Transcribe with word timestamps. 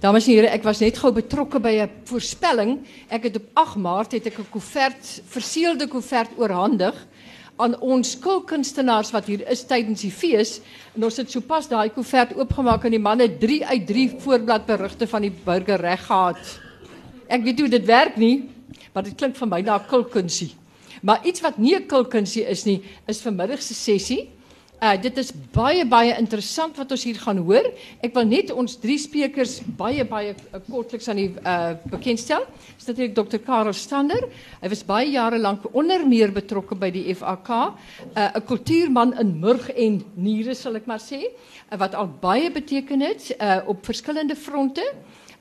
Dames 0.00 0.26
en 0.26 0.32
heren, 0.32 0.52
ik 0.52 0.62
was 0.62 0.78
net 0.78 0.98
gauw 0.98 1.12
betrokken 1.12 1.62
bij 1.62 1.80
een 1.80 1.90
voorspelling. 2.04 2.78
Ik 3.10 3.22
het 3.22 3.36
op 3.36 3.42
8 3.52 3.76
maart 3.76 4.12
het 4.12 4.26
ek 4.26 4.38
'n 4.38 4.48
koevert, 4.50 5.22
verseelde 5.26 5.88
koevert 5.88 6.30
oorhandig 6.36 7.06
aan 7.56 7.80
ons 7.80 8.18
kulkunstenaars 8.18 9.10
wat 9.10 9.24
hier 9.24 9.48
is 9.48 9.66
tydens 9.66 10.00
die 10.00 10.10
fees. 10.10 10.60
En 10.94 11.04
ons 11.04 11.16
het 11.16 11.30
sopas 11.30 11.68
daai 11.68 11.90
koevert 11.90 12.36
oopgemaak 12.36 12.84
en 12.84 12.90
die 12.90 12.98
man 12.98 13.18
het 13.18 13.40
3 13.40 13.66
uit 13.66 13.86
3 13.86 14.14
voorbladberigte 14.18 15.06
van 15.08 15.20
die 15.20 15.32
burgerreg 15.44 16.06
gehad. 16.06 16.60
Ek 17.26 17.42
weet 17.42 17.60
hoe 17.60 17.68
dit 17.68 17.84
werk 17.84 18.16
nie, 18.16 18.48
maar 18.92 19.02
dit 19.02 19.14
klink 19.14 19.36
vir 19.36 19.48
my 19.48 19.60
na 19.60 19.78
kulkunsie. 19.78 20.54
Maar 21.02 21.26
iets 21.26 21.40
wat 21.40 21.58
nie 21.58 21.76
'n 21.76 21.86
kulkunsie 21.86 22.48
is 22.48 22.64
nie, 22.64 22.82
is 23.06 23.20
vanmiddag 23.20 23.62
se 23.62 23.74
sessie. 23.74 24.30
Uh 24.80 24.94
dit 24.96 25.18
is 25.20 25.28
baie 25.52 25.82
baie 25.84 26.14
interessant 26.16 26.78
wat 26.80 26.92
ons 26.94 27.02
hier 27.04 27.18
gaan 27.20 27.36
hoor. 27.44 27.66
Ek 28.00 28.14
wil 28.16 28.24
net 28.24 28.48
ons 28.48 28.78
drie 28.80 28.96
sprekers 28.96 29.58
baie 29.76 30.06
baie 30.08 30.30
uh, 30.32 30.60
kortliks 30.70 31.10
aan 31.12 31.18
die 31.20 31.26
uh 31.36 31.74
bekendstel. 31.92 32.46
Dis 32.78 32.88
natuurlik 32.88 33.12
Dr. 33.18 33.42
Karel 33.44 33.76
Stander. 33.76 34.24
Hy 34.62 34.70
was 34.72 34.80
baie 34.88 35.10
jare 35.12 35.36
lank 35.36 35.66
onder 35.76 36.06
meer 36.08 36.32
betrokke 36.32 36.78
by 36.80 36.88
die 36.94 37.12
FAK, 37.12 37.50
uh 37.60 38.30
'n 38.40 38.46
kultuurman 38.48 39.12
in 39.20 39.34
murg 39.42 39.68
en 39.68 40.00
niere 40.16 40.54
sal 40.54 40.80
ek 40.80 40.88
maar 40.88 41.04
uh, 41.12 41.76
wat 41.76 41.94
al 41.94 42.08
baie 42.08 42.48
beteken 42.50 43.04
het 43.04 43.36
uh 43.36 43.60
op 43.68 43.84
verskillende 43.84 44.36
fronte. 44.36 44.86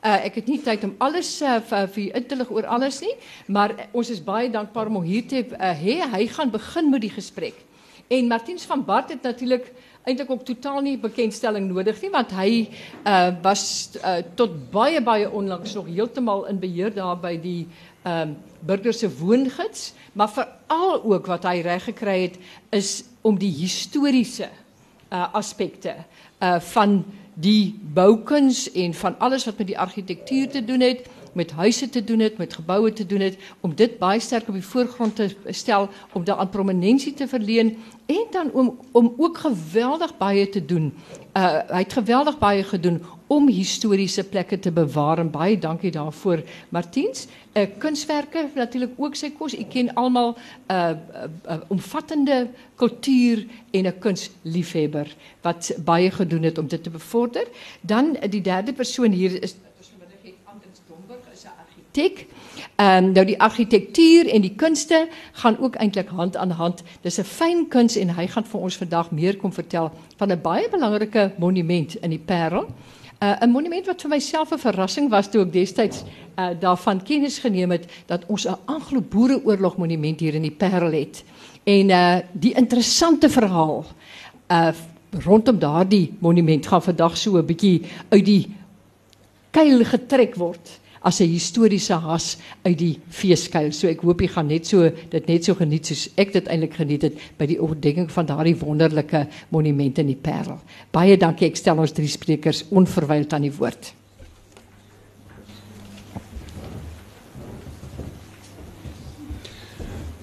Uh, 0.04 0.26
ek 0.26 0.36
het 0.36 0.48
nie 0.48 0.60
tyd 0.60 0.84
om 0.84 0.96
alles 1.00 1.42
uh, 1.42 1.62
vir, 1.62 1.88
vir 1.88 2.16
in 2.16 2.28
te 2.28 2.36
lig 2.36 2.52
oor 2.52 2.68
alles 2.68 3.00
nie, 3.02 3.16
maar 3.48 3.72
uh, 3.72 3.88
ons 3.94 4.10
is 4.10 4.20
baie 4.20 4.52
dankbaar 4.52 4.88
om 4.88 5.02
hier 5.04 5.24
te 5.28 5.48
uh, 5.48 5.72
hê. 5.76 6.00
Hy 6.12 6.28
gaan 6.28 6.52
begin 6.52 6.92
met 6.92 7.02
die 7.02 7.16
gesprek. 7.16 7.69
En 8.10 8.28
Martiens 8.28 8.66
van 8.66 8.86
Bart 8.86 9.10
het 9.10 9.22
natuurlijk 9.22 9.72
eintlik 10.04 10.32
ook 10.32 10.46
totaal 10.46 10.82
nie 10.82 10.98
bekendstelling 10.98 11.68
nodig 11.70 12.00
want 12.10 12.32
hy 12.34 12.66
uh, 13.06 13.28
was 13.44 13.64
uh, 14.00 14.24
tot 14.40 14.56
baie 14.74 15.02
baie 15.06 15.30
onlangs 15.30 15.76
nog 15.78 15.86
heeltemal 15.86 16.48
in 16.50 16.60
beheer 16.60 16.94
daar 16.96 17.20
by 17.20 17.36
die 17.38 17.68
ehm 18.02 18.32
um, 18.32 18.38
burger 18.60 18.94
se 18.94 19.08
woongids, 19.18 19.94
maar 20.14 20.32
veral 20.32 21.04
ook 21.04 21.28
wat 21.32 21.46
hy 21.48 21.62
reg 21.64 21.84
gekry 21.84 22.32
is 22.76 23.04
om 23.22 23.38
die 23.40 23.52
historiese 23.52 24.50
uh, 25.12 25.34
aspekte 25.34 25.94
uh, 25.96 26.60
van 26.60 27.04
die 27.40 27.80
boukuns 27.94 28.66
en 28.72 28.94
van 28.94 29.16
alles 29.20 29.46
wat 29.46 29.58
met 29.58 29.68
die 29.68 29.80
argitektuur 29.80 30.50
te 30.50 30.66
doen 30.66 30.84
het 30.84 31.08
met 31.40 31.52
huise 31.52 31.90
te 31.90 32.04
doen 32.04 32.20
het, 32.20 32.38
met 32.38 32.54
gebouwen 32.54 32.94
te 32.94 33.06
doen 33.06 33.20
het, 33.20 33.38
om 33.60 33.76
dit 33.76 33.98
baie 33.98 34.20
sterk 34.20 34.48
op 34.48 34.54
die 34.54 34.66
voorgrond 34.66 35.16
te 35.16 35.36
stel, 35.48 35.90
om 36.14 36.24
daaraan 36.24 36.50
prominentie 36.50 37.14
te 37.14 37.28
verleen 37.28 37.78
en 38.06 38.26
dan 38.32 38.52
om, 38.52 38.80
om 38.92 39.14
ook 39.18 39.38
geweldig 39.38 40.18
baie 40.18 40.50
te 40.50 40.66
doen. 40.66 40.94
Uh, 41.38 41.60
hy 41.68 41.84
het 41.86 41.94
geweldig 41.94 42.38
baie 42.38 42.64
gedoen 42.64 43.02
om 43.28 43.48
historische 43.48 44.24
plekken 44.24 44.60
te 44.60 44.72
bewaren. 44.72 45.32
Baie 45.32 45.58
dankie 45.58 45.92
daarvoor, 45.92 46.42
Martiens. 46.70 47.28
Uh, 47.54 47.64
kunstwerken, 47.78 48.50
natuurlijk 48.56 48.92
ook 48.98 49.16
zijn 49.16 49.38
kost. 49.38 49.54
Ik 49.54 49.70
ken 49.70 49.94
allemaal 49.94 50.38
uh, 50.38 50.90
uh, 50.90 51.24
uh, 51.46 51.58
omvattende 51.68 52.48
cultuur 52.76 53.46
en 53.72 53.86
een 53.86 54.00
kunstliefhebber, 54.00 55.16
wat 55.42 55.74
baie 55.86 56.12
gedoen 56.12 56.44
het 56.44 56.58
om 56.58 56.68
dit 56.68 56.84
te 56.84 56.90
bevorderen. 56.90 57.48
Dan 57.82 58.18
die 58.30 58.42
derde 58.42 58.74
persoon 58.74 59.12
hier 59.12 59.44
is 59.44 59.56
architect. 61.90 62.26
Um, 62.76 63.12
nou 63.12 63.26
die 63.26 63.40
architectuur 63.40 64.28
en 64.28 64.42
die 64.42 64.56
kunste 64.56 65.08
gaan 65.42 65.58
ook 65.60 65.76
eintlik 65.76 66.08
hand 66.08 66.38
aan 66.38 66.52
hand. 66.52 66.84
Dis 67.02 67.20
'n 67.20 67.24
fyn 67.24 67.68
kuns 67.68 67.96
en 67.96 68.10
hy 68.10 68.28
gaan 68.28 68.46
vir 68.46 68.60
ons 68.60 68.78
vandag 68.78 69.12
meer 69.12 69.38
kom 69.38 69.54
vertel 69.54 69.92
van 70.18 70.32
'n 70.32 70.42
baie 70.42 70.70
belangrike 70.70 71.34
monument 71.38 71.96
in 71.96 72.10
die 72.10 72.20
Parel. 72.20 72.68
Uh, 73.22 73.36
'n 73.42 73.52
monument 73.52 73.86
wat 73.86 74.02
vir 74.02 74.10
myself 74.10 74.52
'n 74.52 74.58
verrassing 74.58 75.10
was 75.10 75.30
toe 75.30 75.42
ek 75.42 75.54
destyds 75.54 76.04
uh, 76.38 76.50
daarvan 76.60 77.04
kennis 77.04 77.40
geneem 77.40 77.72
het 77.72 77.86
dat 78.08 78.24
ons 78.28 78.48
'n 78.48 78.56
Anglo-Boereoorlog 78.66 79.78
monument 79.78 80.20
hier 80.20 80.36
in 80.36 80.42
die 80.42 80.58
Parel 80.58 80.92
het. 80.92 81.24
En 81.64 81.90
uh, 81.90 82.18
die 82.32 82.54
interessante 82.54 83.30
verhaal 83.30 83.86
uh, 84.52 84.72
rondom 85.12 85.60
daardie 85.60 86.14
monument 86.20 86.68
gaan 86.68 86.82
vandag 86.82 87.18
so 87.18 87.38
'n 87.38 87.46
bietjie 87.46 87.82
uit 88.10 88.26
die 88.26 88.56
kuil 89.52 89.84
getrek 89.86 90.36
word 90.36 90.80
as 91.02 91.20
'n 91.22 91.28
historiese 91.28 91.94
has 91.94 92.38
uit 92.64 92.78
die 92.78 93.00
feeskuil. 93.10 93.72
So 93.72 93.88
ek 93.88 94.02
hoop 94.02 94.22
jy 94.22 94.28
gaan 94.28 94.48
net 94.48 94.66
so 94.68 94.90
dit 95.10 95.28
net 95.28 95.44
so 95.46 95.54
geniet 95.56 95.86
soos 95.86 96.10
ek 96.18 96.34
dit 96.34 96.48
eintlik 96.48 96.74
geniet 96.74 97.02
het 97.02 97.14
by 97.38 97.46
die 97.46 97.62
oordenking 97.62 98.12
van 98.12 98.26
daardie 98.26 98.56
wonderlike 98.56 99.28
monument 99.50 99.98
in 100.00 100.08
die 100.08 100.20
Parel. 100.22 100.60
Baie 100.92 101.18
dankie. 101.18 101.48
Ek 101.48 101.56
stel 101.56 101.78
ons 101.78 101.92
drie 101.92 102.08
sprekers 102.08 102.66
onverwyld 102.70 103.34
aan 103.34 103.42
die 103.42 103.54
woord. 103.54 103.94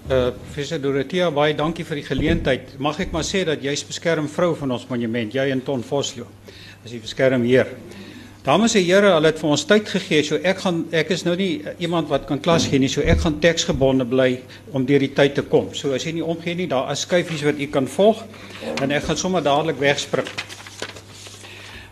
Uh, 0.07 0.31
professor 0.31 0.79
Dorothea, 0.79 1.33
baie 1.35 1.55
dankie 1.59 1.83
vir 1.83 1.99
die 1.99 2.07
geleentheid. 2.07 2.77
Mag 2.79 3.01
ek 3.03 3.11
maar 3.11 3.25
sê 3.27 3.41
dat 3.43 3.65
jy's 3.65 3.83
beskerm 3.83 4.29
vrou 4.31 4.53
van 4.55 4.71
ons 4.77 4.85
monument, 4.87 5.35
jy 5.35 5.49
en 5.51 5.63
Ton 5.67 5.83
Vosloo. 5.83 6.29
As 6.85 6.93
jy 6.95 7.01
beskerm 7.03 7.43
heer. 7.43 7.73
Dames 8.47 8.77
en 8.79 8.85
here, 8.87 9.09
hulle 9.11 9.27
het 9.27 9.41
vir 9.43 9.51
ons 9.51 9.63
tyd 9.67 9.89
gegee. 9.91 10.23
So 10.23 10.37
ek 10.47 10.61
gaan 10.63 10.77
ek 10.95 11.09
is 11.11 11.25
nou 11.27 11.33
nie 11.35 11.65
iemand 11.83 12.07
wat 12.13 12.29
kan 12.29 12.39
klas 12.39 12.69
gee 12.71 12.79
nie. 12.79 12.87
So 12.87 13.03
ek 13.03 13.25
gaan 13.25 13.41
teksgebonde 13.43 14.05
bly 14.07 14.37
om 14.71 14.85
deur 14.87 15.03
die 15.03 15.11
tyd 15.17 15.35
te 15.35 15.43
kom. 15.43 15.73
So 15.75 15.91
as 15.97 16.07
jy 16.07 16.13
nie 16.21 16.23
omgee 16.23 16.55
nie, 16.55 16.69
daar 16.71 16.93
is 16.93 17.03
skuifies 17.03 17.43
wat 17.43 17.59
u 17.59 17.67
kan 17.75 17.91
volg 17.91 18.23
en 18.85 18.95
ek 18.95 19.09
gaan 19.09 19.19
sommer 19.19 19.43
dadelik 19.43 19.81
wegspring. 19.83 20.31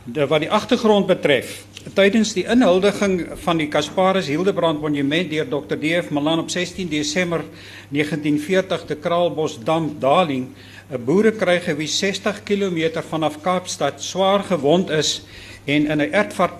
De, 0.04 0.28
wat 0.30 0.44
die 0.44 0.50
agtergrond 0.52 1.10
betref, 1.10 1.64
tydens 1.96 2.36
die 2.36 2.44
inhuldiging 2.46 3.16
van 3.42 3.58
die 3.58 3.66
Kasparis 3.72 4.30
Hildebrand 4.30 4.78
Monument 4.84 5.32
deur 5.32 5.48
Dr. 5.50 5.74
D.F. 5.80 6.12
Malan 6.14 6.44
op 6.44 6.52
16 6.54 6.86
Desember 6.92 7.42
1940 7.90 8.86
te 8.92 9.00
Kraalbosdam, 9.02 9.96
Darling, 9.98 10.52
'n 10.86 11.02
boerekryger 11.02 11.74
wie 11.76 11.90
60 11.90 12.44
km 12.44 13.02
vanaf 13.10 13.40
Kaapstad 13.42 14.02
swaar 14.02 14.44
gewond 14.44 14.90
is 14.90 15.24
en 15.66 15.86
in 15.86 16.00
'n 16.00 16.12
ertvat 16.12 16.52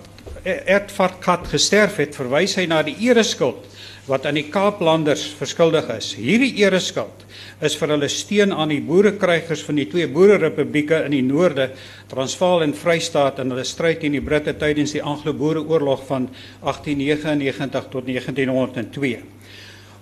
ertvatkat 0.45 1.47
gesterf 1.47 1.97
het, 1.97 2.15
verwys 2.15 2.55
hy 2.55 2.65
na 2.69 2.83
die 2.83 2.95
ereskuld 3.07 3.65
wat 4.05 4.27
aan 4.29 4.37
die 4.37 4.49
Kaaplanders 4.53 5.23
verskuldig 5.39 5.89
is. 5.89 6.11
Hierdie 6.13 6.53
ereskuld 6.61 7.25
is 7.65 7.75
vir 7.79 7.95
hulle 7.95 8.09
steun 8.11 8.53
aan 8.53 8.69
die 8.69 8.81
boerekrygers 8.85 9.63
van 9.65 9.79
die 9.79 9.87
twee 9.89 10.07
boererepublieke 10.11 11.01
in 11.07 11.15
die 11.15 11.23
noorde, 11.25 11.71
Transvaal 12.11 12.61
en 12.61 12.75
Vrystaat 12.77 13.39
in 13.41 13.49
hulle 13.49 13.65
stryd 13.65 14.03
teen 14.03 14.13
die 14.17 14.21
Britte 14.21 14.53
tydens 14.61 14.93
die 14.93 15.01
Anglo-Boereoorlog 15.01 16.05
van 16.05 16.29
1899 16.61 17.89
tot 17.89 18.05
1902. 18.05 19.23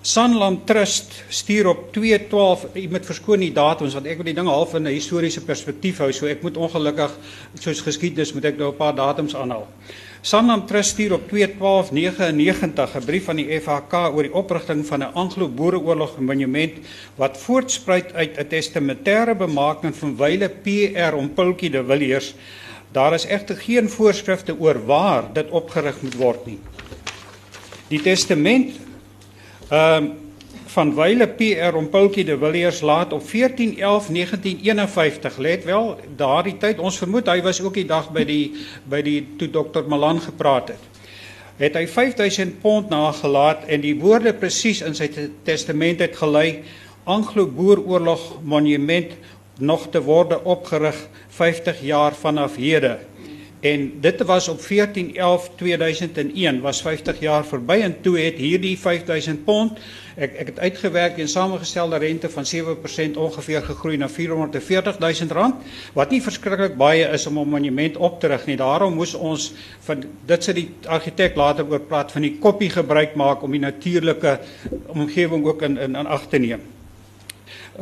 Sanlam 0.03 0.57
Trust 0.67 1.13
stuur 1.31 1.69
op 1.69 1.83
212 1.95 2.63
jy 2.75 2.81
moet 2.91 3.05
verskoon 3.07 3.39
die 3.39 3.53
datums 3.55 3.93
want 3.95 4.09
ek 4.11 4.17
wil 4.19 4.27
die 4.27 4.35
dinge 4.35 4.51
half 4.51 4.73
in 4.75 4.83
'n 4.83 4.91
historiese 4.91 5.39
perspektief 5.47 6.01
hou 6.03 6.11
so 6.11 6.27
ek 6.27 6.43
moet 6.43 6.59
ongelukkig 6.59 7.13
soos 7.55 7.79
geskiedenis 7.79 8.33
moet 8.35 8.45
ek 8.51 8.57
nou 8.57 8.67
'n 8.73 8.75
paar 8.75 8.93
datums 8.93 9.33
aanhaal. 9.33 9.65
Sanlam 10.21 10.67
Trust 10.67 10.89
stuur 10.89 11.13
op 11.13 11.29
21299 11.29 12.95
'n 12.95 13.05
brief 13.05 13.29
aan 13.29 13.37
die 13.37 13.59
FHK 13.61 13.93
oor 14.11 14.23
die 14.23 14.33
oprigting 14.33 14.85
van 14.85 15.03
'n 15.03 15.13
Anglo-Boereoorlog 15.13 16.19
monument 16.19 16.73
wat 17.15 17.37
voortspruit 17.37 18.13
uit 18.13 18.37
'n 18.37 18.47
testamentêre 18.47 19.35
bemaking 19.37 19.95
van 19.95 20.17
wyle 20.17 20.49
PR 20.49 21.15
om 21.15 21.33
Pultjie 21.33 21.69
de 21.69 21.83
Villiers. 21.83 22.35
Daar 22.91 23.13
is 23.13 23.25
egter 23.25 23.55
geen 23.55 23.89
voorskrifte 23.89 24.59
oor 24.59 24.85
waar 24.85 25.33
dit 25.33 25.49
opgerig 25.49 26.01
moet 26.01 26.15
word 26.15 26.45
nie. 26.45 26.59
Die 27.87 28.01
testament 28.01 28.83
Ehm 29.73 30.03
um, 30.03 30.11
van 30.65 30.95
Wyle 30.95 31.27
PR 31.27 31.75
om 31.75 31.89
Paultjie 31.89 32.25
de 32.25 32.37
Villiers 32.37 32.81
laat 32.81 33.13
op 33.13 33.21
14/11/1951 33.21 33.29
let 35.37 35.63
wel 35.63 35.99
daardie 36.15 36.57
tyd 36.57 36.79
ons 36.79 36.97
vermoed 36.97 37.27
hy 37.27 37.41
was 37.41 37.61
ook 37.61 37.73
die 37.73 37.85
dag 37.85 38.11
by 38.13 38.23
die 38.25 38.51
by 38.89 39.01
die 39.01 39.27
toe 39.37 39.49
dokter 39.49 39.87
Malan 39.89 40.21
gepraat 40.21 40.67
het. 40.73 40.83
Het 41.57 41.73
hy 41.77 41.87
5000 41.87 42.61
pond 42.61 42.89
nagelaat 42.89 43.65
en 43.65 43.81
die 43.81 43.95
woorde 43.97 44.33
presies 44.33 44.81
in 44.85 44.93
sy 44.97 45.09
testament 45.43 45.99
het 46.05 46.17
gelei 46.21 46.63
Anglo-Boeroorlog 47.03 48.43
monument 48.43 49.17
nog 49.57 49.89
te 49.89 50.01
worde 50.01 50.43
opgerig 50.43 51.09
50 51.29 51.81
jaar 51.81 52.13
vanaf 52.13 52.55
hede 52.61 52.99
En 53.63 53.99
dit 53.99 54.23
was 54.23 54.47
op 54.47 54.59
14/11/2001 54.59 56.61
was 56.61 56.81
50 56.81 57.19
jaar 57.19 57.45
verby 57.45 57.79
en 57.79 58.01
toe 58.01 58.19
het 58.19 58.35
hierdie 58.35 58.79
5000 58.79 59.43
pond 59.43 59.79
ek 60.15 60.35
ek 60.35 60.47
het 60.51 60.59
uitgewerk 60.59 61.17
en 61.17 61.29
samengestelde 61.29 61.97
rente 61.97 62.29
van 62.29 62.45
7% 62.45 63.17
ongeveer 63.17 63.63
gegroei 63.63 63.97
na 63.97 64.09
440000 64.09 65.31
rand 65.31 65.55
wat 65.93 66.11
nie 66.11 66.21
verskriklik 66.21 66.77
baie 66.77 67.07
is 67.07 67.25
om 67.25 67.39
'n 67.39 67.49
monument 67.49 67.97
op 67.97 68.19
te 68.19 68.27
rig 68.27 68.45
nie. 68.45 68.57
Daarom 68.57 68.93
moes 68.93 69.13
ons 69.13 69.53
van 69.79 70.03
dit 70.25 70.43
sit 70.43 70.55
die 70.55 70.69
argitek 70.85 71.35
later 71.35 71.65
oor 71.69 71.79
praat 71.79 72.11
van 72.11 72.21
die 72.21 72.37
koppie 72.39 72.69
gebruik 72.69 73.15
maak 73.15 73.43
om 73.43 73.51
die 73.51 73.59
natuurlike 73.59 74.39
omgewing 74.87 75.45
ook 75.45 75.61
in 75.61 75.77
in, 75.77 75.95
in 75.95 76.05
ag 76.05 76.27
te 76.27 76.37
neem. 76.37 76.61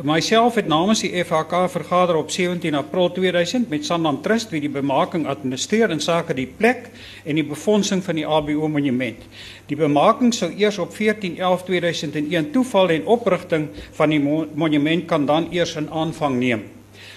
Myself 0.02 0.54
het 0.56 0.66
namens 0.66 1.02
die 1.04 1.12
FHK 1.24 1.66
vergader 1.68 2.16
op 2.16 2.30
17 2.30 2.74
April 2.74 3.10
2000 3.12 3.68
met 3.68 3.84
Sanlam 3.84 4.22
Trust 4.22 4.50
wie 4.50 4.60
die 4.60 4.70
bemaking 4.72 5.26
administreer 5.28 5.90
in 5.92 6.00
sake 6.00 6.34
die 6.34 6.46
plek 6.46 6.90
en 7.24 7.36
die 7.36 7.44
befondsing 7.44 8.00
van 8.04 8.16
die 8.16 8.26
ABO 8.26 8.68
monument. 8.68 9.26
Die 9.68 9.76
bemaking 9.76 10.32
sou 10.34 10.48
eers 10.56 10.78
op 10.78 10.96
14/11/2001 10.96 12.52
toeval 12.52 12.88
en 12.88 13.06
oprigting 13.06 13.68
van 13.92 14.10
die 14.10 14.22
monument 14.54 15.04
kan 15.06 15.26
dan 15.26 15.48
eers 15.50 15.76
in 15.76 15.90
aanvang 15.90 16.38
neem. 16.38 16.62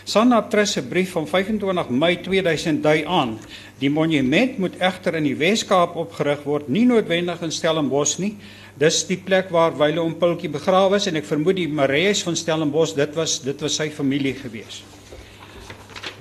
Sanlam 0.06 0.50
Trust 0.50 0.74
se 0.74 0.84
brief 0.84 1.12
van 1.12 1.28
25 1.28 1.90
Mei 1.90 2.22
2000 2.22 2.84
dui 2.84 3.06
aan: 3.06 3.40
Die 3.80 3.90
monument 3.90 4.58
moet 4.58 4.78
egter 4.78 5.16
in 5.16 5.24
die 5.24 5.36
Wes-Kaap 5.36 5.96
opgerig 5.96 6.44
word, 6.44 6.68
nie 6.68 6.86
noodwendig 6.86 7.42
in 7.42 7.52
Stellenbosch 7.52 8.20
nie. 8.22 8.36
Dis 8.78 9.06
die 9.08 9.18
plek 9.18 9.50
waar 9.56 9.78
Wyle 9.80 10.02
om 10.02 10.18
Pultjie 10.20 10.50
begrawe 10.52 10.98
is 11.00 11.08
en 11.08 11.16
ek 11.16 11.28
vermoed 11.30 11.56
die 11.56 11.70
Marees 11.72 12.24
van 12.28 12.36
Stellenbosch, 12.36 12.96
dit 12.98 13.16
was 13.16 13.40
dit 13.40 13.62
was 13.64 13.78
sy 13.80 13.88
familie 13.90 14.34
gewees. 14.36 14.82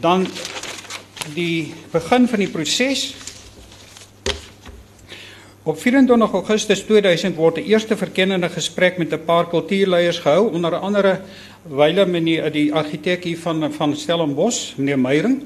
Dan 0.01 0.27
die 1.35 1.75
begin 1.91 2.29
van 2.29 2.45
die 2.45 2.53
proses 2.53 3.15
Op 5.65 5.79
24 5.81 6.33
Augustus 6.37 6.83
2000 6.85 7.39
word 7.41 7.57
'n 7.57 7.65
eerste 7.65 7.97
verkennende 7.97 8.51
gesprek 8.53 8.99
met 8.99 9.13
'n 9.13 9.25
paar 9.25 9.49
kultuurleiers 9.49 10.19
gehou, 10.19 10.53
onder 10.53 10.77
andere 10.77 11.21
Wyle 11.63 12.07
meneer 12.07 12.53
die 12.53 12.73
argitek 12.73 13.25
hier 13.25 13.39
van 13.39 13.73
van 13.73 13.97
Stellenbosch, 13.97 14.77
meneer 14.77 14.99
Meyering. 14.99 15.43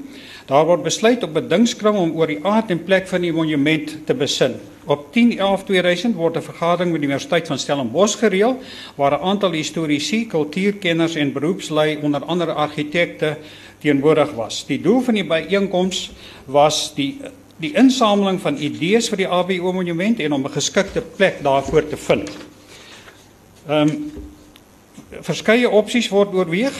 Daar 0.49 0.65
word 0.65 0.81
besluit 0.81 1.23
op 1.23 1.35
'n 1.37 1.47
dingskring 1.47 1.97
om 1.97 2.15
oor 2.17 2.27
die 2.27 2.39
aard 2.41 2.69
en 2.69 2.83
plek 2.83 3.07
van 3.07 3.21
die 3.21 3.33
monument 3.33 3.97
te 4.05 4.13
besin. 4.13 4.55
Op 4.85 5.13
10/11/2000 5.13 6.15
word 6.15 6.37
'n 6.37 6.41
vergadering 6.41 6.91
met 6.91 7.01
die 7.01 7.09
Universiteit 7.09 7.47
van 7.47 7.59
Stellenbosch 7.59 8.17
gereël 8.17 8.57
waar 8.95 9.11
'n 9.11 9.23
aantal 9.23 9.51
historiese, 9.51 10.25
kultuurkenners 10.25 11.15
en 11.15 11.33
beroepslui 11.33 11.99
onder 12.01 12.25
andere 12.25 12.53
argitekte 12.53 13.37
teenwoordig 13.77 14.31
was. 14.31 14.65
Die 14.65 14.81
doel 14.81 15.01
van 15.01 15.13
die 15.13 15.25
byeenkoms 15.25 16.11
was 16.45 16.93
die 16.95 17.17
die 17.57 17.73
insameling 17.73 18.41
van 18.41 18.57
idees 18.57 19.09
vir 19.09 19.17
die 19.17 19.27
ABO 19.27 19.73
monument 19.73 20.19
en 20.19 20.33
om 20.33 20.45
'n 20.45 20.51
geskikte 20.51 21.01
plek 21.01 21.43
daarvoor 21.43 21.87
te 21.87 21.97
vind. 21.97 22.29
Ehm 23.67 23.89
um, 23.89 24.11
verskeie 25.21 25.69
opsies 25.69 26.09
word 26.09 26.33
oorweeg. 26.33 26.73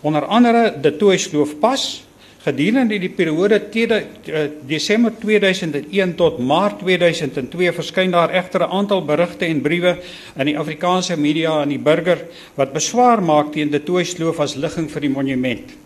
Onder 0.00 0.24
andere 0.24 0.74
die 0.80 0.96
Toesloof 0.96 1.58
pas 1.58 2.09
Gedurende 2.40 2.96
die 2.96 3.10
periode 3.12 3.58
uh, 3.60 4.46
Desember 4.64 5.12
2001 5.12 6.14
tot 6.16 6.38
Maart 6.40 6.78
2002 6.80 7.72
verskyn 7.76 8.14
daar 8.14 8.32
egter 8.32 8.64
'n 8.64 8.72
aantal 8.72 9.04
berigte 9.04 9.44
en 9.44 9.60
briewe 9.60 9.98
in 10.38 10.46
die 10.46 10.56
Afrikaanse 10.58 11.16
media 11.16 11.62
en 11.62 11.68
die 11.68 11.78
burger 11.78 12.24
wat 12.56 12.72
beswaar 12.72 13.20
maak 13.22 13.52
teen 13.52 13.70
die 13.70 13.82
Toysloof 13.82 14.40
as 14.40 14.56
ligging 14.56 14.88
vir 14.88 15.00
die 15.00 15.10
monument. 15.10 15.76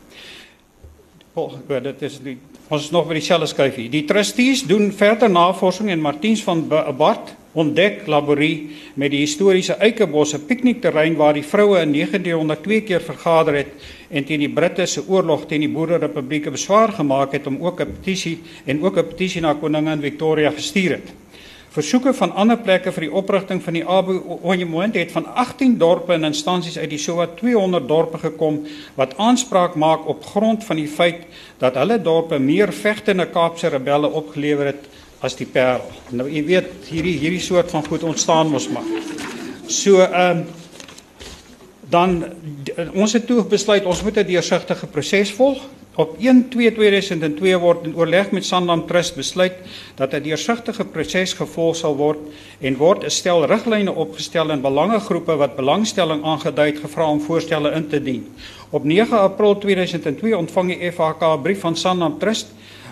Oh, 1.35 1.59
dit 1.67 2.03
is 2.03 2.21
die 2.23 2.39
ons 2.69 2.85
is 2.85 2.91
nog 2.91 3.09
by 3.09 3.15
dieselfde 3.15 3.47
skuifie. 3.47 3.89
Die 3.91 4.05
trustees 4.05 4.63
doen 4.63 4.93
verder 4.93 5.31
navorsing 5.31 5.91
en 5.91 6.01
Martiens 6.01 6.43
van 6.43 6.69
Bart 6.69 7.35
ontdek 7.55 8.07
laborie 8.11 8.75
met 8.99 9.13
die 9.15 9.23
historiese 9.23 9.77
Eikebosse 9.79 10.41
piknikterrein 10.49 11.17
waar 11.19 11.37
die 11.39 11.47
vroue 11.47 11.81
in 11.83 11.95
1902 11.95 12.81
keer 12.89 13.03
vergader 13.03 13.61
het 13.63 13.91
en 14.11 14.27
teen 14.27 14.43
die 14.43 14.53
Britte 14.53 14.87
se 14.91 15.05
oorlog 15.07 15.47
teen 15.47 15.63
die 15.63 15.73
Boerderepublieke 15.73 16.51
beswaar 16.55 16.93
gemaak 16.93 17.33
het 17.33 17.47
om 17.47 17.61
ook 17.63 17.81
'n 17.81 17.93
petisie 17.99 18.39
en 18.67 18.83
ook 18.83 18.99
'n 18.99 19.09
petisie 19.09 19.41
na 19.41 19.55
koningin 19.55 20.01
Victoria 20.01 20.51
gestuur 20.51 20.91
het. 20.91 21.13
Versoeke 21.75 22.13
van 22.15 22.31
ander 22.39 22.59
plekke 22.63 22.93
vir 22.95 23.09
die 23.09 23.15
oprigting 23.19 23.59
van 23.63 23.75
die 23.75 23.83
Abu 23.83 24.21
Monument 24.43 24.95
het 24.95 25.11
van 25.11 25.25
18 25.27 25.73
dorpe 25.79 26.13
en 26.15 26.25
instansies 26.25 26.79
uit 26.79 26.91
die 26.91 27.01
sowat 27.03 27.37
200 27.41 27.89
dorpe 27.89 28.19
gekom 28.19 28.61
wat 28.95 29.17
aanspraak 29.19 29.75
maak 29.75 30.07
op 30.07 30.23
grond 30.25 30.65
van 30.65 30.77
die 30.77 30.87
feit 30.87 31.25
dat 31.59 31.75
hulle 31.75 31.99
dorpe 31.99 32.39
meer 32.39 32.73
vegtende 32.73 33.27
Kaapse 33.27 33.69
rebelle 33.75 34.07
opgelewer 34.07 34.71
het 34.71 34.87
as 35.25 35.37
die 35.39 35.49
Parel. 35.49 35.87
Nou 36.13 36.29
jy 36.29 36.43
weet 36.45 36.91
hierdie 36.91 37.17
hierdie 37.23 37.43
soort 37.43 37.73
van 37.73 37.87
goed 37.87 38.05
ontstaan 38.05 38.53
mos 38.53 38.69
maar. 38.73 38.85
So 39.67 40.05
ehm 40.05 40.45
um, 40.45 40.45
dan 41.95 42.25
ons 42.97 43.13
het 43.15 43.27
toe 43.29 43.45
besluit 43.47 43.85
ons 43.87 44.03
moet 44.03 44.17
'n 44.19 44.27
deursigtige 44.27 44.87
proses 44.87 45.31
volg. 45.33 45.61
Op 45.95 46.17
1/2/2002 46.19 47.61
word 47.61 47.85
in 47.85 47.95
oorleg 47.95 48.31
met 48.31 48.45
Sanlam 48.45 48.87
Trust 48.87 49.15
besluit 49.15 49.53
dat 49.95 50.15
'n 50.15 50.23
deursigtige 50.23 50.85
proses 50.85 51.33
gevolg 51.33 51.77
sal 51.77 51.97
word 51.97 52.19
en 52.61 52.77
word 52.77 53.05
'n 53.05 53.11
stel 53.11 53.47
riglyne 53.47 53.93
opgestel 53.93 54.51
in 54.51 54.61
belangegroepe 54.61 55.37
wat 55.37 55.57
belangstelling 55.57 56.25
aangedui 56.25 56.67
het 56.67 56.81
gevra 56.81 57.11
om 57.11 57.21
voorstelle 57.21 57.71
in 57.71 57.89
te 57.89 58.03
dien. 58.03 58.27
Op 58.71 58.85
9 58.85 59.19
April 59.19 59.59
2002 59.59 60.37
ontvang 60.37 60.69
die 60.69 60.91
FHK 60.91 61.23
'n 61.23 61.43
brief 61.43 61.61
van 61.61 61.77
Sanlam 61.77 62.19
Trust 62.19 62.47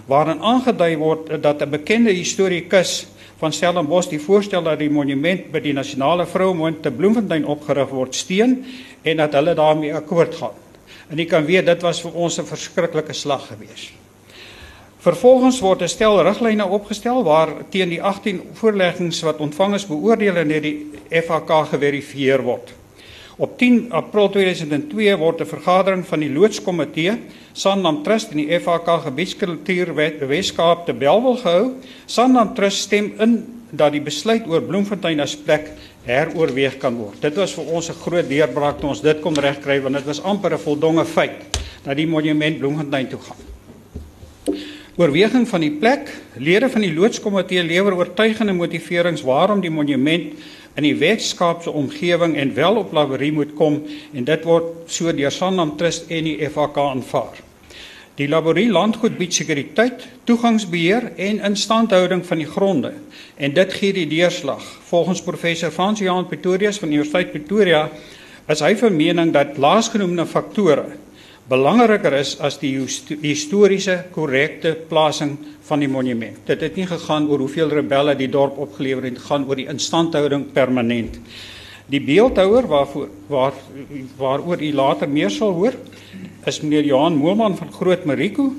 waarin 0.07 0.43
aangedui 0.43 0.97
word 0.97 1.43
dat 1.43 1.63
'n 1.63 1.71
bekende 1.71 2.11
historikus 2.11 3.07
van 3.39 3.53
Stellenbosch 3.53 4.09
die 4.09 4.21
voorstel 4.21 4.63
dat 4.63 4.79
die 4.79 4.91
monument 4.91 5.51
by 5.51 5.61
die 5.61 5.73
nasionale 5.73 6.27
vrouemoond 6.27 6.83
te 6.83 6.91
Bloemfontein 6.91 7.47
opgerig 7.47 7.89
word 7.89 8.15
steun 8.15 8.65
en 9.03 9.17
dat 9.17 9.33
hulle 9.33 9.55
daarmee 9.55 9.95
akkoord 9.95 10.35
gaan. 10.35 10.55
En 11.11 11.19
jy 11.19 11.27
kan 11.27 11.45
weet 11.45 11.67
dit 11.67 11.83
was 11.83 12.01
vir 12.01 12.15
ons 12.15 12.39
'n 12.39 12.47
verskriklike 12.47 13.13
slag 13.13 13.47
geweest. 13.47 13.93
Vervolgens 15.03 15.61
word 15.61 15.83
'n 15.83 15.89
stel 15.89 16.23
riglyne 16.23 16.65
opgestel 16.65 17.25
waar 17.25 17.49
teen 17.71 17.89
die 17.89 18.03
18 18.03 18.43
voorleggings 18.53 19.23
wat 19.23 19.39
ontvang 19.39 19.75
is 19.75 19.87
beoordeel 19.87 20.37
en 20.37 20.49
deur 20.49 20.63
die 20.63 20.91
FHK 21.11 21.67
geverifieer 21.71 22.43
word. 22.43 22.73
Op 23.37 23.56
10 23.58 23.93
April 23.93 24.29
2002 24.29 25.17
word 25.17 25.40
'n 25.40 25.46
vergadering 25.46 26.05
van 26.06 26.20
die 26.20 26.32
loodskomitee 26.32 27.17
Sanlam 27.52 28.02
Trust 28.02 28.31
en 28.31 28.37
die 28.37 28.58
FHK 28.61 29.00
Gebiedskultuur 29.05 29.94
Weskaap 30.29 30.87
te 30.87 30.93
Belwel 30.93 31.37
gehou. 31.37 31.73
Sanlam 32.06 32.55
Trust 32.55 32.79
stem 32.79 33.12
in 33.19 33.44
dat 33.70 33.93
die 33.93 34.00
besluit 34.00 34.46
oor 34.46 34.61
Bloemfontein 34.61 35.20
as 35.20 35.37
plek 35.37 35.70
heroorweeg 36.05 36.76
kan 36.79 36.96
word. 36.96 37.20
Dit 37.20 37.34
was 37.37 37.55
vir 37.55 37.64
ons 37.64 37.88
'n 37.88 38.00
groot 38.05 38.29
deurbraak 38.29 38.81
toe 38.81 38.88
ons 38.88 39.00
dit 39.00 39.20
kon 39.20 39.34
regkry 39.34 39.81
want 39.81 39.94
dit 39.94 40.05
was 40.05 40.23
amper 40.23 40.52
'n 40.52 40.58
voldonge 40.58 41.05
feit 41.05 41.58
dat 41.84 41.96
die 41.96 42.06
monument 42.06 42.58
Bloemfontein 42.58 43.08
toe 43.08 43.20
gaan. 43.20 43.52
Oorweging 44.96 45.49
van 45.49 45.61
die 45.61 45.70
plek, 45.70 46.11
lede 46.37 46.69
van 46.69 46.81
die 46.81 46.93
loodskomitee 46.93 47.62
lewer 47.64 47.94
oortuigende 47.96 48.52
motiverings 48.52 49.23
waarom 49.23 49.61
die 49.61 49.70
monument 49.70 50.34
in 50.75 50.87
die 50.87 50.97
Weskaapse 50.97 51.71
omgewing 51.71 52.37
en 52.37 52.55
wel 52.55 52.77
op 52.81 52.93
Laverie 52.93 53.33
moet 53.33 53.55
kom 53.55 53.83
en 54.13 54.25
dit 54.25 54.45
word 54.49 54.91
so 54.93 55.13
deur 55.13 55.33
Sanlam 55.33 55.77
Trust 55.77 56.09
en 56.09 56.25
die 56.25 56.39
FHK 56.49 56.79
aanvaar. 56.81 57.41
Die 58.17 58.29
Laverie 58.29 58.69
landgoed 58.73 59.17
bied 59.17 59.35
sekuriteit, 59.35 60.07
toegangsbeheer 60.29 61.13
en 61.17 61.41
instandhouding 61.49 62.25
van 62.27 62.43
die 62.43 62.49
gronde 62.49 62.93
en 63.37 63.55
dit 63.57 63.73
gee 63.73 63.93
die 63.97 64.09
deurslag. 64.09 64.65
Volgens 64.89 65.23
professor 65.25 65.73
Frans 65.73 66.01
Johan 66.01 66.29
Pretorius 66.29 66.81
van 66.81 66.93
Universiteit 66.93 67.32
Pretoria 67.32 67.87
is 68.53 68.61
hy 68.61 68.75
van 68.77 68.96
mening 68.96 69.32
dat 69.32 69.56
laasgenoemde 69.61 70.27
faktore 70.27 70.91
belangriker 71.51 72.15
is 72.15 72.37
as 72.41 72.58
die 72.63 72.75
historiese 73.22 73.96
korrekte 74.15 74.75
plasing 74.89 75.37
van 75.67 75.82
die 75.82 75.91
monument. 75.91 76.39
Dit 76.46 76.63
het 76.63 76.77
nie 76.79 76.87
gegaan 76.87 77.29
oor 77.31 77.43
hoeveel 77.44 77.72
rebelle 77.72 78.15
die 78.19 78.31
dorp 78.31 78.58
opgelewer 78.63 79.08
het, 79.11 79.19
gaan 79.27 79.46
oor 79.49 79.58
die 79.58 79.69
instandhouding 79.70 80.51
permanent. 80.55 81.19
Die 81.91 82.01
beeldhouer 82.01 82.69
waarvoor 82.70 83.08
waar 83.29 83.56
waaroor 84.19 84.63
u 84.63 84.72
later 84.72 85.08
meer 85.08 85.31
sal 85.31 85.53
hoor, 85.53 85.75
is 86.46 86.61
meneer 86.63 86.84
Johan 86.84 87.19
Moelman 87.19 87.56
van 87.56 87.72
Groot 87.72 88.05
Mariko 88.05 88.53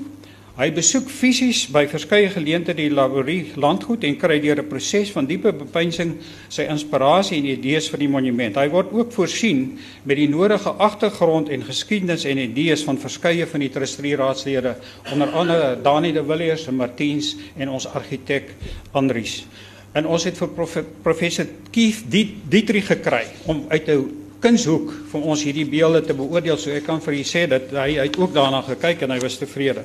Hy 0.54 0.68
besoek 0.70 1.08
fisies 1.10 1.64
by 1.74 1.80
verskeie 1.90 2.28
geleenthede 2.30 2.84
die 2.84 2.94
laborie 2.94 3.56
landgoed 3.58 4.04
en 4.06 4.14
kry 4.14 4.36
deur 4.38 4.60
'n 4.62 4.68
proses 4.70 5.10
van 5.10 5.26
diepe 5.26 5.50
bepeinsing 5.50 6.12
sy 6.48 6.62
inspirasie 6.70 7.38
en 7.38 7.46
idees 7.50 7.88
vir 7.90 7.98
die 7.98 8.08
monument. 8.08 8.54
Hy 8.54 8.68
word 8.70 8.92
ook 8.92 9.10
voorsien 9.10 9.80
met 10.04 10.16
die 10.16 10.28
nodige 10.28 10.70
agtergrond 10.78 11.48
en 11.48 11.64
geskiedenis 11.66 12.24
en 12.24 12.38
idees 12.38 12.84
van 12.84 12.98
verskeie 12.98 13.46
van 13.46 13.60
die 13.60 13.68
trustrieraadslede, 13.68 14.76
onder 15.12 15.28
andere 15.32 15.82
Dani 15.82 16.12
de 16.12 16.22
Villiers 16.22 16.68
en 16.68 16.76
Martiens 16.76 17.34
en 17.56 17.68
ons 17.68 17.86
argitek 17.86 18.54
Andries. 18.92 19.46
En 19.92 20.06
ons 20.06 20.24
het 20.24 20.38
vir 20.38 20.48
prof, 20.48 20.78
professor 21.02 21.46
Kief 21.72 22.04
Dietrich 22.08 22.86
gekry 22.86 23.26
om 23.46 23.64
uit 23.68 23.88
'n 23.88 24.22
kunshoek 24.38 24.92
vir 25.10 25.20
ons 25.20 25.42
hierdie 25.42 25.66
beelde 25.66 26.04
te 26.04 26.14
beoordeel. 26.14 26.56
So 26.56 26.70
ek 26.70 26.84
kan 26.84 27.00
vir 27.00 27.14
u 27.14 27.22
sê 27.22 27.48
dat 27.48 27.62
hy 27.72 27.98
uit 27.98 28.16
ook 28.16 28.32
daarna 28.32 28.62
gekyk 28.62 29.02
en 29.02 29.10
hy 29.10 29.18
was 29.18 29.38
tevrede. 29.38 29.82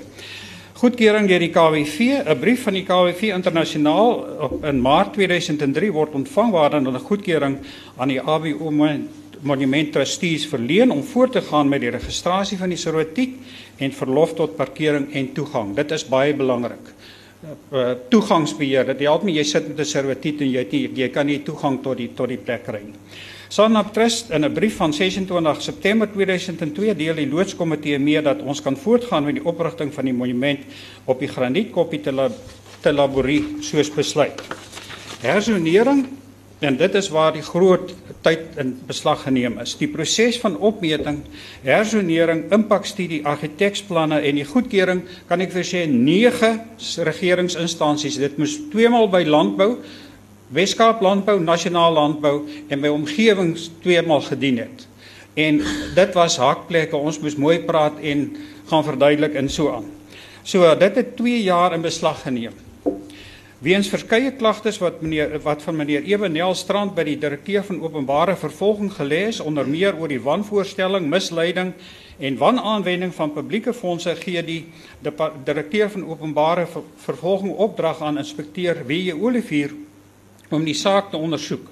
Goedkeuring 0.80 1.26
deur 1.28 1.44
die 1.44 1.52
KWV, 1.52 2.24
'n 2.24 2.40
brief 2.40 2.62
van 2.64 2.74
die 2.74 2.86
KWV 2.88 3.34
internasionaal 3.36 4.62
in 4.64 4.80
Maart 4.80 5.12
2003 5.14 5.92
word 5.92 6.14
ontvang 6.16 6.52
waarin 6.56 6.86
hulle 6.88 7.02
goedkeuring 7.04 7.58
aan 7.98 8.08
die 8.08 8.22
ABO 8.22 8.72
Monument 9.42 9.92
Trustees 9.92 10.46
verleen 10.48 10.92
om 10.92 11.04
voort 11.04 11.32
te 11.36 11.42
gaan 11.42 11.68
met 11.68 11.82
die 11.82 11.92
registrasie 11.92 12.58
van 12.58 12.70
die 12.70 12.80
servituut 12.80 13.36
en 13.78 13.92
verlof 13.92 14.34
tot 14.34 14.56
parkering 14.56 15.12
en 15.12 15.34
toegang. 15.34 15.76
Dit 15.76 15.92
is 15.92 16.08
baie 16.08 16.34
belangrik. 16.34 16.94
Uh, 17.72 17.92
toegangsbeheer. 18.10 18.86
Dit 18.86 19.00
help 19.00 19.24
nie 19.24 19.36
jy 19.36 19.44
sit 19.44 19.68
met 19.68 19.80
'n 19.80 19.86
servituut 19.86 20.42
en 20.42 20.52
jy 20.52 20.90
jy 20.96 21.10
kan 21.10 21.26
nie 21.26 21.44
toegang 21.44 21.84
tot 21.84 21.98
die 21.98 22.12
tot 22.16 22.30
die 22.30 22.38
plek 22.38 22.64
kry 22.64 22.80
nie. 22.86 22.96
Sanlam 23.50 23.90
Trust 23.92 24.30
in 24.30 24.46
'n 24.46 24.54
brief 24.54 24.76
van 24.76 24.94
26 24.94 25.62
September 25.62 26.08
2002 26.12 26.96
deel 26.96 27.16
die 27.16 27.28
loodskomitee 27.28 28.00
mee 28.00 28.22
dat 28.22 28.42
ons 28.42 28.62
kan 28.62 28.78
voortgaan 28.78 29.24
met 29.24 29.34
die 29.34 29.46
oprigting 29.46 29.94
van 29.94 30.06
die 30.06 30.14
monument 30.14 30.60
op 31.06 31.20
die 31.20 31.28
granietkopie 31.28 32.02
te 32.02 32.12
la, 32.12 32.30
te 32.82 32.94
laborie 32.94 33.58
soos 33.60 33.90
besluit. 33.90 34.42
Hersonering 35.22 36.06
en 36.60 36.78
dit 36.78 36.96
is 36.96 37.10
waar 37.10 37.34
die 37.34 37.42
groot 37.42 37.96
tyd 38.22 38.40
in 38.58 38.80
beslag 38.86 39.24
geneem 39.24 39.58
is. 39.60 39.76
Die 39.80 39.88
proses 39.88 40.38
van 40.40 40.58
opmeting, 40.58 41.24
hersonering, 41.64 42.52
impakstudie, 42.52 43.26
argitekspanne 43.26 44.20
en 44.20 44.36
die 44.36 44.46
goedkeuring 44.46 45.02
kan 45.28 45.42
ek 45.42 45.52
vir 45.52 45.64
sê 45.64 45.88
9 45.88 46.60
regeringsinstansies. 46.98 48.20
Dit 48.20 48.38
moes 48.38 48.60
tweemaal 48.70 49.10
by 49.10 49.24
landbou, 49.26 49.80
Weskaap 50.50 51.02
Landbou, 51.02 51.38
Nasionaal 51.40 51.94
Landbou 51.94 52.48
en 52.74 52.82
by 52.82 52.90
omgewings 52.90 53.68
tweemaal 53.84 54.24
gedien 54.26 54.58
het. 54.58 54.88
En 55.38 55.60
dit 55.96 56.14
was 56.18 56.38
hakplekke. 56.42 56.98
Ons 56.98 57.20
moes 57.22 57.36
mooi 57.38 57.60
praat 57.68 58.00
en 58.02 58.24
gaan 58.72 58.84
verduidelik 58.84 59.36
en 59.38 59.50
so 59.50 59.70
aan. 59.76 59.86
So 60.42 60.66
dit 60.78 60.96
het 60.98 61.12
2 61.20 61.44
jaar 61.44 61.76
in 61.78 61.86
beslag 61.86 62.24
geneem. 62.26 62.56
Weens 63.60 63.92
verskeie 63.92 64.32
klagtes 64.40 64.80
wat 64.82 65.02
meneer 65.04 65.36
wat 65.44 65.62
van 65.62 65.76
meneer 65.76 66.08
Ewenel 66.08 66.56
Strand 66.56 66.96
by 66.96 67.04
die 67.06 67.18
direkteur 67.20 67.64
van 67.68 67.82
openbare 67.84 68.34
vervolging 68.40 68.90
gelees 68.96 69.42
onder 69.44 69.68
meer 69.68 70.00
oor 70.00 70.10
die 70.10 70.22
wanvoorstelling, 70.24 71.06
misleiding 71.12 71.74
en 72.18 72.40
wanaanwending 72.40 73.14
van 73.14 73.36
publieke 73.36 73.74
fondse 73.74 74.16
gee 74.16 74.42
die 74.44 74.64
direkteur 75.46 75.92
van 75.94 76.08
openbare 76.08 76.66
vervolging 77.04 77.54
opdrag 77.54 78.02
aan 78.02 78.18
inspekteur 78.18 78.82
W. 78.88 79.14
Olivier 79.20 79.76
om 80.50 80.64
die 80.66 80.78
saak 80.78 81.12
te 81.12 81.18
ondersoek. 81.18 81.68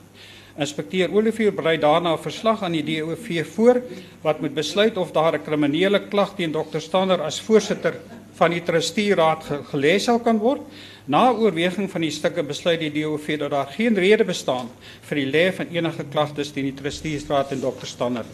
Inspekteur 0.57 1.11
Olivier 1.13 1.53
berei 1.53 1.77
daarna 1.77 2.13
'n 2.13 2.23
verslag 2.23 2.63
aan 2.63 2.71
die 2.71 2.83
DOV 2.83 3.45
voor 3.55 3.81
wat 4.21 4.41
moet 4.41 4.53
besluit 4.53 4.97
of 4.97 5.11
daar 5.11 5.33
'n 5.33 5.43
kriminele 5.43 6.07
klag 6.07 6.35
teen 6.35 6.51
Dr. 6.51 6.79
Stander 6.79 7.21
as 7.21 7.41
voorsitter 7.41 7.93
van 8.37 8.51
die 8.51 8.63
trustieraad 8.63 9.43
gelees 9.71 10.03
sal 10.03 10.19
kan 10.19 10.37
word. 10.37 10.61
Na 11.05 11.31
oorweging 11.31 11.89
van 11.91 12.01
die 12.01 12.11
stukke 12.11 12.43
besluit 12.43 12.79
die 12.79 12.91
DOV 12.91 13.37
dat 13.39 13.51
daar 13.51 13.67
geen 13.67 13.95
rede 13.95 14.23
bestaan 14.23 14.69
vir 15.01 15.15
die 15.15 15.31
lê 15.31 15.53
van 15.53 15.67
enige 15.71 16.03
klagtes 16.11 16.51
teen 16.51 16.63
die 16.63 16.73
trusteesraad 16.81 17.51
en 17.51 17.61
dokter 17.61 17.87
Stander. 17.87 18.25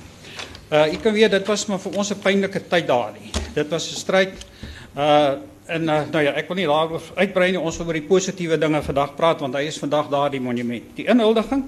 Uh 0.71 0.87
ek 0.89 1.01
kan 1.03 1.13
weet 1.13 1.31
dit 1.31 1.47
was 1.47 1.67
maar 1.67 1.79
vir 1.79 1.97
ons 1.97 2.11
'n 2.11 2.19
pynlike 2.19 2.61
tyd 2.69 2.87
daardie. 2.87 3.31
Dit 3.53 3.69
was 3.69 3.91
'n 3.91 3.95
stryd 3.95 4.33
uh 4.97 5.33
en 5.65 5.89
uh, 5.89 6.01
nou 6.11 6.23
ja, 6.23 6.33
ek 6.35 6.47
wil 6.47 6.59
nie 6.59 6.67
daaroor 6.67 7.01
uitbrei 7.15 7.51
nie. 7.51 7.59
Ons 7.59 7.77
wil 7.77 7.87
oor 7.87 7.99
die 7.99 8.07
positiewe 8.07 8.57
dinge 8.57 8.81
vandag 8.83 9.15
praat 9.15 9.39
want 9.39 9.55
hy 9.55 9.67
is 9.69 9.79
vandag 9.79 10.09
daar 10.11 10.31
die 10.33 10.43
monument. 10.43 10.95
Die 10.97 11.07
inhuldiging 11.07 11.67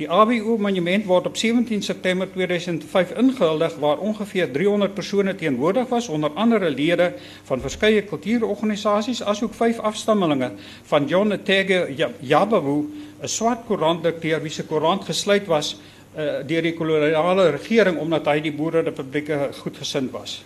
Die 0.00 0.06
ABU 0.08 0.54
monument 0.56 1.04
word 1.04 1.26
op 1.28 1.34
17 1.36 1.82
September 1.84 2.28
2005 2.32 3.10
ingehuldig 3.20 3.74
waar 3.82 3.98
ongeveer 4.00 4.48
300 4.52 4.94
persone 4.94 5.34
teenwoordig 5.34 5.88
was 5.88 6.08
onder 6.08 6.30
andere 6.40 6.70
lede 6.70 7.10
van 7.44 7.60
verskeie 7.60 8.00
kultuurorganisasies 8.08 9.20
asook 9.22 9.52
vyf 9.54 9.82
afstammelinge 9.90 10.54
van 10.88 11.06
John 11.06 11.36
Tege 11.44 11.82
Yabawu, 12.20 12.88
'n 13.20 13.28
swart 13.28 13.66
koerantdikteur 13.66 14.40
wie 14.40 14.50
se 14.50 14.64
koerant 14.64 15.04
gesluit 15.04 15.46
was 15.46 15.76
uh, 15.76 16.40
deur 16.46 16.62
die 16.62 16.74
koloniale 16.74 17.50
regering 17.50 17.98
omdat 17.98 18.26
hy 18.26 18.40
die 18.40 18.56
boererepublieke 18.56 19.50
goedgesind 19.52 20.10
was. 20.10 20.40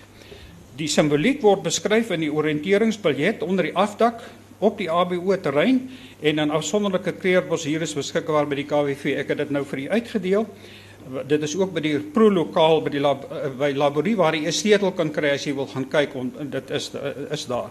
Die 0.75 0.89
simboliek 0.91 1.43
word 1.45 1.63
beskryf 1.63 2.09
in 2.11 2.25
die 2.25 2.33
oriënteringsbiljet 2.35 3.45
onder 3.47 3.69
die 3.69 3.77
afdak 3.79 4.25
op 4.59 4.79
die 4.81 4.89
ABO 4.91 5.37
terrein 5.39 5.85
en 6.21 6.41
'n 6.41 6.51
afsonderlike 6.51 7.13
kleerbos 7.13 7.65
hier 7.65 7.83
is 7.83 7.95
beskikbaar 7.95 8.47
by 8.47 8.57
die 8.57 8.67
KWV. 8.67 9.15
Ek 9.19 9.29
het 9.29 9.39
dit 9.39 9.51
nou 9.51 9.65
vir 9.65 9.79
u 9.79 9.89
uitgedeel. 9.89 10.47
Dit 11.27 11.43
is 11.43 11.57
ook 11.57 11.73
by 11.75 11.81
die 11.81 11.99
pro 11.99 12.31
lokaal 12.31 12.83
by 12.83 12.91
die 12.91 13.01
lab, 13.01 13.31
eh, 13.31 13.51
by 13.59 13.73
laborie 13.73 14.17
waar 14.17 14.35
jy 14.35 14.47
'n 14.47 14.53
sleutel 14.53 14.93
kan 14.93 15.11
kry 15.13 15.31
as 15.31 15.45
jy 15.45 15.55
wil 15.55 15.67
gaan 15.67 15.89
kyk 15.89 16.15
om 16.15 16.33
dit 16.51 16.71
is 16.71 16.91
is 17.31 17.47
daar. 17.47 17.71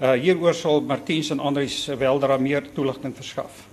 Uh 0.00 0.12
hieroor 0.12 0.54
sal 0.54 0.80
Martiens 0.80 1.30
en 1.30 1.40
Andrius 1.40 1.86
weldra 1.86 2.38
meer 2.38 2.62
toelichting 2.74 3.14
verskaf. 3.14 3.66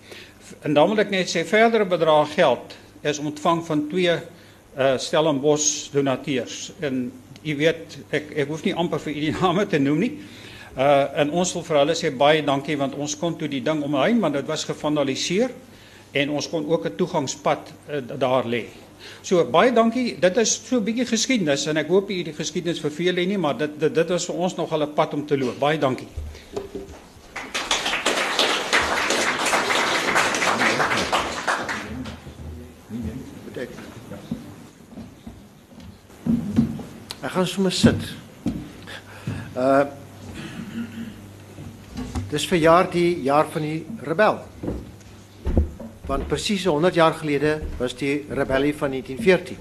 En 0.62 0.74
dan 0.74 0.90
wil 0.90 1.00
ek 1.00 1.10
net 1.10 1.28
sê 1.28 1.46
verdere 1.46 1.86
bedrag 1.86 2.34
geld 2.34 2.76
is 3.02 3.20
ontvang 3.20 3.66
van 3.66 3.88
twee 3.90 4.12
uh 4.78 4.98
Stellenbosch 4.98 5.92
donateurs 5.92 6.72
en 6.80 7.12
jy 7.44 7.56
weet 7.56 7.98
ek 8.12 8.34
ek 8.44 8.48
hoef 8.48 8.64
nie 8.66 8.76
amper 8.76 9.00
vir 9.00 9.14
u 9.14 9.22
die 9.28 9.36
name 9.42 9.68
te 9.68 9.80
noem 9.80 10.00
nie. 10.00 10.12
Uh 10.78 11.22
en 11.24 11.32
ons 11.32 11.54
wil 11.54 11.64
vir 11.64 11.80
hulle 11.82 11.96
sê 11.98 12.12
baie 12.14 12.42
dankie 12.46 12.78
want 12.78 12.96
ons 12.96 13.16
kon 13.16 13.38
toe 13.38 13.48
die 13.50 13.64
ding 13.66 13.84
omheen 13.84 14.20
want 14.22 14.38
dit 14.38 14.46
was 14.48 14.66
gevandaliseer 14.66 15.54
en 16.14 16.30
ons 16.30 16.50
kon 16.50 16.68
ook 16.68 16.86
'n 16.86 16.96
toegangspad 16.96 17.74
uh, 17.90 18.02
daar 18.18 18.46
lê. 18.46 18.66
So 19.22 19.44
baie 19.46 19.72
dankie. 19.72 20.20
Dit 20.20 20.38
is 20.38 20.62
so 20.68 20.78
'n 20.78 20.84
bietjie 20.84 21.06
geskiedenis 21.06 21.66
en 21.68 21.78
ek 21.78 21.88
hoop 21.88 22.10
u 22.10 22.24
die 22.24 22.34
geskiedenis 22.34 22.80
verveel 22.80 23.26
nie, 23.26 23.38
maar 23.38 23.58
dit 23.58 23.80
dit 23.80 23.96
dit 23.96 24.10
was 24.10 24.26
vir 24.26 24.36
ons 24.36 24.56
nog 24.56 24.72
al 24.72 24.84
'n 24.84 24.94
pad 24.94 25.14
om 25.14 25.26
te 25.26 25.38
loop. 25.38 25.60
Baie 25.60 25.78
dankie. 25.78 26.08
Ek 37.18 37.32
gaan 37.34 37.48
sommer 37.50 37.74
sit. 37.74 38.04
Uh 39.58 39.86
Dis 42.28 42.44
verjaar 42.44 42.90
die 42.92 43.22
jaar 43.24 43.48
van 43.48 43.64
die 43.64 43.86
rebel. 44.04 44.42
Want 46.10 46.28
presies 46.28 46.66
100 46.68 46.98
jaar 47.00 47.14
gelede 47.16 47.54
was 47.80 47.96
die 47.96 48.26
rebellie 48.28 48.74
van 48.76 48.92
1914. 48.92 49.58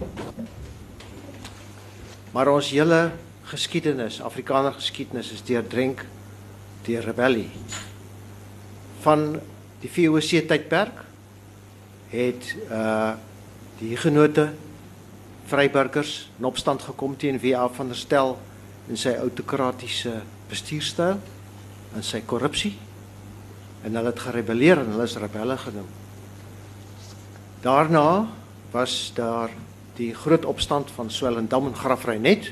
Maar 2.34 2.50
ons 2.50 2.72
hele 2.75 3.12
geskiedenis, 3.46 4.18
Afrikaner 4.20 4.75
geskiedenis 4.75 5.30
is 5.32 5.46
deurdrink 5.46 6.02
deur 6.90 7.06
rebellie. 7.06 7.48
Van 9.06 9.38
die 9.80 9.92
VOC 9.94 10.42
tydperk 10.50 11.06
het 12.10 12.52
uh 12.66 13.14
die 13.78 13.96
genote 14.00 14.50
vryburgers 15.47 16.29
in 16.38 16.45
opstand 16.45 16.83
gekom 16.83 17.17
teen 17.17 17.38
W.A. 17.41 17.69
van 17.69 17.88
der 17.93 17.99
Stel 17.99 18.35
in 18.91 18.99
sy 18.99 19.15
autokratiese 19.19 20.21
bestuurstyl 20.50 21.21
in 21.97 22.07
sy 22.07 22.23
korrupsie 22.26 22.75
en 23.87 23.95
hulle 23.95 24.11
het 24.11 24.25
gerebelleer 24.26 24.83
en 24.83 24.91
hulle 24.95 25.07
is 25.07 25.17
rebelle 25.23 25.57
genoem. 25.61 25.87
Daarna 27.62 28.26
was 28.75 29.12
daar 29.15 29.55
die 29.97 30.12
groot 30.15 30.45
opstand 30.45 30.91
van 30.97 31.11
Swellendam 31.11 31.71
en 31.71 31.79
Graafrenet 31.79 32.50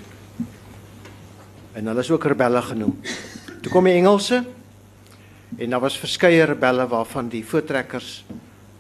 en 1.75 1.91
hulle 1.91 2.07
is 2.07 2.11
ook 2.15 2.31
rebelle 2.31 2.63
genoem. 2.63 2.95
Toe 3.63 3.73
kom 3.73 3.91
die 3.91 3.99
Engelse 3.99 4.45
en 5.59 5.71
daar 5.71 5.83
was 5.83 5.99
verskeie 5.99 6.47
rebelle 6.47 6.87
waarvan 6.91 7.29
die 7.31 7.45
voortrekkers 7.47 8.25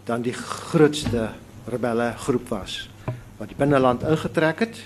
dan 0.06 0.22
die 0.22 0.34
grootste 0.34 1.30
rebelle 1.66 2.12
groep 2.18 2.50
was 2.54 2.84
wat 3.38 3.48
die 3.48 3.58
binneland 3.58 4.02
ingetrek 4.02 4.58
het. 4.58 4.82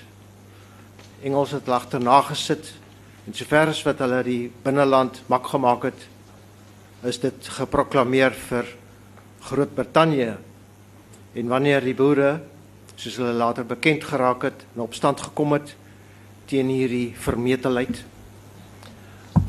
Engelse 1.23 1.55
het 1.55 1.69
agterna 1.69 2.21
gesit 2.28 2.75
En 3.28 3.35
sover 3.37 3.69
as 3.69 3.83
wat 3.85 3.99
hulle 4.00 4.23
die 4.25 4.49
binneland 4.64 5.19
mak 5.28 5.50
gemaak 5.52 5.83
het, 5.90 6.05
is 7.05 7.19
dit 7.21 7.49
geproklaameer 7.59 8.33
vir 8.47 8.71
Groot-Brittanje. 9.50 10.31
En 11.37 11.50
wanneer 11.52 11.85
die 11.85 11.93
boere, 11.99 12.31
soos 12.97 13.19
hulle 13.21 13.35
later 13.37 13.69
bekend 13.69 14.07
geraak 14.09 14.47
het, 14.49 14.64
in 14.73 14.81
opstand 14.87 15.21
gekom 15.21 15.52
het 15.59 15.75
teen 16.49 16.73
hierdie 16.73 17.12
vermetelheid, 17.21 18.00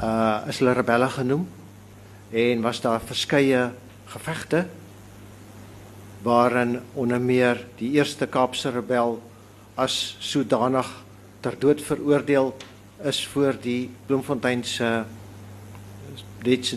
uh 0.03 0.43
is 0.51 0.59
hulle 0.59 0.75
rebelle 0.75 1.07
genoem 1.15 1.47
en 2.35 2.61
was 2.67 2.83
daar 2.83 2.99
verskeie 2.99 3.69
gevegte 4.11 4.65
waarin 6.21 6.79
onder 6.93 7.21
meer 7.21 7.65
die 7.79 7.91
eerste 7.91 8.27
Kaapse 8.27 8.69
rebel 8.69 9.21
as 9.75 10.15
sodanig 10.19 10.87
ter 11.39 11.55
dood 11.59 11.81
veroordeel 11.81 12.55
is 13.03 13.27
voor 13.27 13.55
die 13.61 13.89
Bloemfontein 14.05 14.63
se 14.63 15.03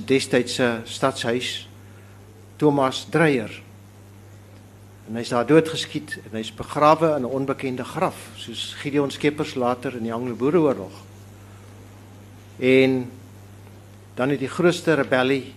destydse 0.06 0.80
stadshuis 0.84 1.68
Thomas 2.56 3.06
Dreyer. 3.10 3.50
En 5.08 5.18
hy's 5.18 5.32
daar 5.34 5.46
doodgeskiet 5.46 6.14
en 6.28 6.36
hy's 6.38 6.52
begrawe 6.54 7.16
in 7.16 7.26
'n 7.26 7.34
onbekende 7.38 7.84
graf, 7.84 8.16
soos 8.36 8.74
Gideon 8.78 9.10
Skeppers 9.10 9.54
later 9.54 9.96
in 9.96 10.02
die 10.02 10.12
Anglo-Boereoorlog. 10.14 10.92
En 12.58 13.10
dan 14.14 14.28
het 14.28 14.38
die 14.38 14.48
grootste 14.48 14.94
rebellie 14.94 15.54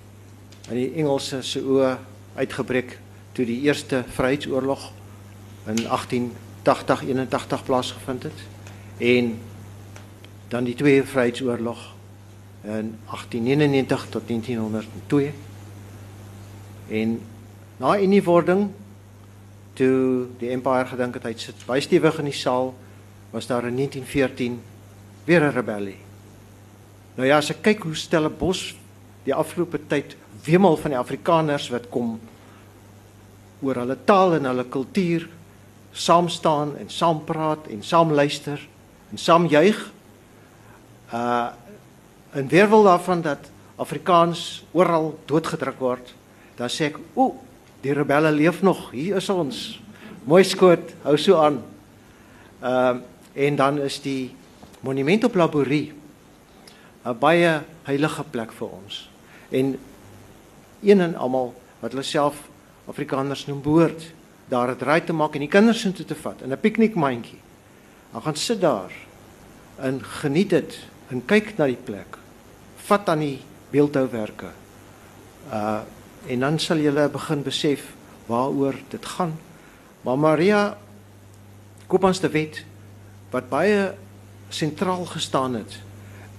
in 0.70 0.75
die 0.75 0.92
Engelse 0.94 1.42
se 1.42 1.62
oë 1.62 1.98
uitgebreek 2.36 3.00
toe 3.36 3.46
die 3.46 3.62
eerste 3.68 4.04
Vryheidsoorlog 4.15 4.92
in 5.68 5.77
1880-81 5.84 7.65
plaasgevind 7.65 8.24
het. 8.24 8.39
En 8.98 9.39
dan 10.48 10.63
die 10.63 10.75
Tweede 10.75 11.08
Vryheidsoorlog 11.08 11.94
in 12.62 12.98
1899 13.06 14.08
tot 14.10 14.27
1902. 14.27 15.34
En 16.88 17.22
na 17.77 17.96
eniewording 17.96 18.70
toe 19.74 20.25
die 20.39 20.50
empire 20.50 20.86
gedink 20.86 21.13
het 21.20 21.27
hy 21.27 21.34
sit 21.36 21.65
baie 21.68 21.84
stewig 21.84 22.20
in 22.22 22.30
die 22.30 22.38
saal, 22.39 22.72
was 23.36 23.50
daar 23.51 23.68
in 23.68 23.75
1914 23.75 24.62
weer 25.25 25.44
'n 25.44 25.51
rebellie. 25.51 26.00
Nou 27.15 27.27
ja, 27.27 27.38
as 27.38 27.50
ek 27.50 27.62
kyk 27.62 27.84
hoe 27.84 27.96
Stellenbosch 27.96 28.75
die 29.24 29.34
afgelope 29.34 29.80
tyd 29.88 30.15
wemel 30.44 30.77
van 30.77 30.92
die 30.92 31.00
Afrikaners 31.00 31.70
wat 31.70 31.89
kom 31.89 32.20
oor 33.62 33.75
hulle 33.75 33.97
taal 34.05 34.35
en 34.38 34.45
hulle 34.45 34.65
kultuur 34.69 35.27
saam 35.95 36.29
staan 36.29 36.75
en 36.77 36.89
saam 36.91 37.21
praat 37.25 37.67
en 37.71 37.83
saam 37.83 38.12
luister 38.12 38.59
en 39.12 39.17
saam 39.17 39.47
juig. 39.47 39.77
Uh 41.13 41.47
en 42.35 42.50
weerwil 42.51 42.83
daarvan 42.83 43.21
dat 43.24 43.45
Afrikaans 43.79 44.65
oral 44.75 45.13
doodgedruk 45.25 45.79
word, 45.79 46.09
dan 46.59 46.67
sê 46.67 46.91
ek, 46.91 46.97
"O, 47.15 47.39
die 47.81 47.93
rebelle 47.93 48.31
leef 48.31 48.62
nog. 48.62 48.91
Hier 48.91 49.15
is 49.15 49.29
ons. 49.29 49.79
Mooi 50.25 50.43
skoot, 50.43 50.93
hou 51.03 51.17
so 51.17 51.39
aan." 51.39 51.63
Ehm 52.62 52.95
uh, 52.95 53.01
en 53.35 53.55
dan 53.55 53.79
is 53.79 54.01
die 54.01 54.35
monument 54.79 55.24
op 55.24 55.35
Laborie 55.35 55.93
'n 57.05 57.19
baie 57.19 57.62
heilige 57.83 58.24
plek 58.24 58.51
vir 58.51 58.67
ons. 58.67 59.09
En 59.50 59.79
een 60.83 61.01
en 61.01 61.15
almal 61.15 61.53
wat 61.79 61.91
hulle 61.91 62.03
self 62.03 62.35
Afrikaners 62.86 63.46
noem 63.46 63.62
behoort 63.62 64.12
daar 64.50 64.70
het 64.74 64.84
ry 64.86 65.00
te 65.01 65.13
maak 65.13 65.36
en 65.36 65.46
die 65.46 65.51
kinders 65.51 65.82
sin 65.82 65.94
toe 65.94 66.06
te 66.06 66.15
vat 66.15 66.42
in 66.42 66.51
'n 66.54 66.60
piknikmandjie. 66.60 67.42
Dan 68.12 68.22
gaan 68.22 68.36
sit 68.36 68.62
daar 68.62 68.92
en 69.75 70.04
geniet 70.04 70.50
dit 70.50 70.80
en 71.10 71.25
kyk 71.25 71.58
na 71.58 71.65
die 71.65 71.84
plek. 71.84 72.18
Vat 72.75 73.10
aan 73.10 73.20
die 73.20 73.42
beeldhouwerke. 73.72 74.51
Uh 75.51 75.82
en 76.27 76.39
dan 76.39 76.60
sal 76.60 76.77
jy 76.77 77.10
begin 77.10 77.44
besef 77.44 77.94
waaroor 78.25 78.74
dit 78.89 79.06
gaan. 79.06 79.38
Maar 80.01 80.18
Maria 80.18 80.77
Kopans 81.88 82.20
de 82.20 82.30
Wet 82.30 82.65
wat 83.30 83.50
baie 83.50 83.94
sentraal 84.50 85.06
gestaan 85.06 85.54
het 85.54 85.80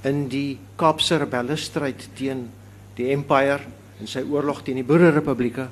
in 0.03 0.29
die 0.29 0.59
Kaapse 0.77 1.17
rebelle 1.17 1.57
stryd 1.57 2.09
teen 2.15 2.51
die 2.95 3.11
empire 3.15 3.61
en 4.01 4.09
sy 4.11 4.25
oorlog 4.27 4.63
teen 4.63 4.81
die 4.81 4.87
boererepublieke 4.87 5.69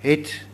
het 0.00 0.46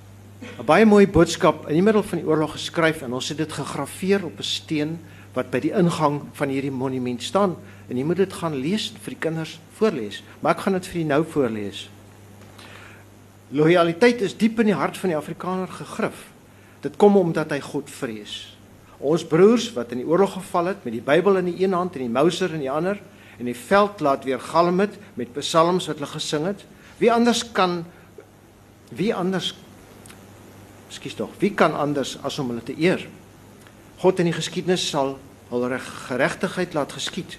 'n 0.59 0.65
baie 0.65 0.85
mooi 0.85 1.07
boodskap 1.07 1.69
in 1.69 1.75
die 1.75 1.83
middel 1.83 2.03
van 2.03 2.19
die 2.19 2.27
oorlog 2.27 2.53
geskryf 2.53 3.03
en 3.03 3.13
ons 3.13 3.29
het 3.29 3.39
dit 3.39 3.53
gegraveer 3.53 4.25
op 4.25 4.39
'n 4.39 4.43
steen 4.43 4.99
wat 5.33 5.51
by 5.51 5.61
die 5.61 5.73
ingang 5.73 6.23
van 6.33 6.49
hierdie 6.49 6.71
monument 6.71 7.23
staan. 7.23 7.57
En 7.89 7.97
jy 7.97 8.05
moet 8.05 8.17
dit 8.17 8.33
gaan 8.33 8.55
lees 8.55 8.93
vir 9.03 9.11
die 9.11 9.21
kinders 9.21 9.61
voorlees. 9.73 10.23
Maar 10.41 10.55
ek 10.55 10.61
gaan 10.61 10.73
dit 10.73 10.87
vir 10.87 10.95
julle 10.95 11.09
nou 11.09 11.25
voorlees. 11.25 11.91
Loyaliteit 13.49 14.21
is 14.21 14.37
diep 14.37 14.61
in 14.61 14.67
die 14.67 14.75
hart 14.75 14.97
van 14.97 15.09
die 15.09 15.17
Afrikaner 15.17 15.69
gegrif 15.69 16.33
dit 16.83 16.99
kom 16.99 17.17
omdat 17.17 17.55
hy 17.55 17.61
God 17.63 17.91
vrees. 17.91 18.35
Ons 19.03 19.25
broers 19.27 19.69
wat 19.77 19.95
in 19.95 20.03
die 20.03 20.09
oorlog 20.09 20.37
geval 20.39 20.73
het 20.73 20.85
met 20.87 20.95
die 20.97 21.05
Bybel 21.05 21.39
in 21.41 21.51
die 21.51 21.65
een 21.65 21.75
hand 21.75 21.97
en 21.97 22.05
die 22.05 22.13
Mauser 22.13 22.55
in 22.55 22.63
die 22.63 22.71
ander 22.71 22.99
en 23.39 23.49
die 23.49 23.57
veld 23.57 24.03
laat 24.05 24.27
weer 24.27 24.43
galm 24.43 24.83
het 24.83 24.95
met 25.19 25.33
psalms 25.39 25.89
wat 25.91 25.99
hulle 25.99 26.11
gesing 26.13 26.47
het. 26.51 26.63
Wie 26.99 27.11
anders 27.11 27.45
kan 27.55 27.83
wie 28.97 29.15
anders 29.15 29.55
Skus 30.93 31.15
tog, 31.17 31.31
wie 31.41 31.55
kan 31.57 31.73
anders 31.73 32.19
as 32.21 32.37
om 32.39 32.51
hulle 32.53 32.63
te 32.65 32.75
eer? 32.77 33.01
God 34.03 34.19
in 34.21 34.29
die 34.29 34.37
geskiedenis 34.37 34.85
sal 34.91 35.15
hul 35.49 35.65
geregtigheid 36.09 36.75
laat 36.77 36.93
geskied. 36.93 37.39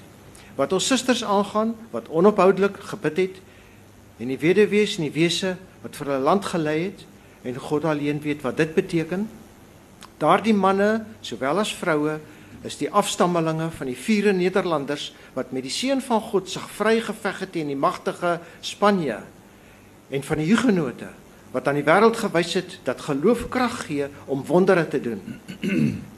Wat 0.57 0.73
ons 0.73 0.87
susters 0.87 1.23
aangaan 1.25 1.75
wat 1.93 2.09
onophoudelik 2.09 2.77
gebid 2.93 3.17
het 3.17 3.39
en 4.21 4.29
die 4.29 4.39
weduwees 4.41 4.97
en 4.97 5.07
die 5.07 5.13
wese 5.13 5.55
wat 5.83 5.97
vir 5.97 6.09
hulle 6.09 6.25
land 6.25 6.45
gelei 6.49 6.77
het 6.87 7.05
en 7.43 7.57
God 7.59 7.85
alleen 7.85 8.21
weet 8.23 8.41
wat 8.45 8.57
dit 8.57 8.73
beteken. 8.73 9.27
Daardie 10.21 10.53
manne 10.53 11.05
sowel 11.21 11.61
as 11.61 11.73
vroue 11.75 12.19
is 12.63 12.77
die 12.79 12.89
afstammelinge 12.89 13.69
van 13.75 13.89
die 13.89 13.97
vier 13.97 14.31
Nederlanders 14.33 15.11
wat 15.35 15.51
met 15.51 15.65
die 15.65 15.73
seun 15.73 16.01
van 16.01 16.21
God 16.21 16.49
sig 16.49 16.69
vrygeveg 16.77 17.43
het 17.43 17.51
teen 17.53 17.73
die 17.73 17.77
magtige 17.77 18.39
Spanje 18.61 19.19
en 20.09 20.23
van 20.23 20.41
die 20.41 20.49
Hugenote 20.49 21.09
wat 21.53 21.67
aan 21.69 21.77
die 21.77 21.85
wêreld 21.85 22.17
gewys 22.17 22.55
het 22.57 22.79
dat 22.87 23.01
geloof 23.05 23.45
krag 23.53 23.85
gee 23.85 24.09
om 24.25 24.43
wondere 24.45 24.87
te 24.89 24.99
doen. 25.01 25.21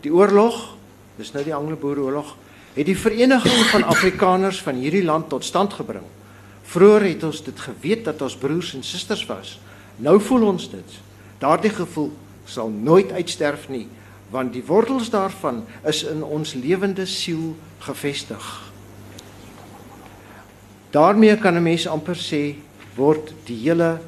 Die 0.05 0.13
oorlog, 0.13 0.75
dis 1.19 1.31
nou 1.35 1.43
die 1.43 1.55
Anglo-Boereoorlog, 1.55 2.35
het 2.75 2.87
die 2.87 2.97
vereniging 2.97 3.65
van 3.71 3.83
Afrikaners 3.83 4.61
van 4.63 4.79
hierdie 4.79 5.03
land 5.03 5.29
tot 5.29 5.45
stand 5.45 5.73
gebring. 5.73 6.05
Vroeger 6.63 7.07
het 7.07 7.23
ons 7.23 7.43
dit 7.43 7.59
geweet 7.59 8.05
dat 8.07 8.21
ons 8.21 8.37
broers 8.39 8.73
en 8.75 8.83
susters 8.83 9.25
was. 9.29 9.57
Nou 9.97 10.19
voel 10.21 10.47
ons 10.55 10.69
dit. 10.71 10.99
Daardie 11.39 11.73
gevoel 11.73 12.11
sal 12.45 12.69
nooit 12.69 13.11
uitsterf 13.11 13.67
nie, 13.69 13.87
want 14.31 14.53
die 14.53 14.63
wortels 14.65 15.09
daarvan 15.09 15.63
is 15.83 16.03
in 16.03 16.23
ons 16.23 16.53
lewende 16.53 17.05
siel 17.05 17.55
gevestig. 17.79 18.65
daarmee 20.95 21.37
kan 21.37 21.55
'n 21.55 21.63
mens 21.63 21.87
amper 21.87 22.15
sê 22.15 22.55
word 22.95 23.33
die 23.43 23.59
hele 23.67 23.99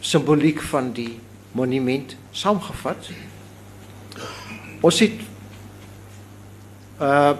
simboliek 0.00 0.60
van 0.70 0.92
die 0.96 1.20
monument 1.52 2.16
saamgevat. 2.32 3.10
Ons 4.80 5.00
het 5.04 5.26
uh 7.00 7.34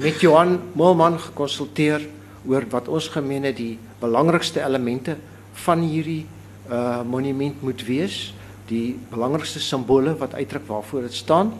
met 0.00 0.20
Johan 0.22 0.54
Moelman 0.72 1.18
gekonsulteer 1.20 2.06
oor 2.48 2.64
wat 2.72 2.86
ons 2.88 3.10
gemeen 3.12 3.44
het 3.44 3.56
die 3.58 3.74
belangrikste 4.00 4.62
elemente 4.64 5.16
van 5.66 5.82
hierdie 5.84 6.24
uh 6.70 7.02
monument 7.04 7.62
moet 7.62 7.84
wees, 7.84 8.30
die 8.70 8.96
belangrikste 9.10 9.60
simbole 9.60 10.14
wat 10.16 10.34
uitdruk 10.34 10.66
waarvoor 10.66 11.04
dit 11.08 11.14
staan. 11.14 11.52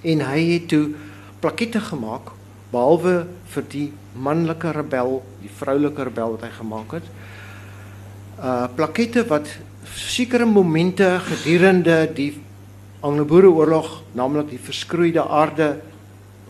En 0.00 0.22
hy 0.30 0.40
het 0.54 0.68
toe 0.72 0.94
plakette 1.42 1.80
gemaak 1.90 2.32
behalwe 2.72 3.26
vir 3.52 3.68
die 3.68 3.88
manlike 4.14 4.72
rebel, 4.72 5.20
die 5.42 5.52
vroulike 5.52 6.08
rebel 6.08 6.38
wat 6.38 6.46
hy 6.46 6.54
gemaak 6.56 6.96
het 6.98 7.12
uh 8.38 8.66
plakette 8.74 9.24
wat 9.26 9.48
sekere 9.94 10.46
momente 10.46 11.18
gedurende 11.20 12.06
die 12.14 12.32
Anglo-Boereoorlog, 13.00 14.02
naamlik 14.12 14.50
die 14.50 14.60
verskroeide 14.62 15.22
aarde 15.22 15.80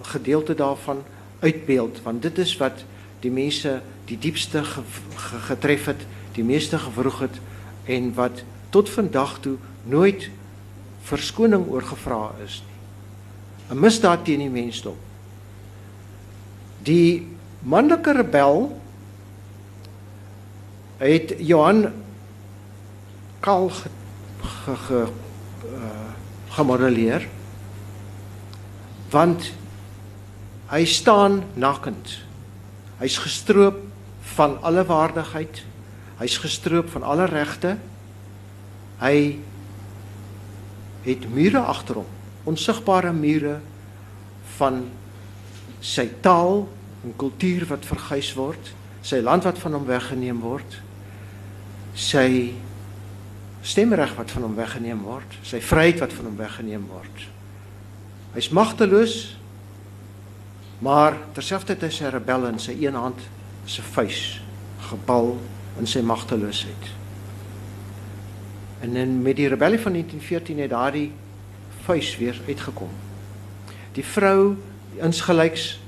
gedeelte 0.02 0.54
daarvan 0.54 1.02
uitbeeld, 1.40 2.00
want 2.02 2.22
dit 2.22 2.38
is 2.38 2.56
wat 2.56 2.84
die 3.20 3.30
mense 3.30 3.80
die 4.08 4.18
diepste 4.18 4.64
ge 4.64 4.82
ge 5.16 5.40
getref 5.48 5.86
het, 5.92 6.06
die 6.32 6.44
meeste 6.44 6.78
gewroeg 6.78 7.20
het 7.26 7.40
en 7.84 8.12
wat 8.14 8.42
tot 8.70 8.90
vandag 8.90 9.38
toe 9.40 9.56
nooit 9.84 10.30
verskoning 11.08 11.66
oorgevra 11.68 12.34
is 12.44 12.62
nie. 12.66 12.78
'n 13.70 13.80
Misdaad 13.80 14.24
teen 14.24 14.38
die 14.38 14.50
mensdom. 14.50 14.96
Die 16.82 17.26
manlike 17.60 18.12
rebel 18.12 18.80
het 20.98 21.34
Johan 21.38 21.92
Kaal 23.40 23.68
ge, 23.70 23.88
ge, 24.42 24.76
ge 24.76 25.06
uh, 25.64 25.90
gemodelleer 26.48 27.28
want 29.08 29.52
hy 30.68 30.82
staan 30.84 31.38
nakkend. 31.56 32.18
Hy's 32.98 33.16
gestroop 33.22 33.78
van 34.34 34.58
alle 34.60 34.82
waardigheid. 34.84 35.62
Hy's 36.18 36.36
gestroop 36.42 36.90
van 36.92 37.06
alle 37.08 37.24
regte. 37.30 37.78
Hy 39.00 39.38
het 41.06 41.24
mure 41.32 41.62
agter 41.62 42.02
hom, 42.02 42.10
onsigbare 42.52 43.14
mure 43.16 43.54
van 44.58 44.82
sy 45.80 46.04
taal 46.20 46.66
en 47.06 47.16
kultuur 47.16 47.64
wat 47.70 47.88
verguis 47.88 48.34
word, 48.36 48.74
sy 49.00 49.22
land 49.24 49.46
wat 49.48 49.62
van 49.62 49.78
hom 49.78 49.88
weggeneem 49.88 50.42
word 50.44 50.82
sy 51.98 52.54
stemreg 53.66 54.14
wat 54.16 54.30
van 54.30 54.46
hom 54.46 54.54
weggeneem 54.58 55.02
word, 55.02 55.38
sy 55.42 55.58
vryheid 55.64 55.98
wat 56.02 56.14
van 56.14 56.30
hom 56.30 56.38
weggeneem 56.38 56.86
word. 56.90 57.24
Hy's 58.36 58.52
magteloos. 58.54 59.16
Maar 60.78 61.16
terselfdertyd 61.34 61.88
is 61.90 61.98
hy 62.04 62.12
rebel 62.14 62.44
in 62.52 62.60
sy 62.62 62.76
een 62.78 62.94
hand 62.94 63.18
se 63.66 63.82
vuis 63.82 64.38
gebal 64.86 65.32
in 65.80 65.90
sy 65.90 66.04
magteloosheid. 66.06 66.92
En 68.86 68.94
dan 68.94 69.16
met 69.24 69.40
die 69.40 69.48
rebellie 69.50 69.80
van 69.82 69.98
1914 69.98 70.62
het 70.62 70.70
daardie 70.70 71.08
vuis 71.82 72.12
weer 72.20 72.38
uitgekom. 72.46 72.92
Die 73.98 74.06
vrou 74.06 74.54
insgelyks 75.02 75.80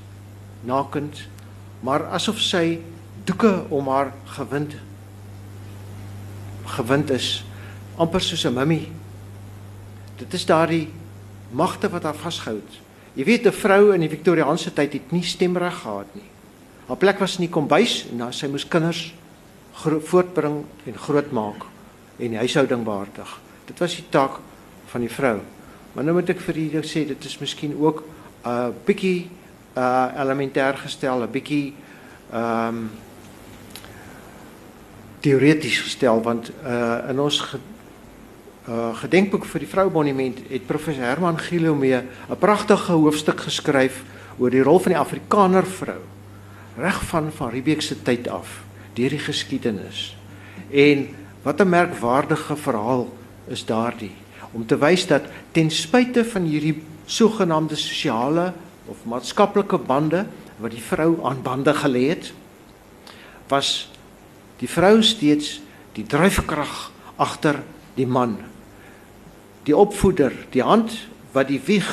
nakend, 0.67 1.23
maar 1.79 2.09
asof 2.11 2.43
sy 2.43 2.81
doeke 3.23 3.61
om 3.71 3.87
haar 3.87 4.11
gewind 4.35 4.75
gewind 6.77 7.11
is 7.11 7.43
amper 7.97 8.21
soos 8.21 8.45
'n 8.45 8.53
mummie. 8.53 8.91
Dit 10.17 10.33
is 10.33 10.45
daardie 10.45 10.89
magte 11.51 11.89
wat 11.89 12.03
haar 12.03 12.15
vasgehou 12.15 12.55
het. 12.55 12.79
Jy 13.13 13.25
weet 13.25 13.45
'n 13.45 13.51
vrou 13.51 13.93
in 13.93 13.99
die 13.99 14.09
Victoriaanse 14.09 14.73
tyd 14.73 14.93
het 14.93 15.11
nie 15.11 15.23
stemreg 15.23 15.81
gehad 15.81 16.07
nie. 16.15 16.29
Haar 16.87 16.97
plek 16.97 17.19
was 17.19 17.35
in 17.35 17.45
die 17.45 17.53
kombuis 17.53 18.05
en 18.11 18.17
nou 18.17 18.31
sy 18.31 18.47
moes 18.47 18.67
kinders 18.67 19.13
voortbring 20.03 20.65
en 20.85 20.97
grootmaak 20.97 21.65
en 22.19 22.29
die 22.29 22.37
huishouding 22.37 22.83
behartig. 22.83 23.39
Dit 23.65 23.79
was 23.79 23.95
die 23.95 24.09
taak 24.09 24.39
van 24.91 25.01
die 25.01 25.09
vrou. 25.09 25.39
Maar 25.93 26.03
nou 26.03 26.15
moet 26.15 26.29
ek 26.29 26.39
vir 26.39 26.55
julle 26.55 26.87
sê 26.87 27.05
dit 27.07 27.25
is 27.25 27.39
miskien 27.39 27.75
ook 27.79 28.03
'n 28.45 28.49
uh, 28.49 28.69
bietjie 28.85 29.29
uh 29.77 30.07
elementêr 30.17 30.77
gestel, 30.77 31.23
'n 31.23 31.31
bietjie 31.31 31.73
ehm 32.31 32.67
um, 32.67 32.89
teoreties 35.21 35.81
gestel 35.81 36.21
want 36.21 36.51
uh 36.65 37.09
in 37.09 37.19
ons 37.19 37.39
ge, 37.39 37.57
uh 38.67 38.93
gedenkboek 39.01 39.45
vir 39.45 39.59
die 39.59 39.69
vroumonument 39.69 40.41
het 40.49 40.65
professor 40.67 41.05
Herman 41.05 41.39
Gilomee 41.39 42.01
'n 42.01 42.39
pragtige 42.39 42.91
hoofstuk 42.91 43.41
geskryf 43.41 44.03
oor 44.37 44.49
die 44.49 44.63
rol 44.63 44.79
van 44.79 44.91
die 44.91 45.01
Afrikaner 45.01 45.65
vrou 45.65 46.01
reg 46.77 47.03
van 47.03 47.31
van 47.31 47.49
Riebeeck 47.49 47.81
se 47.81 48.01
tyd 48.01 48.27
af 48.27 48.63
deur 48.93 49.09
die 49.09 49.19
geskiedenis. 49.19 50.15
En 50.69 51.07
wat 51.43 51.59
'n 51.61 51.69
merkwaardige 51.69 52.55
verhaal 52.55 53.09
is 53.47 53.65
daardie 53.65 54.15
om 54.51 54.65
te 54.65 54.77
wys 54.77 55.07
dat 55.07 55.21
ten 55.51 55.71
spyte 55.71 56.25
van 56.25 56.43
hierdie 56.43 56.83
sogenaamde 57.05 57.75
sosiale 57.75 58.53
of 58.85 58.97
maatskaplike 59.03 59.77
bande 59.77 60.25
wat 60.57 60.71
die 60.71 60.83
vrou 60.83 61.23
aan 61.23 61.41
bande 61.41 61.73
gelê 61.73 62.09
het, 62.09 62.33
was 63.47 63.90
die 64.61 64.69
vrou 64.69 65.01
steeds 65.03 65.59
die 65.97 66.05
dryfkrag 66.07 66.91
agter 67.21 67.61
die 67.97 68.07
man. 68.07 68.37
Die 69.67 69.75
opvoeder, 69.77 70.33
die 70.53 70.63
hand 70.63 70.93
wat 71.33 71.51
die 71.51 71.61
wieg 71.65 71.89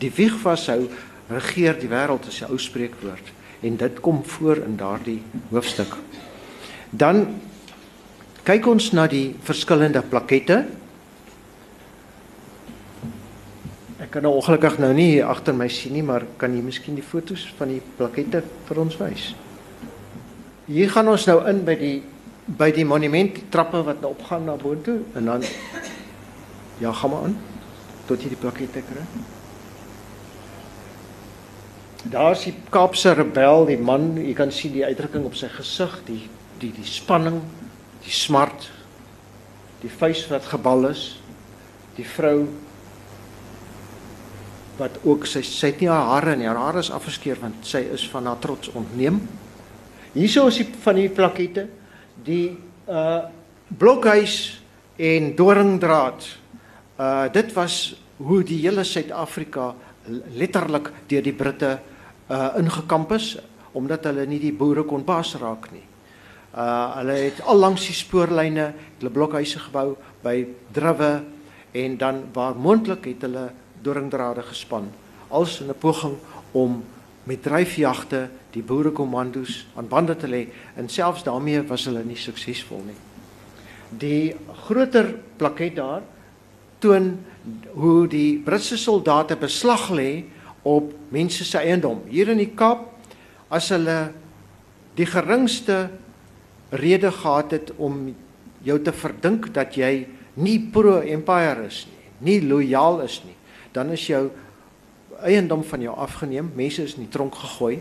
die 0.00 0.10
wieg 0.16 0.36
vashou, 0.40 0.86
regeer 1.28 1.76
die 1.76 1.90
wêreld 1.90 2.26
as 2.28 2.40
'n 2.40 2.50
ou 2.52 2.58
spreekwoord 2.58 3.32
en 3.62 3.76
dit 3.76 4.00
kom 4.00 4.24
voor 4.24 4.56
in 4.56 4.76
daardie 4.76 5.22
hoofstuk. 5.50 5.96
Dan 6.90 7.40
kyk 8.44 8.66
ons 8.66 8.92
na 8.92 9.06
die 9.06 9.34
verskillende 9.42 10.02
plakette. 10.02 10.66
Ek 13.98 14.10
kan 14.10 14.22
nou 14.22 14.34
ongelukkig 14.34 14.78
nou 14.78 14.92
nie 14.92 15.24
agter 15.24 15.54
my 15.54 15.68
sien 15.68 15.92
nie, 15.92 16.02
maar 16.02 16.26
kan 16.36 16.54
jy 16.54 16.62
miskien 16.62 16.94
die 16.94 17.02
fotos 17.02 17.54
van 17.58 17.68
die 17.68 17.82
plakette 17.96 18.42
vir 18.68 18.80
ons 18.80 18.96
wys? 18.96 19.34
Hier 20.64 20.88
gaan 20.90 21.10
ons 21.12 21.26
nou 21.28 21.38
in 21.50 21.64
by 21.66 21.74
die 21.76 21.96
by 22.44 22.68
die 22.76 22.84
monument 22.84 23.32
die 23.36 23.46
trappe 23.52 23.80
wat 23.86 24.02
nou 24.04 24.10
opgaan 24.12 24.44
na 24.44 24.54
bo 24.60 24.74
toe 24.84 24.98
en 25.16 25.28
dan 25.30 25.44
ja, 26.80 26.92
gaan 26.92 27.10
maar 27.10 27.28
in 27.30 27.38
tot 28.04 28.20
jy 28.20 28.28
die 28.34 28.40
plakette 28.40 28.82
kry. 28.84 29.04
Daar 32.12 32.34
is 32.34 32.42
die 32.44 32.52
Kaapse 32.68 33.14
rebel, 33.16 33.64
die 33.70 33.78
man, 33.80 34.10
jy 34.20 34.34
kan 34.36 34.52
sien 34.52 34.74
die 34.74 34.84
uitdrukking 34.84 35.24
op 35.24 35.38
sy 35.40 35.48
gesig, 35.52 35.94
die 36.08 36.20
die 36.60 36.68
die 36.76 36.84
spanning, 36.86 37.40
die 38.04 38.12
smart, 38.12 38.68
die 39.80 39.92
vuis 39.92 40.26
wat 40.28 40.44
gebal 40.52 40.90
is, 40.90 41.06
die 41.96 42.04
vrou 42.08 42.44
wat 44.78 45.00
ook 45.04 45.24
sy 45.28 45.40
sy 45.46 45.72
het 45.72 45.80
nie 45.80 45.88
haar 45.92 46.12
hare 46.12 46.36
nie, 46.36 46.48
haar 46.48 46.60
hare 46.60 46.84
is 46.84 46.92
afgeskeer 46.92 47.40
want 47.40 47.64
sy 47.68 47.84
is 47.94 48.04
van 48.12 48.28
haar 48.28 48.40
trots 48.44 48.72
ontneem. 48.76 49.22
Hierso 50.14 50.46
is 50.46 50.60
die 50.60 50.68
van 50.84 50.94
die 50.94 51.10
plakette, 51.10 51.66
die 52.22 52.54
uh 52.86 53.24
blokhuis 53.74 54.60
en 55.00 55.32
doringdraad. 55.34 56.26
Uh 57.00 57.24
dit 57.32 57.50
was 57.56 57.96
hoe 58.20 58.42
die 58.46 58.60
hele 58.62 58.84
Suid-Afrika 58.86 59.72
letterlik 60.36 60.92
deur 61.10 61.24
die 61.24 61.34
Britte 61.34 61.72
uh 62.30 62.52
ingekamp 62.60 63.16
is 63.16 63.34
omdat 63.74 64.06
hulle 64.06 64.28
nie 64.30 64.38
die 64.38 64.52
boere 64.54 64.84
kon 64.86 65.02
pas 65.02 65.34
raak 65.40 65.72
nie. 65.74 65.82
Uh 66.54 67.00
hulle 67.00 67.18
het 67.24 67.42
al 67.42 67.58
langs 67.58 67.88
die 67.88 67.96
spoorlyne 67.98 68.68
hulle 69.00 69.10
blokhuise 69.10 69.64
gebou 69.66 69.96
by 70.22 70.36
drywe 70.76 71.10
en 71.74 71.98
dan 71.98 72.22
waar 72.36 72.54
moontlik 72.54 73.10
het 73.10 73.26
hulle 73.26 73.48
doringdrade 73.82 74.46
gespan 74.46 74.92
als 75.28 75.58
in 75.60 75.74
'n 75.74 75.78
poging 75.78 76.14
om 76.52 76.84
met 77.24 77.42
dryfjagte 77.42 78.28
die 78.54 78.62
boerekommandos 78.62 79.64
aan 79.74 79.88
bande 79.90 80.16
te 80.16 80.30
lê 80.30 80.46
en 80.78 80.88
selfs 80.88 81.24
daarmee 81.26 81.64
was 81.68 81.86
hulle 81.88 82.04
nie 82.06 82.18
suksesvol 82.18 82.84
nie. 82.86 82.98
Die 83.98 84.34
groter 84.64 85.12
plaket 85.38 85.76
daar 85.78 86.02
toon 86.82 87.14
hoe 87.74 88.06
die 88.10 88.38
Britse 88.44 88.78
soldate 88.80 89.36
beslag 89.40 89.90
lê 89.92 90.24
op 90.64 90.92
mense 91.12 91.44
se 91.44 91.60
eiendom. 91.60 92.02
Hier 92.08 92.30
in 92.32 92.40
die 92.40 92.52
Kaap 92.56 92.88
as 93.52 93.68
hulle 93.74 94.14
die 94.96 95.06
geringste 95.08 95.88
rede 96.74 97.10
gehad 97.12 97.52
het 97.52 97.72
om 97.76 98.08
jou 98.64 98.78
te 98.80 98.94
verdink 98.96 99.50
dat 99.54 99.76
jy 99.76 100.06
nie 100.40 100.58
pro 100.72 100.98
empire 101.02 101.66
is 101.68 101.84
nie, 101.86 102.08
nie 102.24 102.40
lojaal 102.48 103.02
is 103.04 103.20
nie, 103.26 103.36
dan 103.74 103.92
is 103.94 104.06
jou 104.08 104.28
eiendom 105.24 105.62
van 105.66 105.84
jou 105.84 105.94
afgeneem, 105.94 106.50
mense 106.56 106.82
is 106.82 106.96
in 106.96 107.04
die 107.06 107.12
tronk 107.12 107.36
gegooi. 107.38 107.78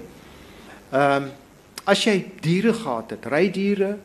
Ehm 0.94 1.24
um, 1.24 1.32
as 1.84 2.06
jy 2.06 2.14
diere 2.40 2.72
gehad 2.72 3.10
het, 3.12 3.26
rydiere, 3.28 3.98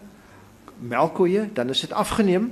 melkkoeie, 0.82 1.44
dan 1.54 1.68
is 1.70 1.84
dit 1.84 1.92
afgeneem 1.94 2.48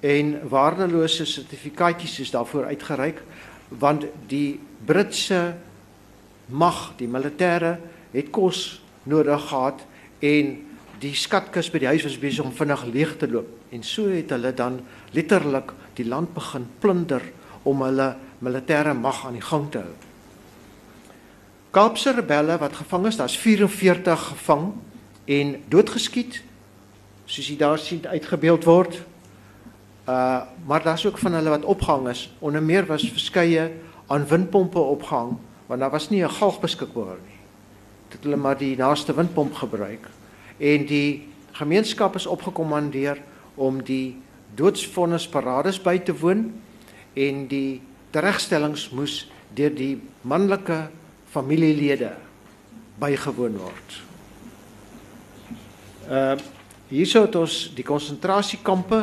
en 0.00 0.32
waardelose 0.50 1.26
sertifikaatjies 1.28 2.18
is 2.24 2.32
daarvoor 2.34 2.66
uitgereik 2.72 3.20
want 3.68 4.06
die 4.26 4.58
Britse 4.84 5.54
mag, 6.46 6.96
die 6.98 7.06
militêre 7.08 7.76
het 8.10 8.32
kos 8.34 8.80
nodig 9.06 9.46
gehad 9.48 9.84
en 10.18 10.56
die 11.04 11.14
skatkis 11.14 11.70
by 11.70 11.84
die 11.84 11.92
huis 11.92 12.08
was 12.08 12.18
besig 12.18 12.48
om 12.48 12.56
vinnig 12.58 12.84
leeg 12.90 13.14
te 13.20 13.28
loop 13.30 13.70
en 13.70 13.86
so 13.86 14.08
het 14.10 14.34
hulle 14.34 14.54
dan 14.56 14.80
letterlik 15.12 15.76
die 15.94 16.08
land 16.08 16.34
begin 16.34 16.66
plunder 16.80 17.22
om 17.62 17.86
hulle 17.86 18.14
militêre 18.44 18.96
mag 18.98 19.24
aan 19.26 19.38
die 19.38 19.46
gang 19.46 19.70
te 19.70 19.84
hou. 19.84 20.03
Kaapse 21.74 22.12
rebelle 22.14 22.54
wat 22.58 22.76
gevang 22.76 23.06
is, 23.06 23.16
daar's 23.16 23.34
44 23.38 24.20
gevang 24.28 24.68
en 25.24 25.56
doodgeskiet 25.68 26.36
soos 27.26 27.48
jy 27.50 27.56
daar 27.58 27.80
sien 27.82 28.04
uitgebeeld 28.06 28.66
word. 28.68 29.00
Uh 30.06 30.44
maar 30.68 30.82
daar's 30.84 31.06
ook 31.06 31.18
van 31.18 31.34
hulle 31.34 31.50
wat 31.50 31.64
opgehang 31.64 32.08
is. 32.08 32.28
Onder 32.38 32.62
meer 32.62 32.86
was 32.86 33.08
verskeie 33.10 33.72
aan 34.06 34.26
windpompe 34.26 34.78
opgehang 34.78 35.34
want 35.66 35.80
daar 35.80 35.90
was 35.90 36.10
nie 36.10 36.22
'n 36.22 36.30
galg 36.30 36.60
beskikbaar 36.60 37.18
nie. 37.26 37.38
Dit 38.08 38.22
hulle 38.22 38.36
maar 38.36 38.58
die 38.58 38.76
naaste 38.76 39.14
windpomp 39.14 39.54
gebruik 39.54 40.08
en 40.58 40.86
die 40.86 41.28
gemeenskap 41.52 42.14
is 42.14 42.26
opgekommandeer 42.26 43.18
om 43.54 43.82
die 43.82 44.16
doodsvonnis 44.54 45.28
parades 45.28 45.82
by 45.82 45.98
te 45.98 46.18
woon 46.18 46.52
en 47.14 47.46
die 47.48 47.82
teregstellings 48.10 48.90
moes 48.90 49.30
deur 49.54 49.74
die 49.74 50.00
manlike 50.20 50.88
familielede 51.34 52.12
bygewoon 53.02 53.58
word. 53.58 54.02
Uh 56.08 56.36
hierso 56.94 57.24
het 57.24 57.34
ons 57.34 57.54
die 57.74 57.82
konsentrasiekampe 57.82 58.98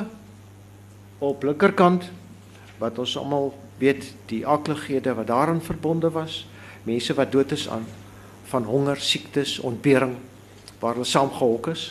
op 1.20 1.44
linkerkant 1.44 2.06
wat 2.80 3.00
ons 3.02 3.18
almal 3.20 3.50
weet 3.82 4.06
die 4.30 4.46
aklighede 4.48 5.16
wat 5.18 5.28
daarin 5.28 5.60
verbonde 5.66 6.12
was, 6.14 6.46
mense 6.88 7.14
wat 7.18 7.34
dood 7.34 7.52
is 7.52 7.66
aan 7.70 7.84
van 8.52 8.64
honger, 8.64 9.02
siektes, 9.02 9.58
ontbering 9.60 10.14
waar 10.80 10.94
hulle 10.94 11.08
saamgehok 11.08 11.72
is. 11.74 11.84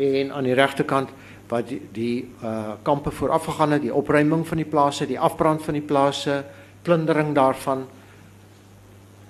En 0.00 0.32
aan 0.32 0.48
die 0.48 0.56
regterkant 0.56 1.12
wat 1.50 1.68
die, 1.68 1.80
die 1.92 2.16
uh 2.42 2.74
kampe 2.82 3.10
voorafgegaan 3.10 3.76
het, 3.76 3.82
die 3.82 3.94
opruiming 3.94 4.46
van 4.48 4.62
die 4.62 4.68
plase, 4.68 5.06
die 5.06 5.20
afbrand 5.20 5.62
van 5.62 5.76
die 5.76 5.86
plase, 5.86 6.44
plundering 6.82 7.34
daarvan. 7.34 7.86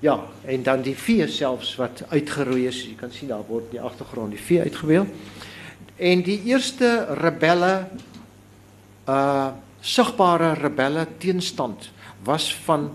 Ja, 0.01 0.17
en 0.49 0.63
dan 0.63 0.81
die 0.83 0.97
vee 0.97 1.27
selfs 1.29 1.75
wat 1.77 2.03
uitgeroei 2.09 2.67
is. 2.71 2.79
Jy 2.89 2.95
kan 2.97 3.13
sien 3.13 3.29
daar 3.29 3.45
word 3.49 3.69
die 3.75 3.81
agtergrond 3.85 4.33
die 4.33 4.41
vee 4.41 4.63
uitgeweel. 4.65 5.05
En 6.01 6.23
die 6.25 6.39
eerste 6.49 7.05
rebelle 7.21 7.75
uh 9.09 9.51
sigbare 9.81 10.53
rebelle 10.59 11.07
teenstand 11.19 11.87
was 12.25 12.51
van 12.67 12.91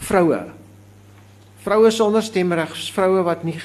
vroue. 0.00 0.38
Vroue 1.60 1.90
sonder 1.92 2.24
stemreg, 2.24 2.72
vroue 2.96 3.20
wat 3.26 3.44
nie 3.44 3.58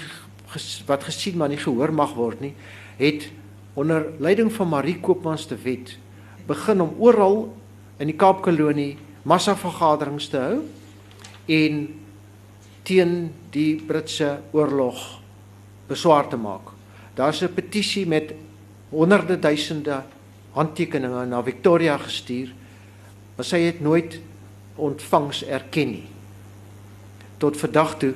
wat 0.90 1.06
gesien 1.08 1.38
maar 1.40 1.48
nie 1.48 1.60
gehoor 1.62 1.94
mag 1.96 2.12
word 2.18 2.42
nie, 2.44 2.52
het 3.00 3.30
onder 3.80 4.10
leiding 4.20 4.52
van 4.52 4.68
Marie 4.68 4.98
Koopmans 5.00 5.46
te 5.48 5.56
wet 5.64 5.96
begin 6.48 6.84
om 6.84 6.98
oral 7.00 7.46
in 8.04 8.12
die 8.12 8.18
Kaapkolonie 8.20 8.98
massavergaderings 9.24 10.28
te 10.34 10.42
hou 10.42 10.58
en 11.48 11.86
teen 12.84 13.34
die 13.50 13.76
Britse 13.88 14.40
oorlog 14.52 15.20
beswaar 15.88 16.28
te 16.28 16.38
maak. 16.38 16.72
Daar's 17.16 17.42
'n 17.42 17.54
petisie 17.54 18.08
met 18.08 18.34
honderde 18.90 19.40
duisende 19.40 20.04
handtekeninge 20.52 21.26
na 21.26 21.44
Victoria 21.44 21.98
gestuur, 21.98 22.54
maar 23.36 23.46
sy 23.46 23.60
het 23.60 23.82
nooit 23.82 24.20
ontvangs 24.76 25.46
erken 25.46 25.92
nie. 25.92 26.08
Tot 27.38 27.58
vandag 27.58 27.98
toe 27.98 28.14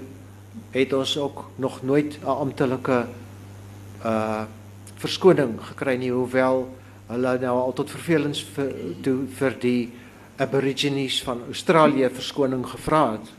het 0.71 0.93
ons 0.93 1.17
ook 1.17 1.45
nog 1.55 1.81
nooit 1.83 2.19
'n 2.21 2.25
amptelike 2.25 3.07
uh 4.05 4.43
verskoning 4.95 5.59
gekry 5.61 5.97
nie 5.97 6.11
hoewel 6.11 6.63
hulle 7.07 7.37
nou 7.39 7.55
al 7.59 7.73
tot 7.73 7.91
vervelings 7.91 8.43
vir 8.55 8.71
toe 9.01 9.17
vir 9.37 9.57
die 9.59 9.91
aborigines 10.37 11.23
van 11.23 11.41
Australië 11.51 12.09
verskoning 12.09 12.63
gevra 12.65 13.11
het 13.11 13.31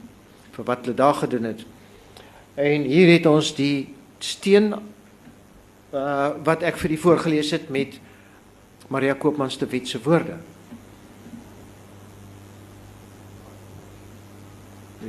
vir 0.56 0.64
wat 0.64 0.84
hulle 0.84 0.96
daar 0.96 1.14
gedoen 1.14 1.50
het. 1.52 1.64
En 2.56 2.86
hier 2.88 3.12
het 3.12 3.26
ons 3.28 3.52
die 3.56 3.94
steen 4.18 4.72
uh 5.92 6.28
wat 6.44 6.64
ek 6.66 6.78
vir 6.80 6.96
u 6.96 6.96
voorgeles 6.96 7.52
het 7.54 7.68
met 7.70 8.00
Maria 8.88 9.16
Wet 9.70 9.88
se 9.88 9.98
woorde. 10.02 10.36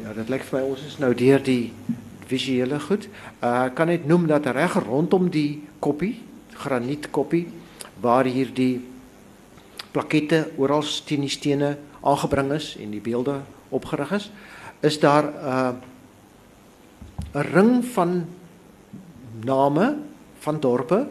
Ja, 0.03 0.13
dit 0.13 0.29
lyk 0.29 0.43
vir 0.43 0.59
my 0.59 0.65
ons 0.69 0.83
is 0.85 0.97
nou 0.99 1.13
deur 1.13 1.41
die 1.43 1.73
visuele 2.27 2.79
goed. 2.79 3.07
Uh 3.41 3.69
kan 3.73 3.87
net 3.87 4.05
noem 4.05 4.27
dat 4.27 4.45
reg 4.45 4.75
rondom 4.83 5.29
die 5.29 5.63
koppie, 5.79 6.21
granieetkoppie 6.53 7.47
waar 8.01 8.25
hier 8.25 8.53
die 8.53 8.81
plakette 9.91 10.51
oral 10.57 10.83
teen 11.05 11.21
die 11.25 11.31
stene 11.31 11.77
aangebring 12.01 12.51
is 12.51 12.75
en 12.77 12.91
die 12.91 13.01
beelde 13.01 13.41
opgerig 13.69 14.11
is, 14.11 14.29
is 14.79 14.99
daar 14.99 15.23
'n 15.23 15.35
uh, 15.43 15.73
'n 17.33 17.47
ring 17.53 17.85
van 17.85 18.25
name 19.43 19.97
van 20.39 20.59
dorpe 20.59 21.07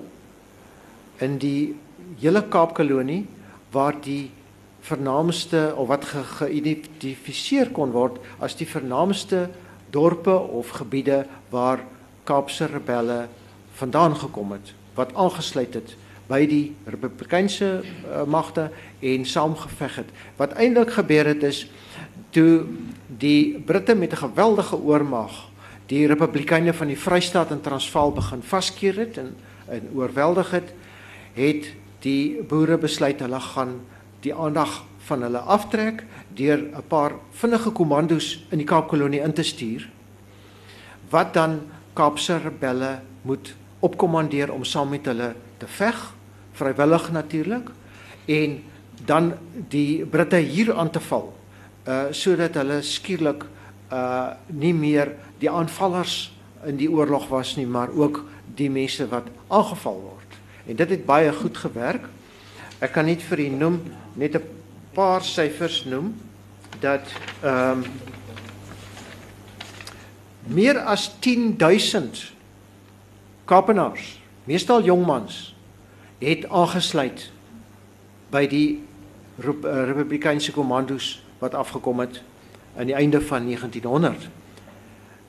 in 1.17 1.39
die 1.39 1.75
hele 2.19 2.43
Kaapkolonie 2.49 3.27
waar 3.71 4.01
die 4.01 4.31
vernaamste 4.81 5.73
of 5.77 5.89
wat 5.89 6.05
geïdentifiseer 6.39 7.71
kon 7.71 7.91
word 7.91 8.19
as 8.39 8.57
die 8.57 8.69
vernaamste 8.69 9.49
dorpe 9.91 10.35
of 10.39 10.69
gebiede 10.69 11.27
waar 11.51 11.85
Kaapse 12.25 12.67
rebelle 12.67 13.29
vandaan 13.73 14.17
gekom 14.17 14.53
het 14.53 14.75
wat 14.95 15.15
aangesluit 15.15 15.75
het 15.75 15.97
by 16.27 16.43
die 16.49 16.75
republikeinse 16.91 17.69
uh, 17.83 18.25
magte 18.27 18.71
en 18.99 19.27
saamgeveg 19.27 20.01
het. 20.03 20.09
Wat 20.41 20.57
eintlik 20.59 20.91
gebeur 20.97 21.29
het 21.31 21.45
is 21.47 21.67
toe 22.37 22.67
die 23.19 23.57
Britte 23.65 23.95
met 23.95 24.13
'n 24.13 24.17
geweldige 24.17 24.77
oormag 24.77 25.49
die 25.87 26.07
republikeine 26.07 26.75
van 26.75 26.87
die 26.87 26.99
Vrystaat 26.99 27.51
en 27.51 27.61
Transvaal 27.61 28.13
begin 28.13 28.43
vaskeer 28.43 28.97
het 28.97 29.17
en 29.17 29.37
en 29.69 29.91
oorweldig 29.95 30.51
het, 30.51 30.75
het 31.35 31.73
die 32.01 32.43
boere 32.43 32.79
besluit 32.79 33.21
hulle 33.21 33.41
gaan 33.41 33.81
die 34.21 34.35
aandag 34.35 34.85
van 35.07 35.23
hulle 35.23 35.39
aftrek 35.39 36.05
deur 36.35 36.59
'n 36.59 36.87
paar 36.89 37.13
vinnige 37.31 37.71
kommandos 37.71 38.47
in 38.51 38.59
die 38.59 38.67
Kaapkolonie 38.67 39.21
in 39.21 39.33
te 39.33 39.43
stuur 39.43 39.89
wat 41.11 41.35
dan 41.35 41.61
Kaapse 41.93 42.39
rebelle 42.39 43.01
moet 43.23 43.55
opkommandeer 43.79 44.53
om 44.53 44.65
saam 44.65 44.89
met 44.89 45.07
hulle 45.07 45.35
te 45.57 45.67
veg 45.67 46.15
vrywillig 46.53 47.13
natuurlik 47.13 47.71
en 48.25 48.63
dan 49.05 49.33
die 49.69 50.07
Britte 50.07 50.37
hier 50.37 50.75
aan 50.75 50.91
te 50.91 51.01
val 51.01 51.36
uh 51.87 52.11
sodat 52.11 52.55
hulle 52.55 52.83
skielik 52.83 53.45
uh 53.93 54.35
nie 54.51 54.75
meer 54.75 55.13
die 55.39 55.51
aanvallers 55.51 56.33
in 56.67 56.77
die 56.77 56.91
oorlog 56.91 57.29
was 57.29 57.55
nie 57.57 57.67
maar 57.67 57.93
ook 57.95 58.25
die 58.57 58.71
mense 58.71 59.07
wat 59.09 59.29
aangeval 59.49 60.01
word. 60.01 60.39
En 60.67 60.77
dit 60.77 60.91
het 60.91 61.07
baie 61.07 61.33
goed 61.33 61.57
gewerk. 61.57 62.09
Ek 62.81 62.93
kan 62.93 63.07
net 63.07 63.23
vir 63.23 63.41
u 63.47 63.49
noem 63.49 63.81
net 64.15 64.35
'n 64.35 64.43
paar 64.95 65.23
syfers 65.23 65.85
noem 65.85 66.15
dat 66.81 67.07
ehm 67.43 67.83
um, 67.83 67.85
meer 70.47 70.79
as 70.79 71.11
10000 71.21 72.33
Kaapenaars 73.45 74.21
meestal 74.45 74.83
jongmans 74.83 75.55
het 76.19 76.49
aangesluit 76.49 77.31
by 78.31 78.47
die 78.47 78.83
eh, 79.39 79.85
Republikeinse 79.91 80.53
kommandos 80.53 81.26
wat 81.39 81.55
afgekom 81.55 82.01
het 82.01 82.23
aan 82.77 82.91
die 82.91 82.95
einde 82.95 83.21
van 83.21 83.45
1900 83.45 84.29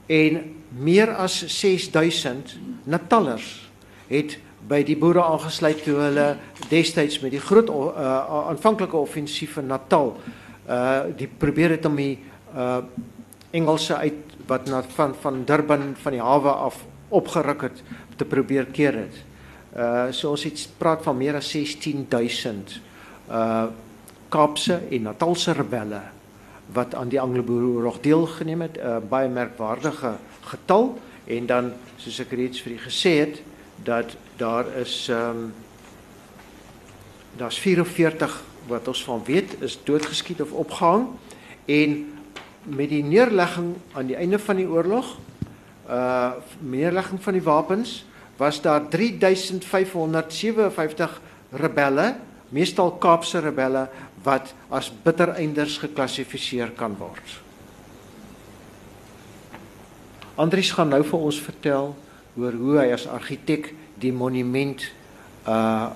en 0.08 0.42
meer 0.70 1.14
as 1.16 1.40
6000 1.60 2.58
Natallers 2.84 3.70
het 4.08 4.38
by 4.68 4.82
die 4.88 4.98
boere 5.00 5.24
aangesluit 5.24 5.84
toe 5.86 5.96
hulle 6.00 6.28
destyds 6.72 7.22
met 7.24 7.32
die 7.36 7.44
groot 7.44 7.70
uh, 7.70 8.48
aanvanklike 8.50 8.98
offensief 8.98 9.58
in 9.62 9.72
Natal 9.72 10.16
uh 10.68 11.08
die 11.16 11.28
probeer 11.28 11.78
het 11.78 11.86
om 11.88 11.96
die 11.96 12.18
uh 12.56 12.82
Engelse 13.56 13.96
uit 13.96 14.36
wat 14.48 14.68
na 14.68 14.82
van 14.96 15.16
van 15.22 15.44
Durban 15.48 15.94
van 15.96 16.12
die 16.12 16.22
hawe 16.22 16.52
af 16.68 16.82
opgeruk 17.10 17.62
het 17.62 17.84
te 18.20 18.26
probeer 18.26 18.66
keer 18.66 18.98
het. 19.06 19.22
Uh 19.76 20.12
so 20.12 20.34
ons 20.36 20.44
het 20.44 20.68
praat 20.78 21.04
van 21.04 21.18
meer 21.18 21.40
as 21.40 21.52
16000 21.52 22.80
uh 23.32 23.68
Kaapse 24.30 24.82
en 24.92 25.02
Natalse 25.02 25.52
rebelle 25.52 26.02
wat 26.74 26.96
aan 26.96 27.08
die 27.08 27.22
Anglo-Boereoorlog 27.22 28.02
deelgeneem 28.02 28.62
het, 28.62 28.78
'n 28.78 28.86
uh, 28.86 28.98
baie 29.10 29.30
merkwaardige 29.30 30.16
getal 30.42 31.00
en 31.26 31.46
dan 31.46 31.72
soos 31.96 32.20
ek 32.20 32.32
reeds 32.32 32.62
vir 32.62 32.72
u 32.72 32.78
gesê 32.78 33.20
het 33.20 33.42
dat 33.84 34.16
daar 34.36 34.66
is 34.78 35.08
ehm 35.10 35.30
um, 35.30 35.54
daar's 37.38 37.60
44 37.60 38.44
wat 38.68 38.88
ons 38.88 39.04
van 39.04 39.22
weet 39.26 39.62
is 39.62 39.80
doodgeskiet 39.84 40.42
of 40.42 40.52
opgehang 40.52 41.08
en 41.66 42.14
met 42.64 42.90
die 42.90 43.04
neerlegging 43.04 43.76
aan 43.94 44.06
die 44.06 44.16
einde 44.16 44.40
van 44.40 44.56
die 44.56 44.68
oorlog 44.68 45.18
uh 45.90 46.32
neerlegging 46.60 47.24
van 47.24 47.34
die 47.34 47.44
wapens 47.44 48.06
was 48.38 48.62
daar 48.62 48.90
3557 48.90 51.22
rebelle, 51.52 52.16
meestal 52.50 52.92
Kaapse 52.92 53.40
rebelle 53.40 53.90
wat 54.28 54.54
as 54.70 54.92
bittereinders 55.04 55.78
geklassifiseer 55.84 56.74
kan 56.76 56.96
word. 57.00 57.36
Andries 60.38 60.74
gaan 60.76 60.92
nou 60.94 61.02
vir 61.08 61.24
ons 61.30 61.40
vertel 61.42 61.96
oor 62.38 62.58
hoe 62.60 62.76
hy 62.82 62.90
as 62.94 63.08
argitek 63.10 63.72
die 64.02 64.14
monument 64.14 64.84
uh 65.48 65.94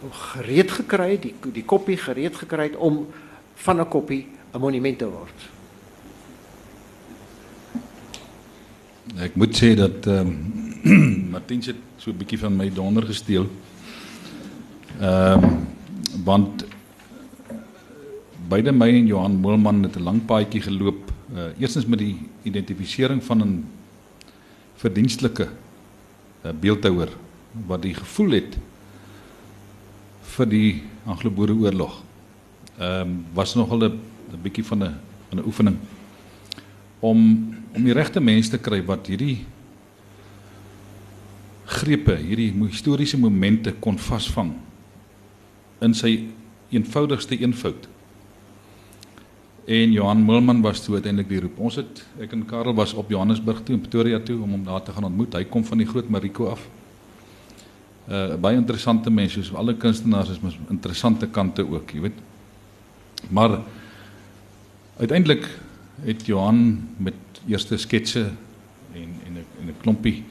gereed 0.00 0.70
gekry 0.72 1.10
het, 1.10 1.26
die 1.26 1.52
die 1.52 1.64
koppie 1.68 1.98
gereed 2.00 2.32
gekry 2.40 2.70
het 2.70 2.76
om 2.80 3.02
van 3.60 3.80
'n 3.80 3.88
koppie 3.88 4.28
'n 4.54 4.60
monument 4.60 4.98
te 4.98 5.04
word. 5.04 5.38
Ek 9.20 9.36
moet 9.36 9.52
sê 9.52 9.74
dat 9.76 10.06
ehm 10.06 10.26
um, 10.84 11.30
Martiens 11.34 11.66
het 11.66 11.76
so 11.98 12.10
'n 12.10 12.16
bietjie 12.16 12.38
van 12.38 12.56
my 12.56 12.70
donder 12.72 13.04
gesteel. 13.04 13.46
Ehm 15.00 15.44
um, 15.44 15.79
want 16.24 16.64
beide 18.48 18.72
my 18.72 18.88
en 18.88 19.06
Johan 19.06 19.36
Moelman 19.36 19.82
het 19.82 19.96
'n 19.96 20.02
lang 20.02 20.24
paadjie 20.24 20.60
geloop. 20.60 21.12
Uh, 21.34 21.54
eerstens 21.58 21.86
met 21.86 21.98
die 21.98 22.18
identifisering 22.42 23.24
van 23.24 23.42
'n 23.42 23.66
verdienstelike 24.74 25.48
uh, 26.44 26.50
beeldhouer 26.60 27.08
wat 27.66 27.82
die 27.82 27.94
gevoel 27.94 28.30
het 28.30 28.58
vir 30.22 30.48
die 30.48 30.82
Anglo-Boereoorlog. 31.04 32.02
Ehm 32.78 33.00
um, 33.00 33.24
was 33.32 33.54
nogal 33.54 33.84
'n 33.84 34.00
bietjie 34.42 34.64
van 34.64 34.82
'n 34.84 34.94
'n 35.34 35.44
oefening 35.46 35.76
om 37.00 37.18
om 37.72 37.84
die 37.84 37.92
regte 37.92 38.20
mense 38.20 38.50
te 38.50 38.58
kry 38.58 38.82
wat 38.84 39.06
hierdie 39.06 39.44
grepe, 41.64 42.16
hierdie 42.16 42.50
historiese 42.50 43.18
momente 43.18 43.72
kon 43.72 43.98
vasvang 43.98 44.52
in 45.80 45.94
sy 45.94 46.28
eenvoudigste 46.70 47.38
eenvoud. 47.38 47.88
En 49.70 49.92
Johan 49.92 50.24
Mulman 50.24 50.60
was 50.60 50.80
toe 50.84 50.94
uiteindelik 50.94 51.28
die 51.28 51.40
roep. 51.40 51.58
Ons 51.58 51.76
het 51.78 52.02
ek 52.20 52.32
en 52.34 52.44
Karel 52.48 52.74
was 52.74 52.94
op 52.98 53.10
Johannesburg 53.12 53.62
toe 53.62 53.76
in 53.76 53.82
Pretoria 53.84 54.18
toe 54.18 54.40
om 54.42 54.56
hom 54.56 54.64
daar 54.66 54.82
te 54.82 54.92
gaan 54.92 55.06
ontmoet. 55.06 55.36
Hy 55.36 55.44
kom 55.50 55.64
van 55.64 55.78
die 55.78 55.86
Groot 55.86 56.08
Mariko 56.08 56.50
af. 56.50 56.68
uh, 58.10 58.34
baie 58.42 58.58
interessante 58.58 59.10
mens, 59.10 59.36
soos 59.36 59.52
alle 59.54 59.76
kunstenaars 59.78 60.32
is 60.34 60.40
met 60.42 60.56
interessante 60.72 61.28
kante 61.30 61.62
ook, 61.62 61.92
jy 61.94 62.00
weet. 62.08 62.18
Maar 63.28 63.60
uiteindelik 64.98 65.46
het 66.02 66.26
Johan 66.26 66.88
met 66.96 67.14
eerste 67.46 67.78
sketse 67.78 68.30
en 68.94 69.10
en 69.26 69.32
'n 69.32 69.44
en 69.60 69.68
'n 69.68 69.76
klompie 69.82 70.24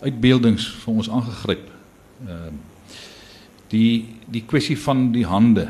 uitbeeldings 0.00 0.66
vir 0.82 0.94
ons 0.94 1.10
aangegryp. 1.10 1.70
Ehm 2.26 2.30
uh, 2.30 2.69
die 3.70 4.18
die 4.30 4.42
kwessie 4.46 4.78
van 4.78 5.10
die 5.14 5.26
hande 5.26 5.68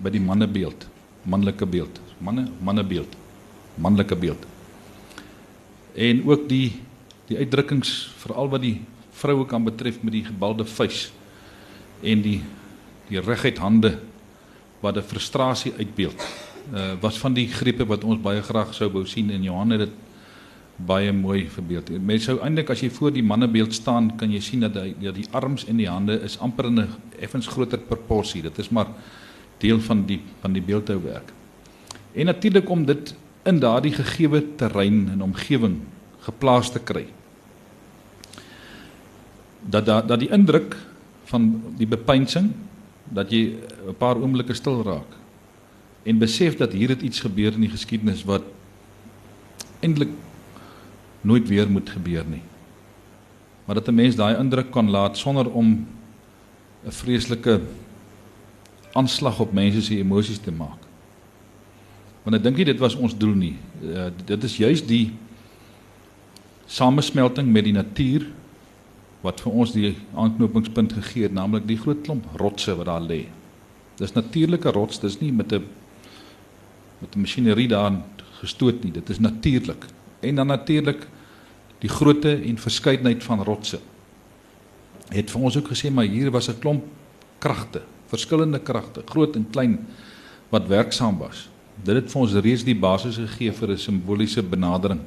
by 0.00 0.12
die 0.12 0.22
mannebeeld, 0.22 0.86
manlike 1.28 1.66
beeld, 1.68 2.00
manne 2.20 2.46
mannebeeld, 2.64 3.16
manlike 3.80 4.16
beeld. 4.16 4.46
En 5.94 6.24
ook 6.28 6.48
die 6.48 6.80
die 7.30 7.38
uitdrukkings 7.38 7.90
veral 8.18 8.48
wat 8.50 8.64
die 8.64 8.80
vroue 9.14 9.46
kan 9.46 9.64
betref 9.64 10.00
met 10.02 10.16
die 10.16 10.24
gebalde 10.26 10.64
vuis 10.66 11.10
en 12.02 12.24
die 12.24 12.40
die 13.10 13.20
reguit 13.20 13.58
hande 13.58 13.98
wat 14.80 14.96
'n 14.96 15.02
frustrasie 15.02 15.72
uitbeeld. 15.78 16.16
Uh 16.74 16.94
was 17.00 17.18
van 17.18 17.34
die 17.34 17.48
grepe 17.48 17.86
wat 17.86 18.04
ons 18.04 18.20
baie 18.20 18.42
graag 18.42 18.74
sou 18.74 18.90
wou 18.90 19.06
sien 19.06 19.30
en 19.30 19.42
Johan 19.42 19.70
het 19.70 19.80
dit 19.80 19.92
baie 20.86 21.12
mooi 21.12 21.48
verbeeld. 21.50 21.90
Mense 21.98 22.30
sou 22.30 22.38
eintlik 22.44 22.70
as 22.70 22.80
jy 22.80 22.90
voor 22.90 23.12
die 23.12 23.24
mannebeeld 23.24 23.74
staan, 23.74 24.12
kan 24.16 24.30
jy 24.32 24.40
sien 24.40 24.60
dat 24.64 24.74
die 24.74 24.94
dat 25.00 25.14
die 25.14 25.26
arms 25.36 25.66
en 25.68 25.76
die 25.80 25.88
hande 25.88 26.20
is 26.24 26.38
amper 26.38 26.66
in 26.66 26.80
'n 26.80 26.88
effens 27.18 27.46
groter 27.46 27.78
proporsie. 27.78 28.42
Dit 28.42 28.58
is 28.58 28.68
maar 28.70 28.88
deel 29.58 29.80
van 29.80 30.06
die 30.06 30.20
van 30.40 30.52
die 30.52 30.62
beeldhouwerk. 30.62 31.32
En 32.14 32.26
natuurlik 32.26 32.68
om 32.68 32.84
dit 32.84 33.14
in 33.44 33.58
daardie 33.58 33.92
gegeewe 33.92 34.42
terrein 34.56 35.08
en 35.12 35.22
omgewing 35.22 35.80
geplaas 36.18 36.72
te 36.72 36.78
kry. 36.78 37.06
Dat 39.60 39.86
dat 39.86 40.08
dat 40.08 40.18
die 40.18 40.30
indruk 40.30 40.76
van 41.24 41.62
die 41.76 41.86
bepeinsing 41.86 42.52
dat 43.04 43.30
jy 43.30 43.54
'n 43.88 43.96
paar 43.98 44.16
oomblikke 44.16 44.54
stil 44.54 44.82
raak 44.82 45.18
en 46.02 46.18
besef 46.18 46.56
dat 46.56 46.72
hier 46.72 46.88
het 46.88 47.02
iets 47.02 47.20
gebeur 47.20 47.52
in 47.52 47.60
die 47.60 47.70
geskiedenis 47.70 48.24
wat 48.24 48.42
eintlik 49.80 50.08
nooit 51.20 51.48
weer 51.48 51.70
moet 51.70 51.90
gebeur 51.90 52.24
nie. 52.26 52.42
Maar 53.64 53.74
dat 53.74 53.88
'n 53.88 53.94
mens 53.94 54.16
daai 54.16 54.36
indruk 54.36 54.70
kan 54.70 54.90
laat 54.90 55.18
sonder 55.18 55.50
om 55.50 55.86
'n 56.84 56.92
vreeslike 56.92 57.60
aanslag 58.92 59.40
op 59.40 59.52
mense 59.52 59.82
se 59.82 59.96
emosies 59.96 60.38
te 60.38 60.52
maak. 60.52 60.78
Want 62.22 62.36
ek 62.36 62.42
dink 62.42 62.56
nie 62.56 62.64
dit 62.64 62.78
was 62.78 62.94
ons 62.94 63.16
doel 63.16 63.34
nie. 63.34 63.56
Uh, 63.82 64.10
dit 64.24 64.44
is 64.44 64.56
juis 64.56 64.86
die 64.86 65.12
samesmelting 66.66 67.48
met 67.52 67.64
die 67.64 67.72
natuur 67.72 68.26
wat 69.20 69.40
vir 69.40 69.52
ons 69.52 69.72
die 69.72 69.96
aanknopingspunt 70.14 70.92
gegee 70.92 71.22
het, 71.22 71.32
naamlik 71.32 71.66
die 71.68 71.78
groot 71.78 72.00
klomp 72.06 72.26
rotse 72.40 72.76
wat 72.76 72.86
daar 72.86 73.04
lê. 73.04 73.26
Dis 74.00 74.12
natuurlike 74.16 74.72
rots, 74.72 75.00
dis 75.00 75.20
nie 75.20 75.32
met 75.32 75.52
'n 75.52 75.64
met 77.00 77.16
'n 77.16 77.20
masjinerie 77.20 77.68
daarin 77.68 78.02
gestoot 78.40 78.84
nie. 78.84 78.92
Dit 78.92 79.08
is 79.08 79.18
natuurlik. 79.18 79.86
En 80.20 80.34
dan 80.34 80.46
natuurlik 80.46 81.06
die 81.80 81.88
grootte 81.88 82.34
en 82.36 82.58
verskeidenheid 82.58 83.24
van 83.24 83.42
rotse. 83.44 83.80
Het 85.08 85.30
vir 85.30 85.40
ons 85.40 85.56
ook 85.56 85.70
gesê 85.72 85.90
maar 85.92 86.04
hier 86.04 86.30
was 86.30 86.48
'n 86.48 86.58
klomp 86.58 86.84
kragte, 87.38 87.82
verskillende 88.06 88.60
kragte, 88.60 89.02
groot 89.06 89.36
en 89.36 89.46
klein 89.50 89.86
wat 90.48 90.66
werksaam 90.66 91.18
was. 91.18 91.48
Dit 91.82 91.94
het 91.94 92.10
vir 92.10 92.20
ons 92.20 92.32
reeds 92.32 92.64
die 92.64 92.76
basis 92.76 93.16
gegee 93.16 93.52
vir 93.52 93.70
'n 93.70 93.78
simboliese 93.78 94.42
benadering 94.42 95.00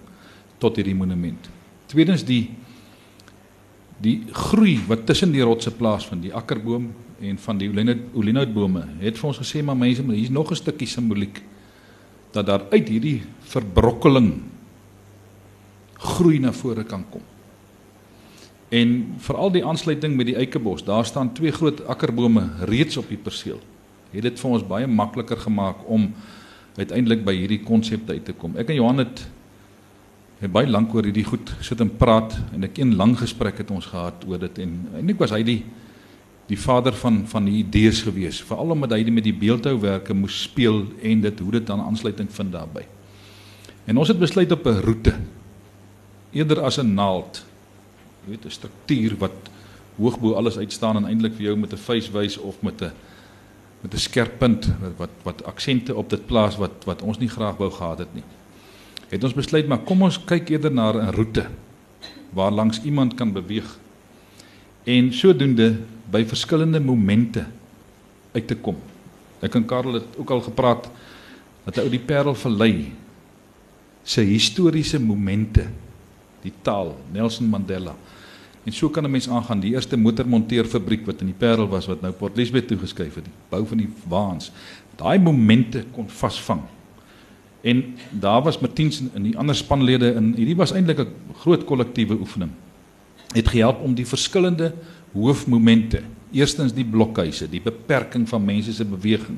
tot 0.57 0.75
hierdie 0.75 0.95
monument. 0.95 1.49
Tweedens 1.85 2.23
die 2.23 2.49
die 4.01 4.23
groei 4.31 4.79
wat 4.87 5.05
tussen 5.05 5.31
die 5.31 5.41
rotse 5.41 5.71
plaasvind, 5.71 6.21
die 6.21 6.33
akkerboom 6.33 6.89
en 7.21 7.37
van 7.37 7.57
die 7.57 7.69
olinoutbome, 8.13 8.87
het 8.99 9.17
vir 9.17 9.27
ons 9.27 9.39
gesê 9.39 9.63
maar 9.63 9.77
mense, 9.77 10.01
hier's 10.01 10.29
nog 10.29 10.51
'n 10.51 10.55
stukkie 10.55 10.87
simboliek 10.87 11.41
dat 12.31 12.45
daar 12.45 12.65
uit 12.71 12.89
hierdie 12.89 13.21
verbrokkeling 13.39 14.41
groei 16.03 16.39
na 16.39 16.51
vore 16.53 16.83
kan 16.83 17.05
kom. 17.09 17.23
En 18.73 18.93
veral 19.21 19.51
die 19.53 19.65
aansluiting 19.65 20.15
met 20.17 20.31
die 20.31 20.37
eikebos, 20.39 20.83
daar 20.85 21.05
staan 21.05 21.33
twee 21.37 21.51
groot 21.53 21.83
akkerbome 21.87 22.47
reeds 22.69 22.97
op 22.97 23.09
die 23.11 23.19
perseel. 23.21 23.59
Het 24.13 24.25
dit 24.25 24.39
vir 24.39 24.55
ons 24.57 24.65
baie 24.65 24.87
makliker 24.89 25.37
gemaak 25.37 25.85
om 25.85 26.09
uiteindelik 26.77 27.21
by 27.25 27.35
hierdie 27.37 27.61
konsep 27.65 28.09
uit 28.09 28.25
te 28.25 28.33
kom. 28.33 28.57
Ek 28.57 28.71
en 28.73 28.79
Johan 28.81 29.03
het 29.03 29.27
het 30.43 30.51
baie 30.51 30.67
lank 30.67 30.91
oor 30.91 31.05
hierdie 31.07 31.23
goed 31.23 31.53
sit 31.63 31.79
en 31.79 31.91
praat 31.95 32.33
en 32.51 32.65
ek 32.67 32.81
een 32.81 32.97
lang 32.99 33.13
gesprek 33.15 33.61
het 33.61 33.69
ons 33.71 33.85
gehad 33.87 34.25
oor 34.27 34.41
dit 34.41 34.57
en 34.59 34.73
eintlik 34.97 35.21
was 35.21 35.31
hy 35.31 35.39
die 35.47 35.61
die 36.49 36.57
vader 36.59 36.91
van 36.99 37.21
van 37.31 37.45
die 37.47 37.61
idees 37.61 38.01
gewees, 38.03 38.41
veral 38.43 38.73
omdat 38.75 38.97
hy 38.97 39.05
met 39.13 39.23
die 39.23 39.35
beeldhouwerke 39.37 40.13
moes 40.17 40.41
speel 40.49 40.83
en 40.99 41.21
dit 41.23 41.39
hoe 41.39 41.53
dit 41.55 41.67
dan 41.67 41.81
aansluiting 41.85 42.27
vind 42.27 42.51
daarbey. 42.51 42.83
En 43.87 43.97
ons 43.97 44.11
het 44.11 44.19
besluit 44.19 44.51
op 44.51 44.67
'n 44.67 44.81
roete 44.83 45.13
eerder 46.33 46.61
as 46.61 46.77
'n 46.77 46.93
naald. 46.93 47.45
Jy 48.25 48.29
weet 48.29 48.45
'n 48.45 48.49
struktuur 48.49 49.17
wat 49.17 49.35
hoog 49.97 50.19
bo 50.19 50.33
alles 50.33 50.57
uitstaan 50.57 50.95
en 50.95 51.05
eintlik 51.05 51.35
vir 51.35 51.45
jou 51.45 51.57
met 51.57 51.73
'n 51.73 51.77
face 51.77 52.11
wys 52.11 52.37
of 52.37 52.61
met 52.61 52.81
'n 52.81 52.91
met 53.81 53.93
'n 53.93 53.97
skerp 53.97 54.39
punt 54.39 54.65
wat 54.81 54.91
wat 54.97 55.09
wat 55.23 55.45
aksente 55.45 55.95
op 55.95 56.09
dit 56.09 56.25
plaas 56.25 56.57
wat 56.57 56.85
wat 56.85 57.01
ons 57.01 57.17
nie 57.17 57.29
graag 57.29 57.57
wou 57.57 57.71
gehad 57.71 57.97
het 57.97 58.13
nie. 58.13 58.23
Het 59.09 59.23
ons 59.23 59.33
besluit 59.33 59.67
maar 59.67 59.83
kom 59.83 60.01
ons 60.01 60.23
kyk 60.25 60.49
eerder 60.49 60.71
na 60.71 60.91
'n 60.91 61.13
roete 61.13 61.47
waar 62.33 62.51
langs 62.51 62.81
iemand 62.81 63.13
kan 63.13 63.31
beweeg. 63.31 63.77
En 64.83 65.13
sodoende 65.13 65.77
by 66.11 66.25
verskillende 66.25 66.79
momente 66.79 67.45
uit 68.31 68.47
te 68.47 68.55
kom. 68.55 68.75
Ek 69.39 69.55
en 69.55 69.65
Karel 69.65 69.93
het 69.93 70.17
ook 70.17 70.29
al 70.29 70.41
gepraat 70.41 70.89
dat 71.65 71.75
hy 71.75 71.81
ou 71.81 71.89
die 71.89 71.99
Parel 71.99 72.35
verlei 72.35 72.91
se 74.03 74.21
historiese 74.21 74.99
momente 74.99 75.67
die 76.43 76.53
taal 76.61 76.93
Nelson 77.11 77.49
Mandela. 77.49 77.95
En 78.63 78.71
so 78.71 78.89
kan 78.89 79.03
'n 79.03 79.11
mens 79.11 79.29
aangaan 79.29 79.59
die 79.59 79.73
eerste 79.73 79.97
motormonteerfabriek 79.97 81.05
wat 81.05 81.19
in 81.19 81.27
die 81.27 81.35
Parel 81.37 81.67
was 81.67 81.85
wat 81.85 82.01
nou 82.01 82.13
Port 82.13 82.37
Elizabeth 82.37 82.67
toegeskuif 82.67 83.15
het, 83.15 83.25
die 83.25 83.33
bou 83.49 83.65
van 83.65 83.77
die 83.77 83.89
waans. 84.07 84.51
Daai 84.95 85.19
momente 85.19 85.83
kon 85.91 86.09
vasvang. 86.09 86.61
En 87.61 87.95
daar 88.09 88.41
was 88.43 88.59
Martiens 88.59 89.01
en 89.13 89.23
die 89.23 89.37
ander 89.37 89.55
spanlede 89.55 90.13
in 90.13 90.33
hierdie 90.35 90.55
was 90.55 90.71
eintlik 90.71 90.99
'n 90.99 91.13
groot 91.33 91.63
kollektiewe 91.63 92.19
oefening. 92.19 92.51
Het 93.33 93.47
gehelp 93.47 93.81
om 93.81 93.93
die 93.93 94.07
verskillende 94.07 94.73
hoofmomente. 95.13 96.01
Eerstens 96.31 96.73
die 96.73 96.85
blokhuise, 96.85 97.49
die 97.49 97.61
beperking 97.61 98.29
van 98.29 98.45
mense 98.45 98.73
se 98.73 98.85
beweging. 98.85 99.37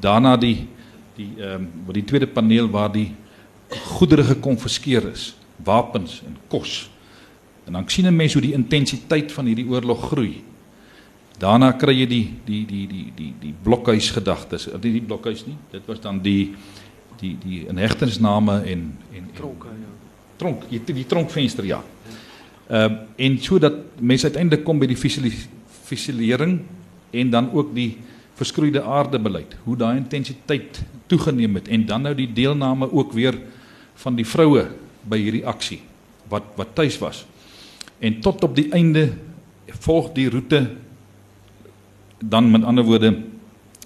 Daarna 0.00 0.36
die 0.36 0.68
die 1.16 1.28
ehm 1.36 1.54
um, 1.54 1.68
wat 1.86 1.94
die 1.94 2.04
tweede 2.04 2.26
paneel 2.26 2.70
waar 2.70 2.92
die 2.92 3.14
goedere 3.68 4.24
gekonfiskeer 4.24 5.10
is, 5.10 5.34
wapens 5.64 6.22
en 6.26 6.36
kos. 6.48 6.90
En 7.64 7.72
dan 7.72 7.88
sien 7.88 8.06
'n 8.06 8.16
mens 8.16 8.32
hoe 8.32 8.42
die 8.42 8.52
intensiteit 8.52 9.32
van 9.32 9.46
hierdie 9.46 9.68
oorlog 9.68 10.08
groei. 10.08 10.42
Daarna 11.38 11.72
kry 11.72 11.94
jy 11.98 12.06
die 12.06 12.28
die 12.44 12.66
die 12.66 12.86
die 12.88 13.12
die 13.14 13.34
die 13.40 13.54
blokhuis 13.62 14.10
gedagtes. 14.10 14.68
Of 14.68 14.80
die, 14.80 14.92
die 14.92 15.02
blokhuis 15.02 15.46
nie. 15.46 15.56
Dit 15.70 15.82
was 15.86 16.00
dan 16.00 16.20
die 16.22 16.54
die 17.20 17.36
die 17.38 17.66
inhegtenisname 17.66 18.62
en 18.62 18.98
en 19.14 19.30
tronke 19.34 19.66
ja. 19.66 19.90
Tronk, 20.36 20.64
die, 20.68 20.80
die 20.84 21.06
tronkvenster 21.06 21.64
ja. 21.64 21.82
Ehm 22.68 22.92
uh, 22.92 22.98
en 23.16 23.38
sodat 23.38 23.74
mense 24.00 24.26
uiteindelik 24.26 24.64
kom 24.64 24.78
by 24.78 24.86
die 24.86 24.98
visualisering 24.98 26.60
en 27.10 27.30
dan 27.30 27.50
ook 27.52 27.74
die 27.74 27.98
verskroeide 28.34 28.82
aarde 28.82 29.18
beleid. 29.18 29.56
Hoe 29.64 29.76
daai 29.76 29.96
intensiteit 29.96 30.82
toegeneem 31.06 31.54
het 31.54 31.68
en 31.68 31.86
dan 31.86 32.02
nou 32.02 32.14
die 32.14 32.32
deelname 32.32 32.88
ook 32.92 33.12
weer 33.12 33.38
van 33.94 34.16
die 34.16 34.26
vroue 34.26 34.66
by 35.08 35.18
hierdie 35.18 35.46
aksie 35.46 35.80
wat 36.28 36.54
wat 36.56 36.74
tuis 36.74 36.98
was. 36.98 37.24
En 38.00 38.20
tot 38.20 38.42
op 38.44 38.56
die 38.56 38.70
einde 38.72 39.12
volg 39.66 40.12
die 40.16 40.28
roete 40.30 40.70
dan 42.18 42.50
met 42.50 42.64
ander 42.64 42.84
woorde 42.84 43.12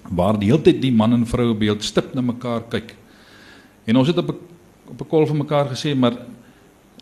waar 0.09 0.37
die 0.39 0.49
hele 0.51 0.61
tyd 0.61 0.81
die 0.81 0.93
man 0.93 1.13
en 1.13 1.25
vroue 1.27 1.55
beeld 1.57 1.83
stip 1.83 2.13
na 2.13 2.21
mekaar 2.21 2.67
kyk. 2.69 2.95
En 3.85 3.97
ons 3.97 4.07
het 4.07 4.17
op 4.17 4.29
'n 4.29 4.39
op 4.87 5.01
'n 5.01 5.07
kol 5.07 5.25
vir 5.25 5.35
mekaar 5.35 5.67
gesê 5.67 5.95
maar 5.95 6.17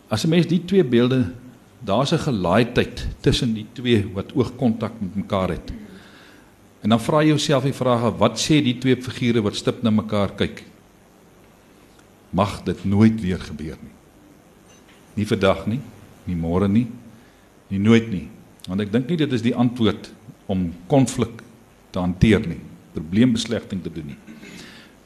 as 0.08 0.24
'n 0.24 0.28
mens 0.28 0.46
die 0.46 0.64
twee 0.64 0.84
beelde 0.84 1.32
daar's 1.80 2.12
'n 2.12 2.18
gelaaidheid 2.18 3.06
tussen 3.20 3.54
die 3.54 3.66
twee 3.72 4.06
wat 4.14 4.34
oogkontak 4.34 4.92
met 5.00 5.14
mekaar 5.14 5.48
het. 5.48 5.72
En 6.80 6.88
dan 6.88 7.00
vra 7.00 7.20
jy 7.20 7.28
jouself 7.28 7.64
die 7.64 7.72
vraag: 7.72 8.16
wat 8.18 8.38
sê 8.38 8.62
die 8.62 8.78
twee 8.78 8.96
figure 9.02 9.42
wat 9.42 9.56
stip 9.56 9.82
na 9.82 9.90
mekaar 9.90 10.34
kyk? 10.34 10.64
Mag 12.30 12.62
dit 12.62 12.84
nooit 12.84 13.20
weer 13.20 13.40
gebeur 13.40 13.78
nie. 13.82 13.95
Nie 15.16 15.24
vandag 15.24 15.66
nie, 15.66 15.80
nie 16.26 16.36
môre 16.36 16.68
nie, 16.68 16.86
nie 17.70 17.80
nooit 17.80 18.10
nie. 18.12 18.28
Want 18.68 18.80
ek 18.84 18.92
dink 18.92 19.08
nie 19.08 19.16
dit 19.16 19.32
is 19.32 19.44
die 19.44 19.54
antwoord 19.54 20.10
om 20.50 20.68
konflik 20.90 21.42
te 21.92 22.02
hanteer 22.02 22.44
nie, 22.46 22.60
probleembeslegting 22.94 23.82
te 23.82 23.90
doen 23.90 24.12
nie. 24.12 24.18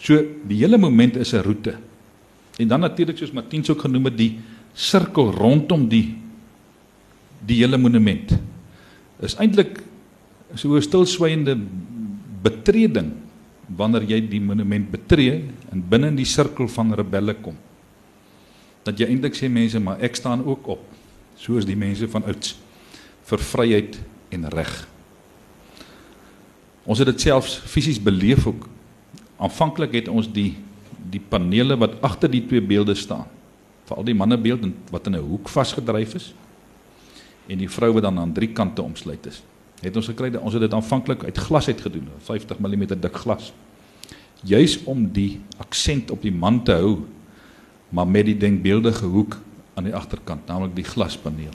So 0.01 0.19
die 0.49 0.59
hele 0.63 0.79
moment 0.79 1.17
is 1.17 1.35
'n 1.35 1.43
roete. 1.43 1.77
En 2.59 2.69
dan 2.69 2.81
natuurlik 2.81 3.19
soos 3.19 3.33
Martiens 3.33 3.71
ook 3.71 3.81
genoem 3.81 4.05
het, 4.05 4.17
die 4.17 4.39
sirkel 4.75 5.33
rondom 5.33 5.89
die 5.89 6.17
die 7.41 7.57
hele 7.63 7.79
monument 7.79 8.35
is 9.25 9.37
eintlik 9.41 9.81
so 10.55 10.77
'n 10.77 10.83
stilswygende 10.83 11.57
betreding 12.43 13.13
wanneer 13.69 14.03
jy 14.03 14.21
die 14.29 14.41
monument 14.41 14.91
betree 14.91 15.45
en 15.73 15.83
binne 15.89 16.09
in 16.09 16.17
die 16.17 16.27
sirkel 16.27 16.69
van 16.69 16.95
rebelle 16.95 17.35
kom. 17.35 17.55
Dat 18.85 18.99
jy 18.99 19.07
eintlik 19.07 19.37
sê 19.37 19.49
mense, 19.49 19.81
maar 19.81 20.01
ek 20.01 20.17
staan 20.17 20.45
ook 20.45 20.67
op 20.77 20.87
soos 21.41 21.67
die 21.69 21.77
mense 21.77 22.09
van 22.09 22.25
ouds 22.29 22.57
vir 23.31 23.45
vryheid 23.53 23.99
en 24.35 24.49
reg. 24.53 24.73
Ons 26.85 27.01
het 27.03 27.11
dit 27.13 27.29
selfs 27.29 27.59
fisies 27.71 28.01
beleef 28.03 28.47
ook. 28.49 28.67
Aanvanklik 29.41 29.95
het 30.01 30.09
ons 30.09 30.29
die 30.29 30.57
die 31.11 31.21
panele 31.21 31.75
wat 31.81 31.97
agter 32.07 32.31
die 32.31 32.43
twee 32.47 32.63
beelde 32.63 32.95
staan, 32.95 33.25
veral 33.89 34.05
die 34.07 34.15
mannebeeld 34.15 34.67
wat 34.93 35.07
in 35.07 35.17
'n 35.17 35.25
hoek 35.27 35.49
vasgedryf 35.49 36.15
is 36.15 36.35
en 37.49 37.59
die 37.59 37.69
vrou 37.69 37.93
wat 37.93 38.03
dan 38.03 38.19
aan 38.19 38.33
drie 38.33 38.53
kante 38.53 38.83
omsluit 38.83 39.27
is. 39.27 39.43
Het 39.81 39.97
ons 39.97 40.07
gekry 40.07 40.35
ons 40.37 40.53
het 40.53 40.63
dit 40.63 40.75
aanvanklik 40.75 41.25
uit 41.25 41.39
glas 41.39 41.69
uit 41.69 41.81
gedoen, 41.81 42.09
50 42.19 42.59
mm 42.59 42.87
dik 43.01 43.17
glas. 43.17 43.53
Juis 44.45 44.79
om 44.85 45.09
die 45.13 45.41
aksent 45.59 46.11
op 46.11 46.23
die 46.23 46.33
man 46.33 46.63
te 46.65 46.73
hou, 46.73 47.07
maar 47.91 48.07
met 48.09 48.25
die 48.25 48.37
denkbeeldige 48.37 49.07
hoek 49.07 49.37
aan 49.75 49.85
die 49.85 49.95
agterkant, 49.95 50.47
naamlik 50.47 50.75
die 50.75 50.85
glaspaneel. 50.85 51.55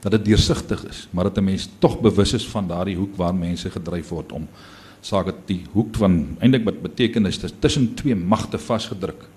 Dat 0.00 0.12
dit 0.12 0.24
deursigtig 0.24 0.84
is, 0.88 1.08
maar 1.10 1.24
dat 1.24 1.38
'n 1.38 1.44
mens 1.44 1.68
tog 1.78 2.00
bewus 2.00 2.32
is 2.32 2.48
van 2.48 2.68
daardie 2.68 2.96
hoek 2.96 3.16
waar 3.16 3.34
mense 3.34 3.70
gedryf 3.70 4.08
word 4.08 4.32
om 4.32 4.48
sake 5.00 5.34
die 5.46 5.62
hoek 5.72 5.96
van 5.96 6.36
eintlik 6.38 6.64
wat 6.64 6.82
beteken 6.82 7.26
is 7.26 7.40
tussen 7.58 7.94
twee 7.94 8.16
magte 8.16 8.58
vasgedruk. 8.58 9.28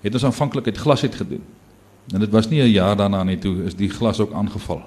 Het 0.00 0.14
ons 0.14 0.24
aanvanklik 0.24 0.66
uit 0.66 0.76
glas 0.76 1.02
uit 1.02 1.14
gedoen. 1.14 1.42
En 2.14 2.20
dit 2.20 2.30
was 2.30 2.48
nie 2.48 2.62
'n 2.62 2.70
jaar 2.70 2.96
daarna 2.96 3.24
nie 3.24 3.38
toe 3.38 3.64
is 3.64 3.74
die 3.74 3.88
glas 3.88 4.20
ook 4.20 4.32
aangeval 4.32 4.82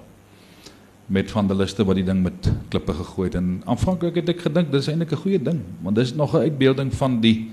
met 1.05 1.31
vandaliste 1.31 1.83
wat 1.85 1.95
die 1.95 2.05
ding 2.05 2.21
met 2.23 2.51
klippe 2.69 2.93
gegooi 2.93 3.27
het 3.27 3.35
en 3.35 3.61
aanvanklik 3.65 4.15
het 4.15 4.29
ek 4.29 4.41
gedink 4.45 4.71
dis 4.71 4.87
eintlik 4.87 5.11
'n 5.11 5.21
goeie 5.23 5.41
ding 5.41 5.59
want 5.81 5.95
dis 5.95 6.13
nog 6.13 6.33
'n 6.33 6.45
uitbeelding 6.45 6.93
van 6.93 7.19
die 7.19 7.49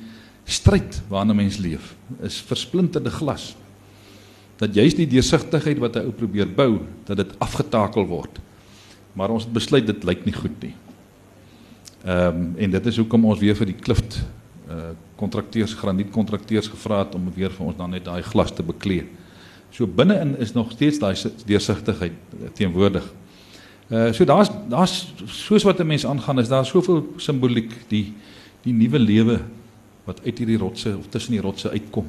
stryd 0.47 1.03
waarna 1.11 1.35
mens 1.35 1.59
leef 1.59 1.95
is 2.23 2.41
versplinterde 2.47 3.11
glas 3.11 3.55
dat 4.57 4.75
juist 4.75 4.97
die 4.97 5.09
deursigtigheid 5.11 5.79
wat 5.83 5.99
hy 5.99 6.07
ou 6.07 6.15
probeer 6.17 6.49
bou 6.49 6.81
dat 7.09 7.21
dit 7.23 7.37
afgetakel 7.39 8.07
word 8.07 8.41
maar 9.17 9.33
ons 9.35 9.45
het 9.45 9.53
besluit 9.53 9.87
dit 9.87 10.05
lyk 10.05 10.25
nie 10.25 10.37
goed 10.37 10.57
nie 10.63 10.75
ehm 12.07 12.41
um, 12.41 12.49
en 12.57 12.71
dit 12.71 12.87
is 12.87 12.99
hoekom 13.03 13.25
ons 13.25 13.41
weer 13.43 13.57
vir 13.59 13.73
die 13.73 13.81
klift 13.81 14.21
uh 14.71 14.95
kontrakteurs 15.17 15.73
granietkontrakteurs 15.75 16.69
gevra 16.69 16.99
het 17.05 17.15
om 17.17 17.31
weer 17.35 17.51
vir 17.51 17.67
ons 17.67 17.77
dan 17.77 17.91
net 17.91 18.05
daai 18.05 18.23
glas 18.23 18.51
te 18.53 18.63
beklee. 18.63 19.07
So 19.73 19.87
binne-in 19.89 20.35
is 20.45 20.53
nog 20.53 20.75
steeds 20.75 20.99
daai 21.01 21.15
deursigtigheid 21.49 22.13
teenwoordig. 22.59 23.07
Uh 23.89 24.13
so 24.13 24.25
daar's 24.29 24.51
daar's 24.69 25.15
soos 25.27 25.65
wat 25.65 25.81
'n 25.81 25.87
mens 25.87 26.07
aangaan 26.07 26.39
is 26.39 26.49
daar 26.49 26.67
soveel 26.67 27.07
simboliek 27.17 27.73
die 27.89 28.13
die 28.63 28.73
nuwe 28.73 28.99
lewe 28.99 29.41
wat 30.07 30.23
uit 30.25 30.39
hierdie 30.39 30.59
rotse 30.59 30.95
of 30.97 31.09
tussen 31.11 31.35
die 31.37 31.43
rotse 31.43 31.71
uitkom. 31.71 32.07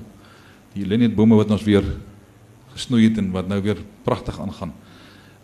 Die 0.73 0.85
lenietbome 0.85 1.37
wat 1.39 1.51
ons 1.51 1.65
weer 1.65 1.85
gesnoei 2.75 3.07
het 3.07 3.17
en 3.17 3.31
wat 3.33 3.49
nou 3.49 3.59
weer 3.61 3.79
pragtig 4.05 4.39
aangaan. 4.39 4.73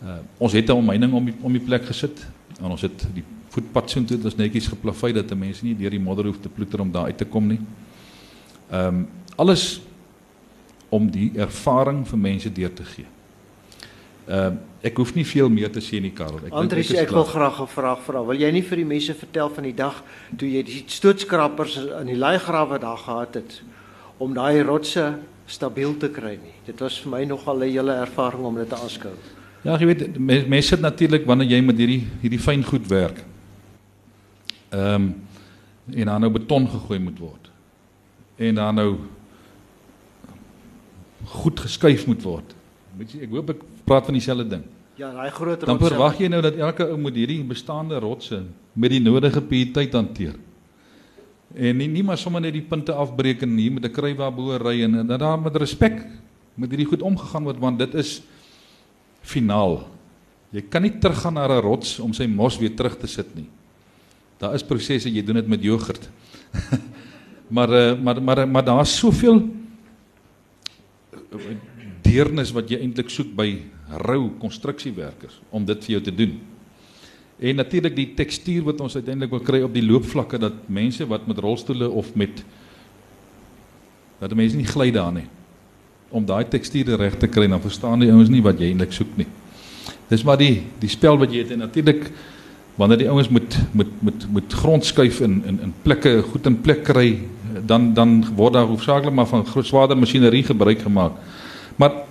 Uh 0.02 0.18
ons 0.38 0.52
het 0.52 0.68
'n 0.68 0.78
omheining 0.78 1.12
om 1.12 1.24
die, 1.24 1.34
om 1.40 1.52
die 1.52 1.62
plek 1.62 1.84
gesit 1.84 2.26
en 2.60 2.70
ons 2.70 2.82
het 2.82 3.06
die 3.14 3.24
voetpad 3.48 3.90
so 3.90 4.00
intoe 4.00 4.18
dis 4.18 4.36
netjies 4.36 4.66
geplafei 4.66 5.12
dat 5.12 5.34
mense 5.34 5.64
nie 5.64 5.76
deur 5.76 5.90
die 5.90 6.00
modder 6.00 6.26
hoef 6.26 6.40
te 6.40 6.48
ploeter 6.48 6.80
om 6.80 6.90
daar 6.90 7.04
uit 7.04 7.18
te 7.18 7.24
kom 7.24 7.46
nie. 7.46 7.60
Ehm 8.70 8.86
um, 8.94 9.08
alles 9.36 9.80
om 10.88 11.10
die 11.10 11.32
ervaring 11.34 12.04
vir 12.06 12.18
mense 12.18 12.52
deur 12.52 12.72
te 12.72 12.84
gee. 12.84 13.06
Ehm 14.26 14.52
uh, 14.52 14.72
ek 14.84 14.98
hoef 15.00 15.14
nie 15.16 15.24
veel 15.24 15.48
meer 15.48 15.70
te 15.72 15.80
sê 15.80 15.96
nie 16.00 16.12
Karel. 16.12 16.42
Ek 16.44 16.52
Andries, 16.60 16.90
ek, 16.92 17.06
ek 17.06 17.12
wil 17.16 17.24
graag 17.24 17.60
'n 17.60 17.68
vraag 17.72 18.00
vra. 18.04 18.20
Wil 18.24 18.40
jy 18.40 18.50
nie 18.52 18.62
vir 18.62 18.76
die 18.76 18.84
mense 18.84 19.14
vertel 19.14 19.48
van 19.48 19.64
die 19.64 19.74
dag 19.74 20.02
toe 20.36 20.48
jy 20.48 20.62
die 20.62 20.84
stootskrappers 20.86 21.76
in 22.00 22.06
die 22.06 22.16
laaigrawe 22.16 22.78
daar 22.78 22.98
gehad 22.98 23.34
het 23.34 23.62
om 24.18 24.34
daai 24.34 24.62
rotse 24.62 25.18
stabiel 25.46 25.96
te 25.96 26.08
kry 26.08 26.36
nie? 26.36 26.52
Dit 26.66 26.80
was 26.80 26.98
vir 27.00 27.10
my 27.10 27.24
nogal 27.24 27.56
'n 27.64 27.70
hele 27.70 27.92
ervaring 27.92 28.44
om 28.44 28.54
dit 28.54 28.68
te 28.68 28.76
aanskou. 28.76 29.12
Ja, 29.64 29.78
jy 29.78 29.86
weet 29.86 30.18
mense 30.18 30.48
mens 30.48 30.66
sit 30.66 30.80
natuurlik 30.80 31.24
wanneer 31.26 31.48
jy 31.48 31.60
met 31.60 31.76
hierdie 31.76 32.06
hierdie 32.20 32.40
fyn 32.40 32.64
goed 32.64 32.86
werk. 32.88 33.24
Ehm 34.70 34.94
um, 34.94 35.14
en 35.92 36.06
dan 36.06 36.20
nou 36.20 36.32
beton 36.32 36.68
gegooi 36.68 36.98
moet 36.98 37.18
word. 37.18 37.50
En 38.36 38.54
dan 38.54 38.74
nou 38.74 38.98
goed 41.24 41.60
geskuif 41.60 42.06
moet 42.06 42.22
word. 42.22 42.54
Ek 43.20 43.30
hoop 43.30 43.50
ek 43.50 43.62
praat 43.84 44.08
van 44.08 44.16
dieselfde 44.16 44.48
ding. 44.48 44.64
Ja, 44.94 45.10
daai 45.10 45.30
groot 45.30 45.62
rotse. 45.62 45.66
Dan 45.66 45.80
verwag 45.82 46.20
jy 46.22 46.28
nou 46.30 46.40
dat 46.44 46.58
elke 46.60 46.86
ou 46.86 46.98
moet 47.00 47.16
hierdie 47.18 47.40
bestaande 47.46 47.98
rotse 48.02 48.44
met 48.78 48.92
die 48.94 49.02
nodige 49.02 49.42
pietyd 49.42 49.94
hanteer. 49.96 50.36
En 51.54 51.78
nie 51.78 51.88
nie 51.90 52.02
maar 52.06 52.18
sommer 52.18 52.42
net 52.42 52.54
die 52.54 52.66
punte 52.66 52.94
afbreek 52.94 53.42
en 53.46 53.56
hier 53.58 53.72
met 53.72 53.84
'n 53.84 53.92
krywa 53.92 54.30
bo 54.30 54.56
ry 54.58 54.82
en 54.82 55.06
dat 55.06 55.20
daar 55.20 55.38
met 55.38 55.56
respek 55.56 56.06
met 56.54 56.70
hierdie 56.70 56.86
goed 56.86 57.02
omgegaan 57.02 57.44
word 57.44 57.58
want 57.58 57.78
dit 57.78 57.94
is 57.94 58.22
finaal. 59.22 59.88
Jy 60.50 60.62
kan 60.70 60.82
nie 60.82 60.98
teruggaan 60.98 61.34
na 61.34 61.46
'n 61.46 61.60
rots 61.60 61.98
om 61.98 62.12
sy 62.12 62.26
mos 62.26 62.58
weer 62.58 62.74
terug 62.74 62.96
te 62.96 63.06
sit 63.06 63.34
nie. 63.34 63.48
Daar 64.38 64.54
is 64.54 64.62
prosesse, 64.62 65.10
jy 65.10 65.22
doen 65.22 65.34
dit 65.34 65.48
met 65.48 65.62
jogurt. 65.62 66.08
maar 67.56 67.70
uh, 67.70 67.98
maar 68.02 68.22
maar 68.22 68.48
maar 68.48 68.64
daar's 68.64 68.98
soveel 68.98 69.42
deernis 72.02 72.52
wat 72.52 72.70
jy 72.70 72.78
eintlik 72.78 73.10
soek 73.10 73.34
by 73.34 73.73
rou 73.88 74.30
konstruksiewerkers 74.40 75.40
om 75.50 75.64
dit 75.64 75.84
vir 75.84 75.96
jou 75.96 76.02
te 76.02 76.14
doen. 76.14 76.34
En 77.38 77.56
natuurlik 77.56 77.96
die 77.96 78.10
tekstuur 78.16 78.62
wat 78.70 78.80
ons 78.80 78.94
uiteindelik 78.94 79.32
wil 79.34 79.42
kry 79.44 79.60
op 79.66 79.74
die 79.74 79.84
loopvlakke 79.84 80.38
dat 80.38 80.66
mense 80.66 81.06
wat 81.10 81.26
met 81.26 81.38
rolstoele 81.38 81.90
of 81.90 82.14
met 82.14 82.44
dat 84.20 84.34
mense 84.34 84.56
nie 84.56 84.68
gly 84.68 84.90
daar 84.94 85.12
nie 85.12 85.26
om 86.14 86.24
daai 86.26 86.44
tekstuur 86.48 86.94
reg 86.96 87.16
te 87.18 87.26
kry 87.26 87.48
dan 87.50 87.60
verstaan 87.60 87.98
die 88.04 88.12
ouens 88.12 88.30
nie 88.30 88.42
wat 88.42 88.60
jy 88.62 88.70
eintlik 88.70 88.92
soek 88.94 89.16
nie. 89.18 89.26
Dis 90.08 90.22
maar 90.24 90.38
die 90.38 90.62
die 90.80 90.90
spel 90.92 91.18
wat 91.18 91.32
jy 91.32 91.42
het 91.42 91.50
en 91.56 91.64
natuurlik 91.64 92.06
wanneer 92.78 93.02
die 93.02 93.10
ouens 93.10 93.28
moet 93.28 93.56
moet 93.72 93.90
moet 94.02 94.26
moet 94.36 94.56
grond 94.62 94.86
skuif 94.86 95.20
in 95.26 95.40
in 95.46 95.60
in 95.68 95.74
plekke 95.82 96.20
goed 96.30 96.46
in 96.46 96.60
plek 96.62 96.84
kry 96.86 97.08
dan 97.66 97.92
dan 97.94 98.20
word 98.36 98.54
daar 98.54 98.70
hoofsaaklik 98.70 99.14
maar 99.14 99.26
van 99.26 99.46
groot 99.46 99.66
swaarder 99.66 99.98
masjinerie 99.98 100.44
gebruik 100.44 100.86
gemaak. 100.86 101.18
Maar 101.76 102.03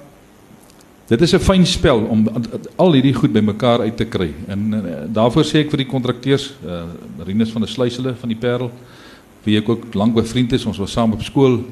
dit 1.07 1.21
is 1.21 1.33
'n 1.33 1.39
fyn 1.39 1.65
spel 1.65 1.99
om 1.99 2.27
al 2.75 2.93
hierdie 2.93 3.13
goed 3.13 3.33
bymekaar 3.33 3.79
uit 3.79 3.97
te 3.97 4.05
kry. 4.05 4.33
En 4.47 4.73
uh, 4.73 4.81
daarvoor 5.07 5.43
sê 5.43 5.63
ek 5.63 5.69
vir 5.69 5.77
die 5.77 5.91
kontrakteurs, 5.91 6.53
uh, 6.65 6.83
Rinus 7.25 7.51
van 7.51 7.61
der 7.61 7.69
Sluisele 7.69 8.15
van 8.15 8.29
die 8.29 8.39
Parel, 8.39 8.71
wie 9.43 9.57
ek 9.57 9.69
ook 9.69 9.93
lank 9.93 10.15
bevriend 10.15 10.53
is, 10.53 10.65
ons 10.65 10.77
was 10.77 10.91
saam 10.91 11.11
op 11.11 11.21
skool, 11.21 11.63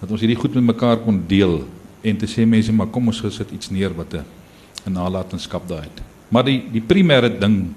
dat 0.00 0.10
ons 0.10 0.20
hierdie 0.20 0.38
goed 0.38 0.54
met 0.54 0.64
mekaar 0.64 0.96
kon 1.04 1.22
deel 1.26 1.64
en 2.02 2.16
te 2.16 2.26
sê 2.26 2.46
mense, 2.46 2.72
maar 2.72 2.86
kom 2.86 3.06
ons 3.06 3.20
gesit 3.20 3.52
iets 3.52 3.70
neer 3.70 3.92
wat 3.94 4.14
'n 4.14 4.92
nalatenskap 4.92 5.68
daai 5.68 5.82
het. 5.82 6.00
Maar 6.28 6.44
die 6.44 6.62
die 6.72 6.82
primêre 6.82 7.28
ding 7.28 7.74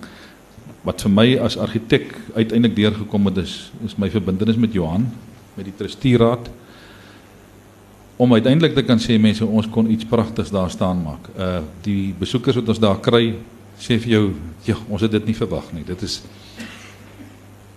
wat 0.84 1.01
vir 1.01 1.12
my 1.12 1.28
as 1.38 1.58
argitek 1.58 2.12
uiteindelik 2.36 2.76
deurgekom 2.76 3.26
het 3.26 3.38
is 3.38 3.72
is 3.86 3.97
my 3.97 4.10
verbintenis 4.10 4.60
met 4.60 4.74
Johan 4.74 5.08
met 5.56 5.66
die 5.66 5.76
trustieraad 5.78 6.49
om 8.24 8.34
uiteindelik 8.34 8.76
te 8.78 8.86
kan 8.88 9.01
sê 9.01 9.17
mense 9.19 9.43
ons 9.43 9.67
kon 9.71 9.89
iets 9.91 10.07
pragtigs 10.07 10.51
daar 10.53 10.71
staan 10.71 11.01
maak. 11.03 11.28
Uh 11.36 11.59
die 11.84 12.13
besoekers 12.19 12.61
wat 12.61 12.71
ons 12.71 12.80
daar 12.80 13.01
kry 13.03 13.36
sê 13.84 13.97
vir 13.99 14.13
jou, 14.13 14.24
ja, 14.67 14.78
ons 14.88 15.03
het 15.03 15.11
dit 15.11 15.26
nie 15.28 15.36
verwag 15.36 15.74
nie. 15.76 15.84
Dit 15.88 16.05
is 16.07 16.21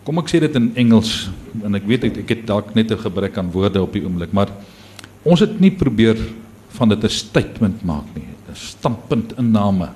Kom 0.06 0.20
ek 0.20 0.28
sê 0.30 0.38
dit 0.38 0.54
in 0.54 0.68
Engels 0.78 1.32
en 1.66 1.74
ek 1.74 1.86
weet 1.90 2.04
ek, 2.06 2.18
ek 2.22 2.28
het 2.30 2.42
dalk 2.46 2.68
net 2.78 2.92
'n 2.94 3.02
gebrek 3.02 3.38
aan 3.38 3.50
woorde 3.50 3.82
op 3.82 3.90
die 3.92 4.04
oomblik, 4.06 4.30
maar 4.30 4.52
ons 5.24 5.40
het 5.40 5.58
nie 5.58 5.72
probeer 5.74 6.14
van 6.78 6.88
dit 6.94 7.04
'n 7.04 7.10
statement 7.10 7.82
maak 7.82 8.06
nie, 8.14 8.22
'n 8.22 8.54
standpunt 8.54 9.34
inname. 9.36 9.90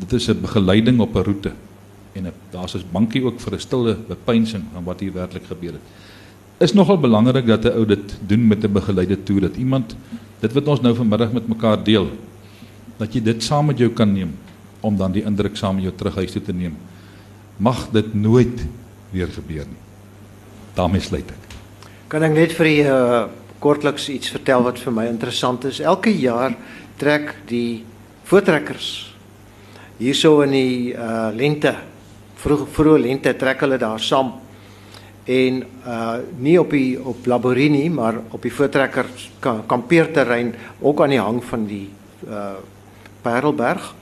Dit 0.00 0.12
is 0.14 0.30
'n 0.30 0.40
begeleiding 0.40 1.00
op 1.00 1.14
'n 1.16 1.22
roete 1.22 1.52
en 2.14 2.32
daar's 2.50 2.74
'n 2.74 2.88
bankie 2.90 3.22
ook 3.22 3.40
vir 3.40 3.54
'n 3.54 3.60
stille 3.60 3.94
bepeinsing 4.08 4.64
van 4.72 4.84
wat 4.84 5.00
hier 5.00 5.12
werklik 5.12 5.44
gebeur 5.44 5.72
het 5.72 6.07
is 6.58 6.74
nogal 6.74 6.98
belangrik 6.98 7.46
dat 7.46 7.64
'n 7.64 7.76
ou 7.78 7.86
dit 7.86 8.16
doen 8.26 8.46
met 8.46 8.64
'n 8.64 8.72
begeleide 8.72 9.22
toer 9.22 9.40
dat 9.40 9.56
iemand 9.56 9.96
dit 10.40 10.52
wat 10.52 10.68
ons 10.68 10.80
nou 10.80 10.94
vanmiddag 10.94 11.32
met 11.32 11.48
mekaar 11.48 11.84
deel 11.84 12.10
dat 12.96 13.14
jy 13.14 13.22
dit 13.22 13.42
saam 13.42 13.66
met 13.66 13.78
jou 13.78 13.90
kan 13.90 14.12
neem 14.12 14.34
om 14.80 14.96
dan 14.96 15.12
die 15.12 15.24
indruk 15.24 15.56
saam 15.56 15.74
met 15.74 15.84
jou 15.84 15.94
terug 15.94 16.14
huis 16.14 16.32
toe 16.32 16.42
te 16.42 16.52
neem. 16.52 16.76
Mag 17.56 17.90
dit 17.90 18.14
nooit 18.14 18.66
weer 19.10 19.26
gebeur 19.26 19.66
nie. 19.66 19.82
daarmee 20.78 21.02
sluit 21.02 21.30
ek. 21.30 21.58
Kan 22.08 22.22
ek 22.22 22.34
net 22.36 22.54
vir 22.56 22.66
u 22.70 22.74
uh, 22.86 23.22
kortliks 23.58 24.08
iets 24.12 24.30
vertel 24.30 24.62
wat 24.62 24.78
vir 24.78 24.94
my 24.94 25.06
interessant 25.10 25.64
is? 25.64 25.80
Elke 25.80 26.12
jaar 26.14 26.54
trek 27.00 27.34
die 27.50 27.84
voortrekkers 28.28 29.14
hierso 29.98 30.42
in 30.44 30.54
die 30.54 30.94
uh, 30.94 31.30
lente 31.34 31.74
vroeg 32.38 32.68
vroeg 32.70 33.00
lente 33.02 33.32
trek 33.34 33.64
hulle 33.64 33.80
daar 33.80 34.02
saam 34.02 34.36
en 35.28 35.62
uh 35.84 36.16
nie 36.40 36.56
op 36.60 36.72
die 36.72 36.96
op 37.04 37.26
Laborini 37.28 37.88
maar 37.92 38.16
op 38.32 38.42
die 38.42 38.52
voortrekker 38.52 39.06
kampeerterrein 39.66 40.54
ook 40.80 41.02
aan 41.02 41.12
die 41.12 41.20
hang 41.20 41.42
van 41.44 41.66
die 41.68 41.88
uh 42.28 42.56
Parelberg. 43.22 43.94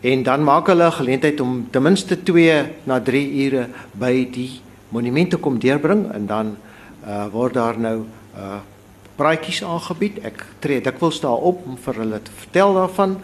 En 0.00 0.22
dan 0.22 0.44
maak 0.44 0.66
hulle 0.66 0.90
geleentheid 0.90 1.40
om 1.40 1.66
ten 1.70 1.82
minste 1.82 2.22
2 2.22 2.64
na 2.84 3.00
3 3.00 3.22
ure 3.46 3.68
by 3.92 4.28
die 4.30 4.60
monumente 4.88 5.36
kom 5.36 5.58
deurbring 5.58 6.10
en 6.12 6.26
dan 6.26 6.56
uh 7.06 7.24
word 7.32 7.54
daar 7.54 7.80
nou 7.80 8.04
uh 8.36 8.60
praatjies 9.16 9.62
aangebied. 9.64 10.18
Ek 10.26 10.44
tree 10.58 10.82
dikwels 10.82 11.20
daar 11.22 11.40
op 11.40 11.64
om 11.66 11.78
vir 11.80 12.02
hulle 12.02 12.20
te 12.20 12.34
vertel 12.36 12.74
daarvan 12.74 13.16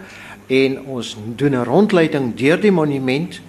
en 0.47 0.81
ons 0.87 1.17
doen 1.37 1.55
'n 1.55 1.65
rondleiding 1.65 2.35
deur 2.35 2.61
die 2.61 2.73
monument 2.73 3.41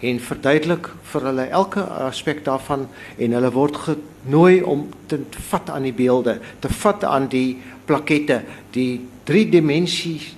en 0.00 0.20
verduidelik 0.20 0.88
vir 1.12 1.26
hulle 1.28 1.46
elke 1.52 1.82
aspek 2.08 2.44
daarvan 2.44 2.86
en 3.18 3.36
hulle 3.36 3.50
word 3.52 3.76
genooi 3.84 4.62
om 4.62 4.86
te 5.10 5.20
vat 5.50 5.70
aan 5.70 5.88
die 5.88 5.96
beelde, 5.96 6.38
te 6.60 6.70
vat 6.80 7.04
aan 7.04 7.28
die 7.32 7.58
plakette, 7.88 8.40
die 8.72 9.00
drie 9.28 9.46
dimensies 9.50 10.32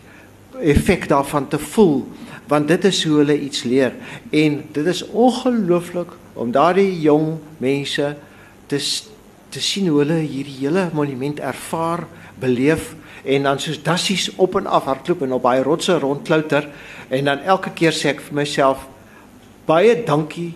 effek 0.62 1.08
daarvan 1.10 1.48
te 1.48 1.58
voel 1.58 2.02
want 2.50 2.68
dit 2.68 2.84
is 2.84 2.98
hoe 3.06 3.22
hulle 3.22 3.38
iets 3.40 3.62
leer. 3.64 3.94
En 4.28 4.58
dit 4.76 4.86
is 4.86 5.00
ongelooflik 5.08 6.10
om 6.36 6.50
daardie 6.52 7.00
jong 7.00 7.38
mense 7.62 8.10
te 8.68 8.80
te 9.52 9.60
sien 9.60 9.88
hoe 9.88 9.98
hulle 10.00 10.18
hierdie 10.24 10.62
hele 10.62 10.86
monument 10.96 11.40
ervaar, 11.44 12.06
beleef 12.40 12.94
en 13.28 13.44
dan 13.44 13.60
soos 13.60 13.82
dassies 13.84 14.30
op 14.40 14.56
en 14.56 14.66
af 14.66 14.88
hardloop 14.88 15.22
en 15.26 15.34
op 15.36 15.44
daai 15.44 15.62
rotse 15.62 15.98
rondklouter 16.00 16.68
en 17.12 17.28
dan 17.28 17.44
elke 17.44 17.70
keer 17.76 17.92
sê 17.92 18.14
ek 18.14 18.22
vir 18.24 18.38
myself 18.40 18.86
baie 19.66 19.94
dankie 20.04 20.52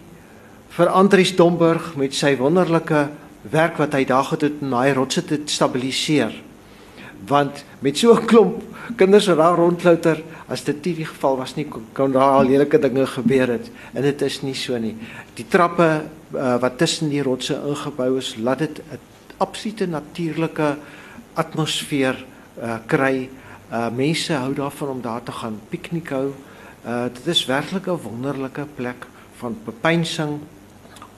vir 0.76 0.90
Andries 0.90 1.34
Domburg 1.38 1.94
met 1.96 2.14
sy 2.14 2.34
wonderlike 2.40 3.06
werk 3.52 3.78
wat 3.78 3.94
hy 3.94 4.02
daar 4.08 4.26
gedoen 4.26 4.56
het 4.56 4.64
om 4.64 4.74
daai 4.74 4.94
rotse 4.96 5.22
te 5.24 5.38
stabiliseer. 5.46 6.34
Want 7.26 7.64
met 7.80 7.98
so 7.98 8.12
'n 8.14 8.26
klomp 8.26 8.62
kinders 8.96 9.26
wat 9.26 9.36
daar 9.38 9.56
rondklouter, 9.56 10.22
as 10.48 10.64
dit 10.64 10.84
nie 10.84 10.94
die 10.94 11.06
geval 11.06 11.36
was 11.36 11.54
nie, 11.56 11.66
kon 11.92 12.12
daar 12.12 12.38
al 12.38 12.46
lelike 12.46 12.78
dinge 12.78 13.06
gebeur 13.06 13.48
het 13.48 13.70
en 13.94 14.02
dit 14.02 14.22
is 14.22 14.42
nie 14.42 14.54
so 14.54 14.78
nie. 14.78 14.96
Die 15.34 15.46
trappe 15.48 16.02
uh, 16.34 16.56
wat 16.60 16.78
tussen 16.78 17.08
die 17.08 17.22
rotse 17.22 17.54
ingebou 17.54 18.18
is, 18.18 18.36
laat 18.36 18.58
dit 18.58 18.78
'n 18.78 18.98
absolute 19.38 19.86
natuurlike 19.86 20.76
atmosfeer 21.34 22.24
uh, 22.62 22.78
kry. 22.86 23.28
Uh, 23.72 23.88
mense 23.90 24.32
hou 24.32 24.54
daarvan 24.54 24.88
om 24.88 25.00
daar 25.02 25.22
te 25.22 25.32
gaan 25.32 25.60
piknik 25.68 26.08
hou. 26.08 26.32
Uh, 26.86 27.04
dit 27.12 27.26
is 27.26 27.44
werklik 27.44 27.86
'n 27.86 27.98
wonderlike 28.02 28.66
plek 28.74 29.06
van 29.36 29.58
bepeinsing 29.64 30.38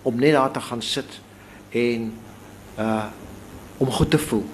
om 0.02 0.18
net 0.18 0.32
daar 0.32 0.50
te 0.50 0.60
gaan 0.60 0.82
sit 0.82 1.20
en 1.68 2.14
uh 2.78 3.04
om 3.76 3.90
goed 3.90 4.10
te 4.10 4.18
voel. 4.18 4.44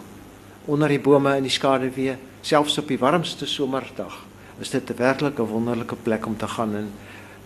Onder 0.65 0.89
die 0.89 1.01
bome 1.01 1.37
in 1.37 1.43
die 1.43 1.51
skaduwee 1.51 2.17
selfs 2.41 2.79
op 2.79 2.89
die 2.89 2.99
warmste 2.99 3.47
somerdag 3.47 4.27
is 4.59 4.71
dit 4.71 4.91
'n 4.91 4.97
werklik 4.97 5.39
'n 5.39 5.43
wonderlike 5.43 5.95
plek 5.95 6.27
om 6.27 6.37
te 6.37 6.49
gaan 6.49 6.75
en 6.75 6.93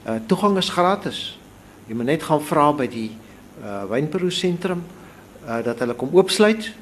uh 0.06 0.20
toegang 0.26 0.56
is 0.56 0.68
gratis. 0.68 1.38
Jy 1.86 1.94
moet 1.94 2.06
net 2.06 2.22
gaan 2.22 2.42
vra 2.42 2.72
by 2.72 2.88
die 2.88 3.16
uh 3.62 3.84
wynperu 3.84 4.30
sentrum 4.30 4.84
uh 5.46 5.64
dat 5.64 5.78
hulle 5.78 5.94
kom 5.94 6.08
oopsluit 6.12 6.72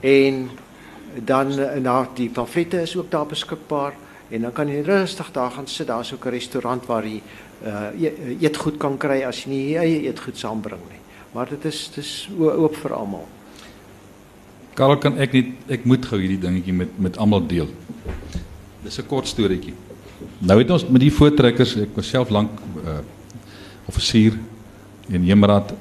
en 0.00 0.50
dan 1.14 1.58
uh, 1.58 1.74
na 1.74 2.08
die 2.14 2.30
pamflette 2.30 2.80
is 2.80 2.96
ook 2.96 3.10
daar 3.10 3.26
beskikbaar 3.26 3.92
en 4.32 4.42
dan 4.48 4.52
kan 4.52 4.68
jy 4.68 4.82
rustig 4.86 5.32
daar 5.32 5.50
gaan 5.50 5.66
sit 5.66 5.86
daar's 5.86 6.12
ook 6.12 6.26
'n 6.26 6.30
restaurant 6.30 6.86
waar 6.86 7.04
jy 7.04 7.22
uh 7.64 8.40
eetgoed 8.40 8.78
kan 8.78 8.98
kry 8.98 9.22
as 9.22 9.44
jy 9.44 9.50
nie 9.50 9.70
jy 9.72 9.78
eie 9.78 10.00
eetgoed 10.08 10.36
saambring 10.36 10.82
nie 10.90 11.00
maar 11.34 11.48
dit 11.48 11.64
is 11.64 11.90
dis 11.94 12.28
oop 12.38 12.76
vir 12.76 12.92
almal 12.92 13.28
Karel 14.74 14.96
kan 14.96 15.18
ek 15.20 15.34
net 15.36 15.72
ek 15.76 15.84
moet 15.84 16.04
gou 16.08 16.18
hierdie 16.20 16.40
dingetjie 16.40 16.72
met 16.72 16.92
met 16.96 17.18
almal 17.20 17.44
deel. 17.46 17.68
Dis 18.84 18.98
'n 18.98 19.06
kort 19.06 19.28
storieetjie. 19.28 19.74
Nou 20.40 20.58
het 20.58 20.70
ons 20.70 20.88
met 20.88 21.00
die 21.00 21.12
voortrekkers, 21.12 21.76
ek 21.76 21.94
was 21.94 22.08
self 22.08 22.30
lank 22.30 22.50
uh 22.84 23.00
offisier 23.86 24.32
in 25.08 25.24
Jemraad. 25.24 25.74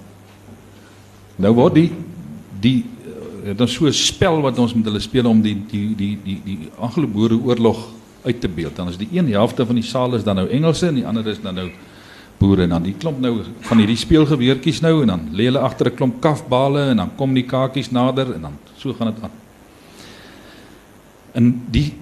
Nou 1.38 1.54
word 1.54 1.76
die 1.76 1.92
die 2.60 2.86
het 3.46 3.62
ons 3.62 3.74
so 3.74 3.86
'n 3.86 3.94
spel 3.94 4.42
wat 4.42 4.60
ons 4.60 4.74
met 4.74 4.86
hulle 4.86 5.00
speel 5.00 5.26
om 5.26 5.42
die 5.42 5.56
die 5.56 5.96
die 5.96 6.20
die 6.24 6.42
die 6.44 6.70
Anglo-Boere 6.78 7.40
oorlog 7.40 8.01
uit 8.24 8.42
te 8.42 8.50
beeld. 8.50 8.76
Dan 8.76 8.88
is 8.88 8.98
die 8.98 9.10
een 9.12 9.32
helfte 9.32 9.66
van 9.66 9.76
die 9.76 9.84
saal 9.84 10.16
is 10.16 10.24
dan 10.24 10.36
nou 10.36 10.50
Engelse 10.50 10.88
en 10.88 10.96
die 10.96 11.08
ander 11.08 11.28
is 11.28 11.42
dan 11.42 11.56
nou 11.56 11.70
boere 12.42 12.66
en 12.66 12.70
dan 12.70 12.84
die 12.84 12.96
klomp 12.98 13.20
nou 13.22 13.44
van 13.70 13.78
hierdie 13.78 14.00
speelgeweertjies 14.02 14.82
nou 14.82 15.02
en 15.02 15.14
dan 15.14 15.28
lê 15.38 15.50
hulle 15.50 15.62
agter 15.62 15.92
'n 15.92 15.96
klomp 15.96 16.22
kafbale 16.22 16.90
en 16.90 16.98
dan 16.98 17.12
kom 17.16 17.34
die 17.34 17.46
kakies 17.46 17.92
nader 17.92 18.34
en 18.34 18.42
dan 18.42 18.58
so 18.78 18.94
gaan 18.94 19.14
dit 19.14 19.24
aan. 19.24 19.36
En 21.34 21.62
die 21.72 21.94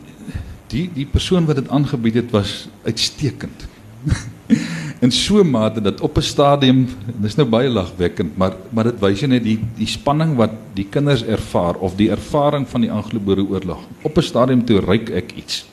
die 0.67 0.89
die 0.93 1.05
persoon 1.05 1.45
wat 1.45 1.55
dit 1.55 1.69
aangebied 1.69 2.13
het 2.13 2.31
was 2.31 2.67
uitstekend. 2.85 3.67
in 5.03 5.11
so 5.11 5.39
'n 5.39 5.49
mate 5.49 5.81
dat 5.81 6.01
op 6.01 6.17
'n 6.17 6.21
stadium 6.21 6.87
dis 7.21 7.35
nou 7.35 7.47
baie 7.47 7.69
lagwekkend, 7.69 8.37
maar 8.37 8.53
maar 8.69 8.83
dit 8.83 8.99
wys 8.99 9.21
net 9.21 9.43
die 9.43 9.59
die 9.75 9.87
spanning 9.87 10.35
wat 10.35 10.51
die 10.73 10.87
kinders 10.89 11.23
ervaar 11.23 11.75
of 11.75 11.95
die 11.95 12.09
ervaring 12.09 12.67
van 12.67 12.81
die 12.81 12.91
Anglo-Boereoorlog. 12.91 13.79
Op 14.01 14.17
'n 14.17 14.21
stadium 14.21 14.65
toe 14.65 14.79
ryk 14.79 15.09
ek 15.09 15.31
iets. 15.35 15.65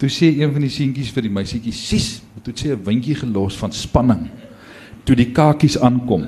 Toe 0.00 0.08
sê 0.08 0.30
een 0.32 0.52
van 0.52 0.64
die 0.64 0.72
seentjies 0.72 1.12
vir 1.12 1.26
die 1.26 1.32
meisietjie: 1.32 1.72
"Sis, 1.76 2.22
toe 2.42 2.54
sê 2.56 2.72
'n 2.72 2.84
windjie 2.84 3.14
gelos 3.14 3.56
van 3.60 3.72
spanning 3.72 4.30
toe 5.04 5.16
die 5.16 5.32
kakies 5.32 5.76
aankom." 5.78 6.26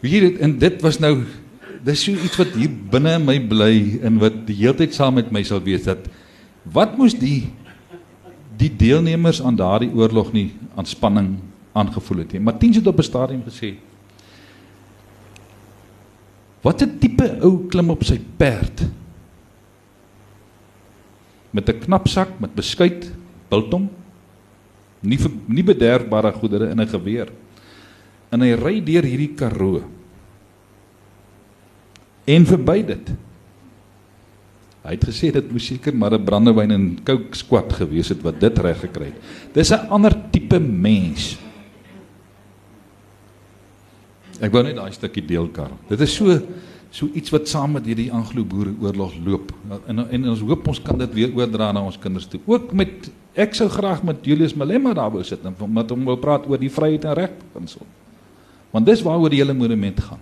Weet 0.00 0.20
dit 0.20 0.38
en 0.38 0.58
dit 0.58 0.82
was 0.82 1.00
nou 1.00 1.24
dis 1.84 2.04
so 2.04 2.12
iets 2.12 2.36
wat 2.36 2.54
hier 2.54 2.70
binne 2.70 3.14
in 3.18 3.24
my 3.24 3.38
bly 3.40 3.98
en 4.02 4.18
wat 4.20 4.46
die 4.46 4.54
hele 4.54 4.74
tyd 4.74 4.94
saam 4.94 5.14
met 5.14 5.32
my 5.32 5.42
sal 5.42 5.60
wees 5.60 5.84
dat 5.84 6.08
wat 6.64 6.96
moes 6.98 7.14
die 7.14 7.50
die 8.60 8.70
deelnemers 8.76 9.42
aan 9.42 9.56
daardie 9.56 9.90
oorlog 9.92 10.32
nie 10.32 10.52
aan 10.76 10.86
spanning 10.86 11.38
aangevoel 11.72 12.18
het 12.18 12.32
nie. 12.32 12.40
Martiens 12.40 12.76
het 12.76 12.86
op 12.86 12.98
'n 12.98 13.02
stadium 13.02 13.42
gesê: 13.42 13.74
"Wat 16.62 16.82
'n 16.82 16.98
tipe 16.98 17.38
ou 17.42 17.66
klim 17.68 17.90
op 17.90 18.04
sy 18.04 18.20
perd?" 18.36 18.99
Met 21.50 21.68
'n 21.68 21.78
knapsak 21.78 22.40
met 22.40 22.54
beskuit, 22.54 23.12
biltong, 23.48 23.88
nie 25.00 25.18
nie 25.46 25.64
bederfbare 25.64 26.32
goedere 26.32 26.70
in 26.70 26.80
'n 26.80 26.88
geweer. 26.88 27.28
En 28.30 28.40
hy 28.40 28.54
ry 28.54 28.80
deur 28.80 29.02
hierdie 29.02 29.34
Karoo. 29.34 29.82
En 32.24 32.46
verby 32.46 32.84
dit. 32.86 33.10
Hy 34.80 34.94
het 34.96 35.04
gesê 35.04 35.32
dit 35.32 35.52
moes 35.52 35.66
seker 35.66 35.94
maar 35.96 36.14
'n 36.14 36.24
brandewyn 36.24 36.70
en 36.70 36.98
coke 37.04 37.36
squat 37.36 37.72
gewees 37.72 38.08
het 38.08 38.22
wat 38.22 38.40
dit 38.40 38.58
reg 38.58 38.80
gekry 38.80 39.04
het. 39.04 39.20
Dis 39.52 39.72
'n 39.72 39.88
ander 39.90 40.14
tipe 40.30 40.58
mens. 40.58 41.38
Ek 44.40 44.52
wou 44.52 44.62
net 44.62 44.76
daai 44.76 44.92
stukkie 44.92 45.26
deel 45.26 45.48
kar. 45.48 45.70
Dit 45.88 46.00
is 46.00 46.14
so 46.14 46.40
so 46.90 47.08
iets 47.14 47.30
wat 47.30 47.48
saam 47.48 47.76
met 47.78 47.86
hierdie 47.86 48.10
Anglo-Boereoorlog 48.12 49.14
loop. 49.24 49.52
En 49.86 50.02
en 50.02 50.28
ons 50.32 50.42
hoop 50.42 50.68
ons 50.72 50.82
kan 50.82 50.98
dit 50.98 51.12
weer 51.14 51.34
oordra 51.36 51.70
na 51.72 51.84
ons 51.86 51.98
kinders 51.98 52.26
toe. 52.26 52.40
Ook 52.50 52.72
met 52.72 53.10
ek 53.38 53.54
sou 53.54 53.68
graag 53.70 54.02
met 54.02 54.26
Julius 54.26 54.56
Malema 54.58 54.94
daar 54.94 55.12
wou 55.14 55.22
sit 55.24 55.44
en 55.46 55.54
met 55.70 55.90
hom 55.90 56.04
wil 56.04 56.18
praat 56.18 56.48
oor 56.50 56.58
die 56.58 56.72
vryheid 56.72 57.06
en 57.06 57.14
reg 57.14 57.30
so. 57.70 57.86
Want 58.74 58.86
dis 58.86 59.02
waaroor 59.06 59.30
die 59.30 59.38
hele 59.42 59.54
monument 59.54 60.00
gaan. 60.00 60.20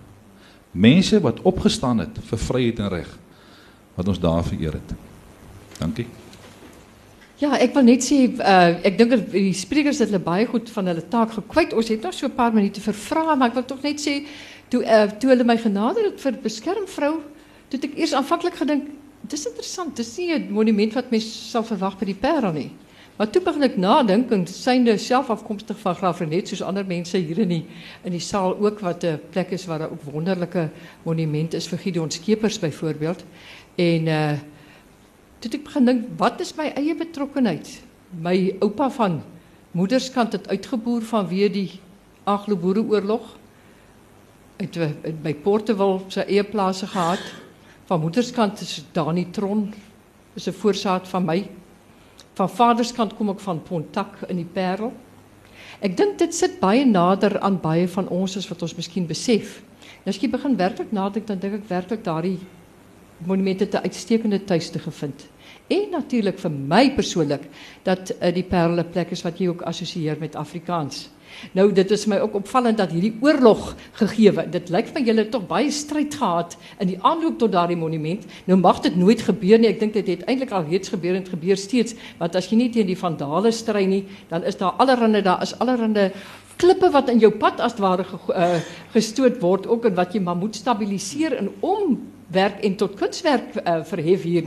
Mense 0.72 1.20
wat 1.20 1.40
opgestaan 1.42 2.04
het 2.04 2.20
vir 2.30 2.38
vryheid 2.38 2.78
en 2.84 2.92
reg 2.92 3.18
wat 3.96 4.08
ons 4.08 4.20
daar 4.20 4.44
vereer 4.44 4.76
het. 4.78 4.96
Dankie. 5.78 6.06
Ja, 7.38 7.52
ek 7.54 7.70
wil 7.76 7.84
net 7.86 8.02
sê 8.02 8.24
uh 8.34 8.78
ek 8.86 8.96
dink 8.98 9.12
die 9.30 9.54
sprekers 9.54 10.00
het 10.02 10.10
hulle 10.10 10.22
baie 10.22 10.46
goed 10.50 10.70
van 10.74 10.90
hulle 10.90 11.04
taak 11.06 11.36
gekwyt. 11.36 11.72
Ons 11.72 11.90
het 11.92 12.02
nog 12.02 12.14
so 12.14 12.26
'n 12.26 12.34
paar 12.34 12.52
minute 12.52 12.80
vir 12.80 12.94
vrae, 12.94 13.36
maar 13.36 13.48
ek 13.48 13.54
wil 13.54 13.64
tog 13.64 13.82
net 13.82 14.00
sê 14.02 14.26
toe 14.68 14.82
uh, 14.84 15.06
toe 15.18 15.30
hulle 15.30 15.44
my 15.44 15.56
genader 15.56 16.10
het 16.10 16.20
vir 16.20 16.38
beskermvrou, 16.42 17.14
toe 17.68 17.80
ek 17.80 17.96
eers 17.98 18.14
aanvanklik 18.16 18.54
gedink, 18.60 18.90
dis 19.28 19.46
interessant, 19.46 19.96
dis 19.96 20.16
nie 20.18 20.34
'n 20.34 20.52
monument 20.52 20.94
wat 20.94 21.10
mens 21.10 21.50
sal 21.50 21.64
verwag 21.64 21.98
by 21.98 22.04
die 22.04 22.14
Parel 22.14 22.52
nie. 22.52 22.70
Maar 23.18 23.30
toe 23.30 23.42
begin 23.42 23.62
ek 23.66 23.76
nadink 23.76 24.30
en 24.30 24.44
synde 24.46 24.94
self 24.98 25.30
afkomstig 25.30 25.78
van 25.78 25.94
Graafrenet 25.94 26.48
soos 26.48 26.62
ander 26.62 26.84
mense 26.86 27.18
hier 27.18 27.38
in 27.42 27.48
die 27.48 27.64
in 28.04 28.12
die 28.12 28.22
saal 28.22 28.54
ook 28.58 28.78
wat 28.80 29.04
'n 29.04 29.18
plek 29.30 29.50
is 29.50 29.66
waar 29.66 29.80
'n 29.80 29.90
ook 29.90 30.02
wonderlike 30.12 30.70
monument 31.02 31.54
is 31.54 31.66
vir 31.66 31.78
Gideon 31.78 32.10
Skeepers 32.10 32.58
byvoorbeeld. 32.58 33.24
En 33.76 34.06
uh 34.06 34.38
toe 35.40 35.50
ek 35.52 35.64
begin 35.64 35.84
dink, 35.84 36.06
wat 36.16 36.40
is 36.40 36.54
my 36.54 36.72
eie 36.74 36.94
betrokkenheid? 36.94 37.82
My 38.10 38.54
oupa 38.60 38.90
van 38.90 39.22
moederskant 39.70 40.32
het 40.32 40.48
uitgeboer 40.48 41.02
vanweë 41.02 41.50
die 41.50 41.80
Anglo-Boereoorlog 42.24 43.37
het, 44.58 44.74
het 45.02 45.22
by 45.22 45.34
Portewil 45.34 46.02
eie 46.26 46.44
gehad. 46.86 47.22
Van 47.88 48.00
moederskant 48.00 48.60
is 48.60 48.84
Dani 48.92 49.30
Tron 49.30 49.72
is 50.34 50.48
'n 50.48 50.52
voorsaat 50.52 51.08
van 51.08 51.24
my. 51.24 51.48
Van 52.34 52.50
vaderskant 52.50 53.14
kom 53.16 53.28
ek 53.28 53.40
van 53.40 53.62
Pontak 53.62 54.20
in 54.28 54.36
die 54.36 54.50
Parel. 54.52 54.92
Ek 55.80 55.96
dink 55.96 56.18
dit 56.18 56.34
sit 56.34 56.60
baie 56.60 56.84
nader 56.86 57.40
aan 57.40 57.60
baie 57.60 57.88
van 57.88 58.08
ons 58.08 58.36
as 58.36 58.48
wat 58.48 58.62
ons 58.62 58.74
miskien 58.74 59.06
besef. 59.06 59.62
Nou 60.04 60.14
as 60.14 60.18
begin 60.30 60.56
werklik 60.56 60.92
nadink 60.92 61.26
dan 61.26 61.38
dink 61.38 61.54
ek 61.54 61.68
werklik 61.68 62.04
daardie 62.04 62.38
monumente 63.26 63.68
te 63.68 63.82
uitstekende 63.82 64.44
tuiste 64.44 64.78
gevind. 64.78 65.26
En 65.68 65.90
natuurlik 65.92 66.38
vir 66.40 66.50
my 66.50 66.86
persoonlik 66.96 67.44
dat 67.84 68.14
uh, 68.16 68.32
die 68.32 68.44
Parel 68.44 68.80
'n 68.80 68.90
plek 68.90 69.10
is 69.12 69.22
wat 69.22 69.38
jy 69.38 69.48
ook 69.48 69.62
assosieer 69.68 70.16
met 70.20 70.36
Afrikaans. 70.36 71.08
Nou 71.52 71.72
dit 71.72 71.90
is 71.90 72.06
my 72.06 72.18
ook 72.18 72.34
opvallend 72.34 72.78
dat 72.78 72.90
hierdie 72.90 73.14
oorlog 73.20 73.74
gegeewe. 73.92 74.46
Dit 74.50 74.70
lyk 74.72 74.88
vir 74.94 75.02
julle 75.02 75.28
tog 75.28 75.46
baie 75.46 75.70
stryd 75.70 76.14
gehad 76.14 76.56
in 76.80 76.92
die 76.92 76.98
aanloop 77.02 77.38
tot 77.38 77.52
daardie 77.52 77.76
monument. 77.76 78.24
Nou 78.46 78.58
mag 78.58 78.80
dit 78.80 78.96
nooit 78.96 79.20
gebeur 79.22 79.58
nie. 79.58 79.68
Ek 79.68 79.80
dink 79.80 79.92
dit 79.92 80.06
het 80.06 80.52
al 80.52 80.64
reeds 80.70 80.88
gebeur 80.88 81.14
en 81.14 81.22
dit 81.22 81.32
gebeur 81.36 81.56
steeds, 81.56 81.94
want 82.18 82.34
as 82.34 82.48
jy 82.50 82.56
nie 82.56 82.70
teen 82.70 82.86
die 82.86 82.98
vandale 82.98 83.52
stry 83.52 83.84
nie, 83.84 84.04
dan 84.28 84.44
is 84.44 84.56
daar 84.56 84.72
allerhande 84.78 85.22
daar 85.22 85.42
is 85.42 85.58
allerhande 85.58 86.12
klippe 86.58 86.90
wat 86.94 87.08
in 87.12 87.20
jou 87.22 87.30
pad 87.38 87.60
as 87.62 87.76
het 87.76 87.82
ware 87.82 88.04
uh, 88.04 88.58
gestoot 88.94 89.38
word 89.42 89.66
ook 89.70 89.88
en 89.88 89.96
wat 89.98 90.14
jy 90.14 90.22
maar 90.24 90.38
moet 90.38 90.56
stabiliseer 90.58 91.36
en 91.38 91.50
omwerk 91.64 92.58
en 92.66 92.74
tot 92.80 92.96
kunswerk 92.98 93.54
uh, 93.60 93.78
verhef 93.86 94.24
hier 94.26 94.46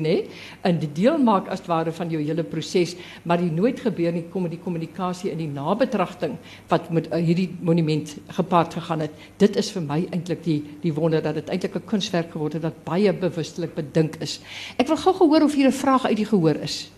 en 0.68 0.80
die 0.82 0.90
deel 0.92 1.18
maak 1.24 1.48
as 1.48 1.64
het 1.64 1.70
ware 1.72 1.94
van 1.96 2.10
jou 2.12 2.22
hele 2.22 2.44
proses 2.44 2.96
maar 3.24 3.40
die 3.40 3.52
nooit 3.52 3.80
gebeur 3.80 4.12
nie 4.12 4.26
kom 4.34 4.50
die 4.52 4.60
kommunikasie 4.60 5.32
en 5.32 5.40
die 5.40 5.48
nabetragting 5.48 6.36
wat 6.72 6.90
met 6.92 7.08
uh, 7.12 7.20
hierdie 7.22 7.50
monument 7.60 8.18
gepaard 8.38 8.74
gegaan 8.74 9.06
het. 9.08 9.12
Dit 9.40 9.56
is 9.56 9.72
vir 9.72 9.86
my 9.86 10.02
eintlik 10.12 10.44
die 10.44 10.60
die 10.84 10.94
wonder 10.94 11.24
dat 11.24 11.40
dit 11.40 11.50
eintlik 11.50 11.76
'n 11.76 11.88
kunswerk 11.94 12.32
geword 12.32 12.60
het 12.60 12.64
wat 12.68 12.84
baie 12.84 13.14
bewustelik 13.14 13.76
bedink 13.76 14.20
is. 14.20 14.42
Ek 14.78 14.88
wil 14.88 14.98
gou 14.98 15.16
gehoor 15.16 15.44
of 15.48 15.56
hier 15.56 15.68
'n 15.68 15.80
vraag 15.84 16.06
uit 16.06 16.18
die 16.18 16.28
gehoor 16.28 16.60
is. 16.60 16.92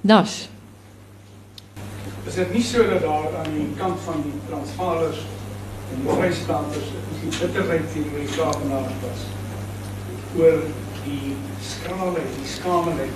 Nas 0.00 0.48
Is 2.28 2.34
dit 2.36 2.52
nie 2.52 2.62
so 2.62 2.84
dat 2.88 3.00
daar 3.00 3.36
aan 3.40 3.52
die 3.54 3.68
kant 3.78 4.00
van 4.04 4.20
die 4.22 4.36
Transvaalers 4.48 5.22
en 5.90 6.02
die 6.04 6.16
Vrystaaters 6.18 6.90
die 7.20 7.32
bitterheid 7.38 7.86
teenoor 7.92 8.20
die 8.24 8.34
Kaapenaars 8.36 8.98
was 9.04 9.24
oor 10.38 10.60
die 11.04 11.32
skrale, 11.64 12.22
die 12.36 12.46
skameling 12.48 13.14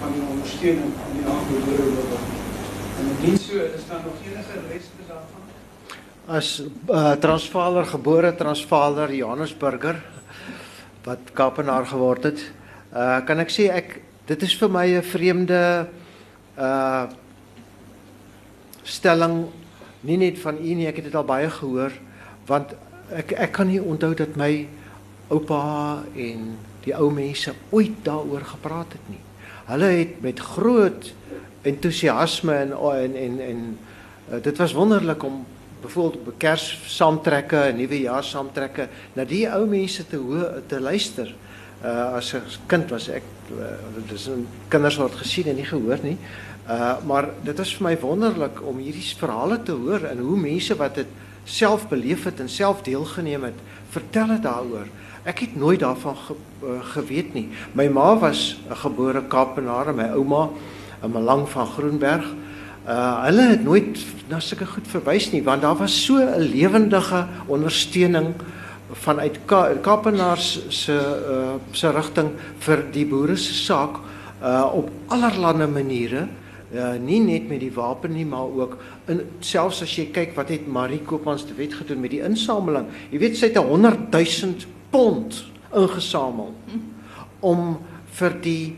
van 0.00 0.12
die 0.14 0.22
ondersteuning 0.28 0.92
aan 1.04 1.16
die 1.16 1.24
Anglo-Boereoorlog. 1.32 2.28
En 2.98 3.10
indien 3.14 3.38
so, 3.40 3.64
is 3.64 3.88
daar 3.88 4.04
nog 4.04 4.20
enige 4.22 4.60
reste 4.70 5.08
daarvan? 5.08 5.42
As 6.26 6.52
uh, 6.60 7.12
Transvaaler 7.22 7.88
gebore 7.88 8.34
Transvaaler 8.36 9.12
Johannesburger 9.14 10.00
wat 11.06 11.32
Kaapenaar 11.32 11.86
geword 11.86 12.30
het, 12.30 12.48
uh, 12.92 13.20
kan 13.26 13.40
ek 13.42 13.52
sê 13.54 13.70
ek 13.72 14.00
dit 14.26 14.42
is 14.42 14.56
vir 14.58 14.72
my 14.74 14.86
'n 14.96 15.06
vreemde 15.06 15.62
uh 16.56 17.06
stelling 18.86 19.46
nie 20.06 20.16
net 20.20 20.38
van 20.38 20.58
u 20.60 20.74
nie, 20.78 20.86
ek 20.86 21.00
het 21.00 21.08
dit 21.10 21.18
al 21.18 21.26
baie 21.26 21.50
gehoor 21.50 21.94
want 22.46 22.76
ek 23.14 23.34
ek 23.34 23.52
kan 23.58 23.68
nie 23.70 23.82
onthou 23.82 24.12
dat 24.18 24.36
my 24.38 24.66
oupa 25.34 26.04
en 26.14 26.52
die 26.86 26.94
ou 26.94 27.10
mense 27.10 27.50
ooit 27.74 27.98
daaroor 28.06 28.44
gepraat 28.46 28.94
het 28.94 29.08
nie. 29.10 29.22
Hulle 29.66 29.90
het 29.98 30.20
met 30.22 30.42
groot 30.54 31.10
entoesiasme 31.66 32.54
en 32.54 32.74
en 32.78 33.16
en, 33.24 33.40
en 33.48 33.62
uh, 34.30 34.42
dit 34.42 34.58
was 34.62 34.74
wonderlik 34.74 35.24
om 35.26 35.42
byvoorbeeld 35.82 36.28
op 36.28 36.38
Kers 36.38 36.68
saamtrekke 36.86 37.58
en 37.70 37.76
nuwejaar 37.76 38.24
saamtrekke 38.24 38.88
na 39.14 39.24
die 39.26 39.44
ou 39.50 39.66
mense 39.66 40.06
te 40.06 40.16
hoor 40.16 40.62
te 40.66 40.80
luister. 40.80 41.34
Uh 41.84 42.16
as 42.16 42.32
'n 42.34 42.42
kind 42.66 42.90
was 42.90 43.08
ek 43.08 43.26
uh, 43.50 43.74
dis 44.08 44.28
'n 44.28 44.46
kinders 44.68 44.96
wat 44.96 45.14
gesien 45.14 45.46
en 45.46 45.56
nie 45.56 45.66
gehoor 45.66 45.98
nie. 46.02 46.16
Uh 46.16 46.46
maar 47.06 47.28
dit 47.46 47.58
is 47.58 47.74
vir 47.76 47.84
my 47.86 47.94
wonderlik 48.02 48.58
om 48.66 48.78
hierdie 48.82 49.14
verhale 49.18 49.62
te 49.62 49.72
hoor 49.72 50.02
en 50.10 50.18
hoe 50.18 50.38
mense 50.38 50.74
wat 50.76 50.94
dit 50.98 51.06
self 51.46 51.88
beleef 51.88 52.24
het 52.26 52.40
en 52.42 52.48
self 52.50 52.82
deelgeneem 52.82 53.44
het, 53.46 53.58
vertel 53.94 54.34
dit 54.34 54.42
daaroor. 54.42 54.88
Ek 55.26 55.44
het 55.44 55.56
nooit 55.58 55.80
daarvan 55.80 56.16
ge, 56.16 56.34
uh, 56.62 56.80
geweet 56.94 57.34
nie. 57.34 57.48
My 57.74 57.88
ma 57.88 58.16
was 58.18 58.58
'n 58.70 58.74
gebore 58.74 59.22
Kaapenaar 59.28 59.88
en 59.88 59.96
my 59.96 60.08
ouma 60.14 60.50
'n 61.02 61.10
Malang 61.10 61.48
van 61.48 61.66
Groenberg. 61.66 62.26
Uh 62.86 63.24
hulle 63.24 63.48
het 63.50 63.64
nooit 63.64 63.98
na 64.28 64.40
sulke 64.40 64.66
goed 64.66 64.86
verwys 64.86 65.30
nie 65.32 65.42
want 65.42 65.62
daar 65.62 65.76
was 65.76 66.04
so 66.04 66.18
'n 66.18 66.38
lewendige 66.38 67.26
ondersteuning 67.46 68.34
vanuit 68.92 69.38
Ka 69.44 69.74
Kaapenaars 69.82 70.66
se 70.68 70.92
uh 70.94 71.54
se 71.72 71.90
rigting 71.90 72.30
vir 72.58 72.84
die 72.92 73.06
boere 73.06 73.36
se 73.36 73.54
saak 73.54 73.98
uh 74.42 74.70
op 74.72 74.90
allerlei 75.06 75.66
maniere 75.66 76.28
uh, 76.74 76.94
nie 77.02 77.20
net 77.20 77.48
met 77.48 77.60
die 77.60 77.72
wapen 77.74 78.14
nie 78.16 78.26
maar 78.26 78.48
ook 78.48 78.78
in 79.12 79.22
selfs 79.40 79.82
as 79.82 79.96
jy 79.98 80.08
kyk 80.14 80.34
wat 80.38 80.50
het 80.54 80.66
Marie 80.66 81.02
Koopmans 81.04 81.46
te 81.46 81.54
wet 81.58 81.74
gedoen 81.74 82.00
met 82.00 82.14
die 82.14 82.24
insameling 82.24 82.88
jy 83.10 83.20
weet 83.22 83.38
sy 83.38 83.50
het 83.52 83.60
100 83.60 84.10
000 84.14 84.66
pond 84.90 85.44
ingesamel 85.76 86.54
om 87.44 87.78
vir 88.16 88.36
die 88.42 88.76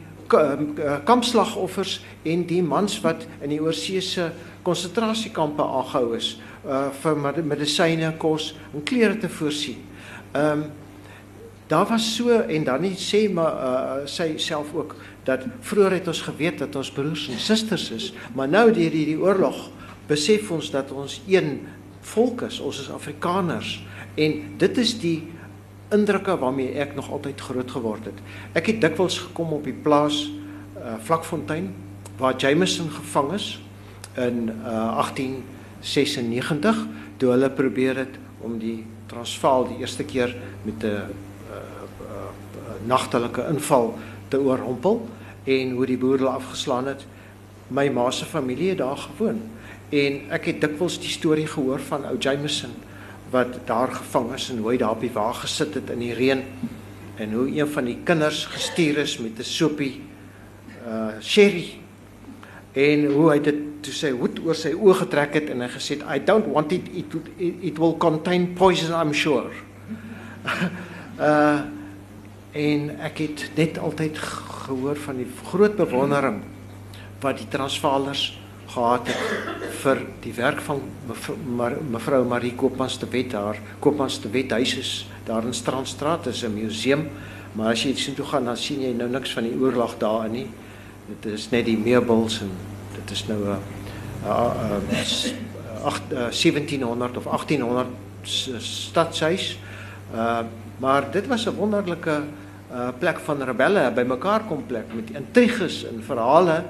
kampslagoffers 1.08 2.00
en 2.28 2.44
die 2.48 2.60
mans 2.62 2.98
wat 3.00 3.24
in 3.40 3.52
die 3.54 3.60
oorseese 3.62 4.32
konsentrasiekampe 4.66 5.64
aangehou 5.64 6.16
is 6.18 6.34
uh 6.68 6.88
vir 7.00 7.16
medisyne, 7.46 8.12
kos 8.20 8.52
en 8.74 8.84
klere 8.84 9.16
te 9.16 9.28
voorsien. 9.28 9.80
Ehm 10.34 10.62
um, 10.64 10.68
daar 11.68 11.86
was 11.86 12.14
so 12.16 12.32
en 12.40 12.64
dan 12.64 12.80
nie 12.80 12.96
sê 12.96 13.26
maar 13.32 13.54
uh, 13.54 14.06
sy 14.08 14.36
self 14.40 14.72
ook 14.74 14.94
dat 15.28 15.44
vroeër 15.60 15.98
het 15.98 16.06
ons 16.08 16.22
geweet 16.24 16.62
dat 16.64 16.76
ons 16.76 16.90
broers 16.92 17.26
en 17.28 17.40
susters 17.40 17.90
is, 17.92 18.12
maar 18.34 18.48
nou 18.48 18.70
deur 18.72 18.94
hierdie 18.94 19.18
oorlog 19.20 19.68
besef 20.08 20.48
ons 20.50 20.70
dat 20.72 20.92
ons 20.92 21.20
een 21.28 21.66
volk 22.14 22.46
is, 22.48 22.60
ons 22.64 22.80
is 22.80 22.88
Afrikaners 22.90 23.74
en 24.16 24.40
dit 24.56 24.80
is 24.80 24.94
die 25.00 25.18
indrukke 25.92 26.36
waarmee 26.40 26.76
ek 26.80 26.94
nog 26.96 27.10
altyd 27.12 27.40
groot 27.40 27.70
geword 27.70 28.08
het. 28.08 28.18
Ek 28.56 28.72
het 28.72 28.80
dikwels 28.80 29.18
gekom 29.28 29.52
op 29.56 29.68
die 29.68 29.76
plaas 29.76 30.24
uh, 30.24 30.96
Vlakfontein 31.04 31.70
waar 32.18 32.36
Jameson 32.40 32.90
gevang 32.92 33.32
is 33.36 33.52
in 34.16 34.48
uh, 34.64 34.96
1896 35.04 36.84
toe 37.20 37.32
hulle 37.34 37.50
probeer 37.52 38.04
het 38.04 38.20
om 38.44 38.56
die 38.60 38.84
Transvaal 39.08 39.68
die 39.70 39.80
eerste 39.80 40.04
keer 40.04 40.34
met 40.64 40.84
'n 40.84 41.27
nagtelike 42.86 43.46
inval 43.48 43.94
te 44.28 44.40
oorrompel 44.40 45.08
en 45.44 45.70
hoe 45.70 45.86
die 45.86 45.98
boere 45.98 46.28
afgeslaan 46.28 46.86
het. 46.86 47.06
My 47.68 47.88
ma 47.88 48.10
se 48.10 48.24
familie 48.24 48.68
het 48.68 48.78
daar 48.78 48.96
gewoon 48.96 49.40
en 49.88 50.20
ek 50.36 50.50
het 50.50 50.60
dikwels 50.60 50.98
die 51.00 51.12
storie 51.12 51.46
gehoor 51.48 51.80
van 51.80 52.04
ou 52.04 52.16
Jameson 52.20 52.74
wat 53.32 53.58
daar 53.68 53.92
gevang 53.92 54.32
is 54.36 54.50
en 54.52 54.58
hoe 54.58 54.72
hy 54.72 54.76
daar 54.80 54.96
op 54.96 55.04
die 55.04 55.12
wa 55.12 55.30
gesit 55.32 55.74
het 55.74 55.90
in 55.90 56.04
die 56.04 56.14
reën 56.16 56.42
en 57.16 57.32
hoe 57.32 57.48
een 57.48 57.68
van 57.68 57.88
die 57.88 57.96
kinders 58.04 58.44
gestuur 58.52 58.98
is 59.04 59.18
met 59.18 59.38
'n 59.38 59.44
sopie 59.44 60.00
uh 60.86 61.20
sherry 61.20 61.80
en 62.72 63.06
hoe 63.12 63.30
hy 63.30 63.40
dit 63.40 63.56
toe 63.80 63.92
sy 63.92 64.10
hoed 64.10 64.38
oor 64.44 64.54
sy 64.54 64.72
oë 64.72 64.94
getrek 64.94 65.34
het 65.34 65.50
en 65.50 65.60
hy 65.60 65.68
gesê 65.68 65.98
I 66.14 66.20
don't 66.24 66.46
want 66.52 66.72
it 66.72 66.88
it 66.92 67.14
it 67.38 67.78
will 67.78 67.96
contain 67.96 68.54
poison 68.54 68.92
I'm 68.92 69.12
sure. 69.12 69.50
uh 71.18 71.77
en 72.52 73.00
ek 73.04 73.18
het 73.18 73.50
net 73.56 73.78
altyd 73.78 74.18
gehoor 74.18 74.96
van 74.96 75.16
die 75.20 75.28
groot 75.50 75.76
bewondering 75.76 76.42
wat 77.20 77.38
die 77.38 77.48
Transvaalers 77.48 78.38
gehad 78.68 79.08
het 79.08 79.72
vir 79.82 80.02
die 80.22 80.32
werk 80.36 80.60
van 80.64 80.82
mevrou 81.90 82.24
Marie 82.28 82.54
Koopmans 82.54 82.96
te 83.00 83.08
Wet 83.10 83.30
daar. 83.32 83.58
Koopmans 83.80 84.18
te 84.22 84.30
Wet 84.30 84.50
huis 84.50 84.76
is 84.76 84.92
daar 85.24 85.44
in 85.44 85.54
Strandstraat 85.54 86.26
is 86.26 86.44
'n 86.44 86.54
museum, 86.54 87.08
maar 87.52 87.72
as 87.72 87.82
jy 87.82 87.94
sien 87.94 88.14
toe 88.14 88.24
gaan 88.24 88.44
dan 88.44 88.56
sien 88.56 88.80
jy 88.80 88.92
nou 88.92 89.08
niks 89.08 89.32
van 89.32 89.42
die 89.42 89.58
oorlog 89.60 89.98
daarin 89.98 90.32
nie. 90.32 90.46
Dit 91.06 91.32
is 91.32 91.50
net 91.50 91.64
die 91.64 91.78
meubels 91.78 92.40
en 92.40 92.50
dit 92.94 93.10
is 93.10 93.26
nou 93.26 93.38
'n 93.44 93.58
1700 96.30 97.16
of 97.16 97.26
1800 97.26 97.88
stadshuis. 98.22 99.58
Uh 100.14 100.42
maar 100.78 101.10
dit 101.10 101.26
was 101.26 101.46
'n 101.46 101.56
wonderlike 101.56 102.22
uh 102.72 102.88
plek 102.98 103.18
van 103.18 103.42
rebelle 103.42 103.92
bymekaar 103.94 104.44
kom 104.44 104.66
plek 104.66 104.86
met 104.94 105.10
intriges 105.10 105.84
en 105.84 106.02
verhale 106.02 106.64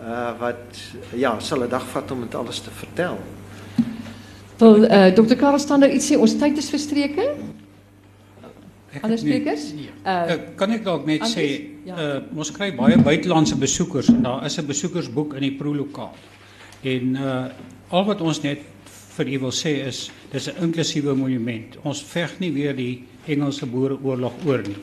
uh 0.00 0.38
wat 0.38 0.78
ja, 1.14 1.40
sal 1.40 1.62
'n 1.62 1.68
dag 1.68 1.86
vat 1.86 2.10
om 2.10 2.20
dit 2.20 2.34
alles 2.34 2.60
te 2.60 2.70
vertel. 2.70 3.18
Wil 4.58 4.84
uh, 4.84 5.06
Dr. 5.06 5.34
Karel 5.34 5.88
iets 5.88 6.12
sê? 6.12 6.16
Ons 6.16 6.36
tyd 6.36 6.58
is 6.58 6.70
verstreke. 6.70 7.34
Ander 9.00 9.18
sprekers? 9.18 9.70
Uh, 10.04 10.34
kan 10.58 10.72
ek 10.74 10.82
dalk 10.84 11.06
net 11.06 11.22
sê, 11.30 11.46
ja. 11.86 11.94
uh, 11.94 12.16
ons 12.34 12.50
kry 12.50 12.72
baie 12.74 12.98
buitelandse 12.98 13.54
besoekers 13.58 14.10
en 14.10 14.24
daar 14.26 14.44
is 14.48 14.58
'n 14.58 14.66
besoekersboek 14.66 15.34
in 15.38 15.46
die 15.46 15.54
prolokaal. 15.54 16.14
En 16.82 17.14
uh 17.16 17.44
al 17.90 18.04
wat 18.06 18.20
ons 18.20 18.38
net 18.42 18.60
vir 19.20 19.34
u 19.36 19.38
wil 19.44 19.52
sê 19.52 19.74
is 19.86 20.08
dis 20.32 20.48
'n 20.48 20.64
inklusiewe 20.64 21.14
monument. 21.14 21.76
Ons 21.84 22.02
veg 22.02 22.38
nie 22.40 22.52
weer 22.52 22.74
die 22.74 23.04
Engelse 23.26 23.66
Boereoorlog 23.66 24.32
oor 24.46 24.62
nie. 24.62 24.76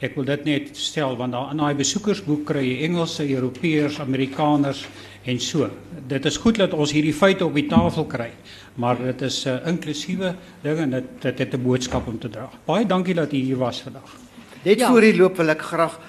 Ek 0.00 0.16
wil 0.16 0.24
dit 0.24 0.44
net 0.44 0.76
stel 0.76 1.16
want 1.16 1.32
daar 1.32 1.50
in 1.52 1.56
daai 1.56 1.74
besoekersboek 1.74 2.44
kry 2.44 2.64
jy 2.64 2.84
Engelse, 2.84 3.24
Europeërs, 3.24 4.00
Amerikaners 4.00 4.86
en 5.24 5.40
so. 5.40 5.70
Dit 6.08 6.26
is 6.26 6.36
goed 6.36 6.56
dat 6.56 6.74
ons 6.74 6.92
hierdie 6.92 7.14
feite 7.14 7.46
op 7.46 7.54
die 7.54 7.68
tafel 7.68 8.04
kry, 8.04 8.30
maar 8.76 8.96
dit 8.96 9.22
is 9.22 9.46
'n 9.46 9.48
uh, 9.48 9.68
inklusiewe 9.68 10.34
ding 10.62 10.78
en 10.78 10.90
dit 10.90 11.04
dit 11.22 11.38
het 11.38 11.54
'n 11.54 11.62
boodskap 11.62 12.06
om 12.06 12.18
te 12.18 12.28
dra. 12.28 12.50
Baie 12.66 12.86
dankie 12.86 13.14
dat 13.14 13.32
u 13.32 13.36
hier 13.36 13.56
was 13.56 13.80
vandag. 13.80 14.16
Net 14.64 14.78
ja. 14.78 14.90
voor 14.90 15.00
die 15.00 15.16
loop 15.16 15.36
wil 15.36 15.48
ek 15.48 15.62
graag 15.62 16.00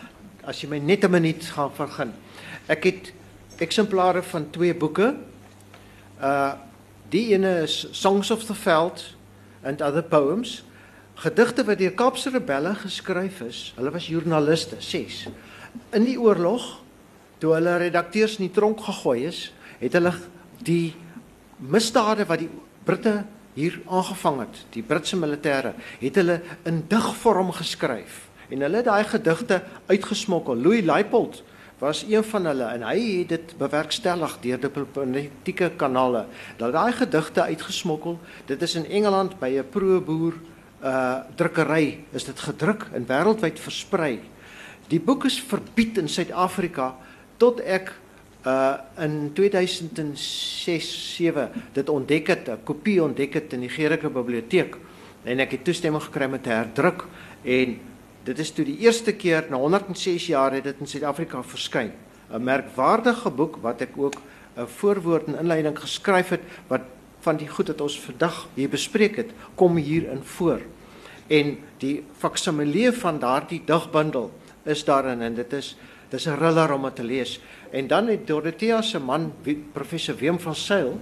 as 0.43 0.61
jy 0.61 0.67
my 0.67 0.79
net 0.79 1.03
'n 1.03 1.11
minuut 1.11 1.43
gaan 1.45 1.71
vergun. 1.71 2.11
Ek 2.67 2.83
het 2.83 3.13
eksemplare 3.59 4.23
van 4.23 4.49
twee 4.51 4.73
boeke. 4.73 5.15
Uh 6.21 6.64
die 7.09 7.33
ene 7.33 7.61
is 7.63 7.87
Songs 7.91 8.31
of 8.31 8.45
the 8.45 8.55
Veld 8.55 9.03
and 9.63 9.81
Other 9.81 10.03
Poems 10.03 10.63
gedigte 11.15 11.63
wat 11.63 11.79
deur 11.79 11.93
Kaapse 11.95 12.29
rebelle 12.29 12.73
geskryf 12.75 13.41
is. 13.45 13.59
Hulle 13.77 13.91
was 13.91 14.07
joernaliste, 14.11 14.81
ses. 14.83 15.25
In 15.95 16.03
die 16.07 16.17
oorlog 16.19 16.65
toe 17.39 17.53
hulle 17.55 17.77
redakteurs 17.79 18.37
in 18.39 18.47
die 18.47 18.55
tronk 18.55 18.83
gegooi 18.83 19.25
is, 19.29 19.49
het 19.79 19.95
hulle 19.95 20.13
die 20.65 20.95
misdade 21.59 22.27
wat 22.27 22.43
die 22.43 22.51
Britte 22.85 23.23
hier 23.55 23.79
aangevang 23.87 24.41
het, 24.43 24.61
die 24.75 24.83
Britse 24.83 25.17
militêre, 25.19 25.73
het 26.01 26.17
hulle 26.19 26.41
in 26.67 26.83
digvorm 26.91 27.53
geskryf 27.55 28.25
en 28.51 28.61
hulle 28.61 28.81
het 28.81 28.85
daai 28.85 29.07
gedigte 29.09 29.61
uitgesmokkel. 29.89 30.59
Louis 30.61 30.83
Leipold 30.85 31.41
was 31.79 32.05
een 32.07 32.23
van 32.23 32.45
hulle 32.45 32.63
en 32.63 32.83
hy 32.87 33.19
het 33.19 33.29
dit 33.29 33.57
bewerkstellig 33.57 34.37
deur 34.41 34.59
diplomatieke 34.59 35.71
kanale. 35.75 36.25
Dat 36.57 36.73
daai 36.73 36.93
gedigte 36.95 37.41
uitgesmokkel, 37.41 38.19
dit 38.45 38.61
is 38.61 38.75
in 38.75 38.85
Engeland 38.85 39.39
by 39.39 39.59
'n 39.59 39.69
pro-boer 39.69 40.33
uh 40.83 41.15
drukkery 41.35 41.99
is 42.11 42.23
dit 42.23 42.39
gedruk 42.39 42.87
en 42.93 43.05
wêreldwyd 43.07 43.59
versprei. 43.59 44.19
Die 44.87 44.99
boek 44.99 45.25
is 45.25 45.41
verbied 45.41 45.97
in 45.97 46.09
Suid-Afrika 46.09 46.95
tot 47.37 47.59
ek 47.59 47.93
uh 48.45 48.73
in 49.01 49.33
2006-7 49.33 51.49
dit 51.73 51.89
ontdek 51.89 52.27
het, 52.27 52.49
'n 52.49 52.63
kopie 52.63 53.03
ontdek 53.03 53.33
het 53.33 53.53
in 53.53 53.59
die 53.59 53.69
Gericke 53.69 54.09
biblioteek 54.09 54.77
en 55.23 55.39
ek 55.39 55.51
het 55.51 55.63
toestemming 55.63 56.03
gekry 56.03 56.25
om 56.25 56.41
te 56.41 56.49
herdruk 56.49 57.05
en 57.43 57.79
dit 58.25 58.39
is 58.41 58.51
toe 58.51 58.65
die 58.65 58.79
eerste 58.81 59.13
keer 59.13 59.45
na 59.49 59.59
106 59.61 60.27
jaar 60.31 60.55
het 60.57 60.65
dit 60.65 60.79
in 60.81 60.89
Suid-Afrika 60.89 61.43
verskyn. 61.43 61.91
'n 62.33 62.43
Merkwaardige 62.43 63.29
boek 63.29 63.57
wat 63.61 63.81
ek 63.81 63.93
ook 63.97 64.15
'n 64.57 64.67
voorwoord 64.67 65.27
en 65.27 65.37
inleiding 65.39 65.77
geskryf 65.79 66.29
het 66.29 66.41
wat 66.67 66.81
van 67.19 67.37
die 67.37 67.47
goed 67.47 67.67
wat 67.67 67.81
ons 67.81 67.99
vandag 67.99 68.47
hier 68.53 68.69
bespreek 68.69 69.15
het, 69.15 69.31
kom 69.55 69.75
hier 69.75 70.09
in 70.11 70.23
voor. 70.23 70.61
En 71.27 71.57
die 71.77 72.03
faksimilie 72.17 72.91
van 72.91 73.19
daardie 73.19 73.61
digbundel 73.65 74.31
is 74.63 74.83
daarin 74.83 75.21
en 75.21 75.35
dit 75.35 75.53
is 75.53 75.77
dis 76.09 76.27
'n 76.27 76.37
thriller 76.37 76.73
om 76.73 76.83
dit 76.83 76.95
te 76.95 77.03
lees. 77.03 77.39
En 77.71 77.87
dan 77.87 78.07
het 78.07 78.27
Dorothea 78.27 78.81
se 78.81 78.99
man 78.99 79.33
professor 79.73 80.15
Wim 80.15 80.39
van 80.39 80.55
Sail 80.55 80.99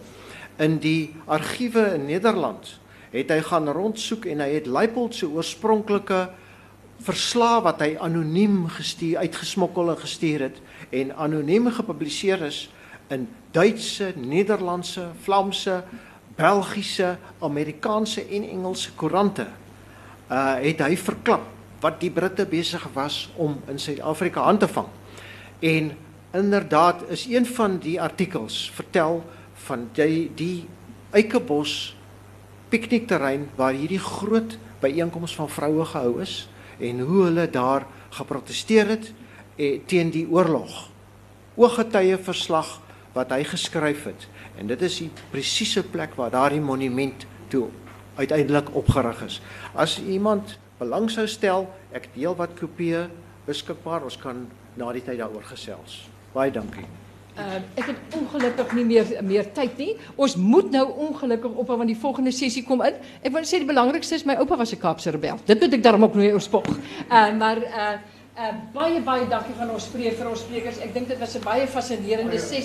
in 0.57 0.77
die 0.79 1.15
argiewe 1.25 1.93
in 1.93 2.05
Nederland 2.05 2.79
het 3.11 3.29
hy 3.29 3.41
gaan 3.41 3.69
rondsoek 3.69 4.25
en 4.25 4.39
hy 4.39 4.49
het 4.53 4.65
Leipold 4.65 5.15
se 5.15 5.27
oorspronklike 5.27 6.29
verslae 7.03 7.61
wat 7.65 7.81
hy 7.83 7.93
anoniem 7.99 8.63
gestuur 8.71 9.23
uitgesmokkel 9.25 9.91
en 9.93 9.99
gestuur 9.99 10.47
het 10.47 10.59
en 10.95 11.11
anoniem 11.19 11.67
gepubliseer 11.73 12.45
is 12.47 12.67
in 13.11 13.27
Duitse, 13.53 14.13
Nederlandse, 14.15 15.09
Vlaamse, 15.21 15.83
Belgiese, 16.35 17.17
Amerikaanse 17.39 18.23
en 18.25 18.47
Engelse 18.49 18.93
koerante. 18.97 19.47
Uh 20.31 20.55
het 20.63 20.81
hy 20.81 20.95
verklap 20.97 21.49
wat 21.83 21.99
die 21.99 22.11
Britte 22.11 22.45
besig 22.47 22.85
was 22.95 23.27
om 23.35 23.59
in 23.67 23.79
Suid-Afrika 23.79 24.41
aan 24.47 24.57
te 24.57 24.67
vang. 24.67 24.87
En 25.59 25.91
inderdaad 26.33 27.03
is 27.11 27.25
een 27.29 27.45
van 27.45 27.77
die 27.83 27.99
artikels 28.01 28.71
vertel 28.73 29.21
van 29.67 29.89
die 29.93 30.31
die 30.35 30.65
Eikebos 31.13 31.95
piknikterrein 32.69 33.49
waar 33.55 33.75
hierdie 33.77 34.01
groot 34.01 34.57
byeenkoms 34.81 35.35
van 35.35 35.49
vroue 35.49 35.85
gehou 35.85 36.21
is 36.21 36.47
en 36.83 37.03
hoe 37.07 37.23
hulle 37.27 37.47
daar 37.49 37.87
geprotesteer 38.13 38.87
het 38.95 39.11
eh, 39.55 39.79
teen 39.85 40.11
die 40.13 40.25
oorlog. 40.29 40.89
Ooggetuie 41.55 42.17
verslag 42.17 42.79
wat 43.13 43.31
hy 43.33 43.43
geskryf 43.47 44.07
het 44.09 44.27
en 44.59 44.67
dit 44.69 44.81
is 44.85 44.99
die 45.05 45.11
presiese 45.31 45.83
plek 45.85 46.17
waar 46.19 46.33
daardie 46.33 46.61
monument 46.61 47.25
toe 47.53 47.67
uiteindelik 48.15 48.73
opgerig 48.75 49.21
is. 49.25 49.39
As 49.73 49.97
iemand 50.01 50.57
belang 50.77 51.09
sou 51.11 51.25
stel, 51.29 51.67
ek 51.93 52.11
deel 52.15 52.35
wat 52.37 52.57
kopieë 52.59 53.07
beskikbaar. 53.47 54.05
Ons 54.05 54.19
kan 54.21 54.45
na 54.77 54.91
die 54.93 55.05
tyd 55.05 55.21
daaroor 55.21 55.45
gesels. 55.53 56.03
Baie 56.33 56.53
dankie. 56.53 56.85
Uh, 57.33 57.55
ek 57.73 57.87
het 57.89 58.13
ongelukkig 58.13 58.73
nie 58.77 58.83
meer 58.85 59.07
meer 59.25 59.47
tyd 59.57 59.77
nie. 59.81 59.93
Ons 60.21 60.35
moet 60.37 60.69
nou 60.71 60.83
ongelukkig 61.07 61.55
op 61.57 61.71
want 61.71 61.89
die 61.89 61.97
volgende 61.97 62.31
sessie 62.31 62.61
kom 62.67 62.83
in. 62.85 62.99
Ek 63.25 63.33
wil 63.33 63.47
sê 63.49 63.57
die 63.63 63.69
belangrikste 63.69 64.19
is 64.19 64.25
my 64.29 64.35
oupa 64.37 64.57
was 64.59 64.73
'n 64.75 64.77
Kaapse 64.77 65.09
rebel. 65.09 65.39
Dit 65.45 65.59
moet 65.59 65.73
ek 65.73 65.83
daarom 65.83 66.03
ook 66.03 66.13
nooit 66.13 66.33
oorspog. 66.33 66.67
Uh, 67.09 67.33
maar 67.33 67.57
uh, 67.57 67.97
uh, 68.37 68.53
baie 68.73 69.01
baie 69.01 69.25
dankie 69.27 69.55
van 69.57 69.71
ons 69.73 69.83
spreek 69.83 70.13
vir 70.13 70.29
ons 70.29 70.39
sprekers. 70.45 70.77
Ek 70.77 70.93
dink 70.93 71.07
dit 71.07 71.17
was 71.17 71.33
'n 71.35 71.43
baie 71.43 71.67
fascinerende 71.67 72.37
sessie. 72.37 72.61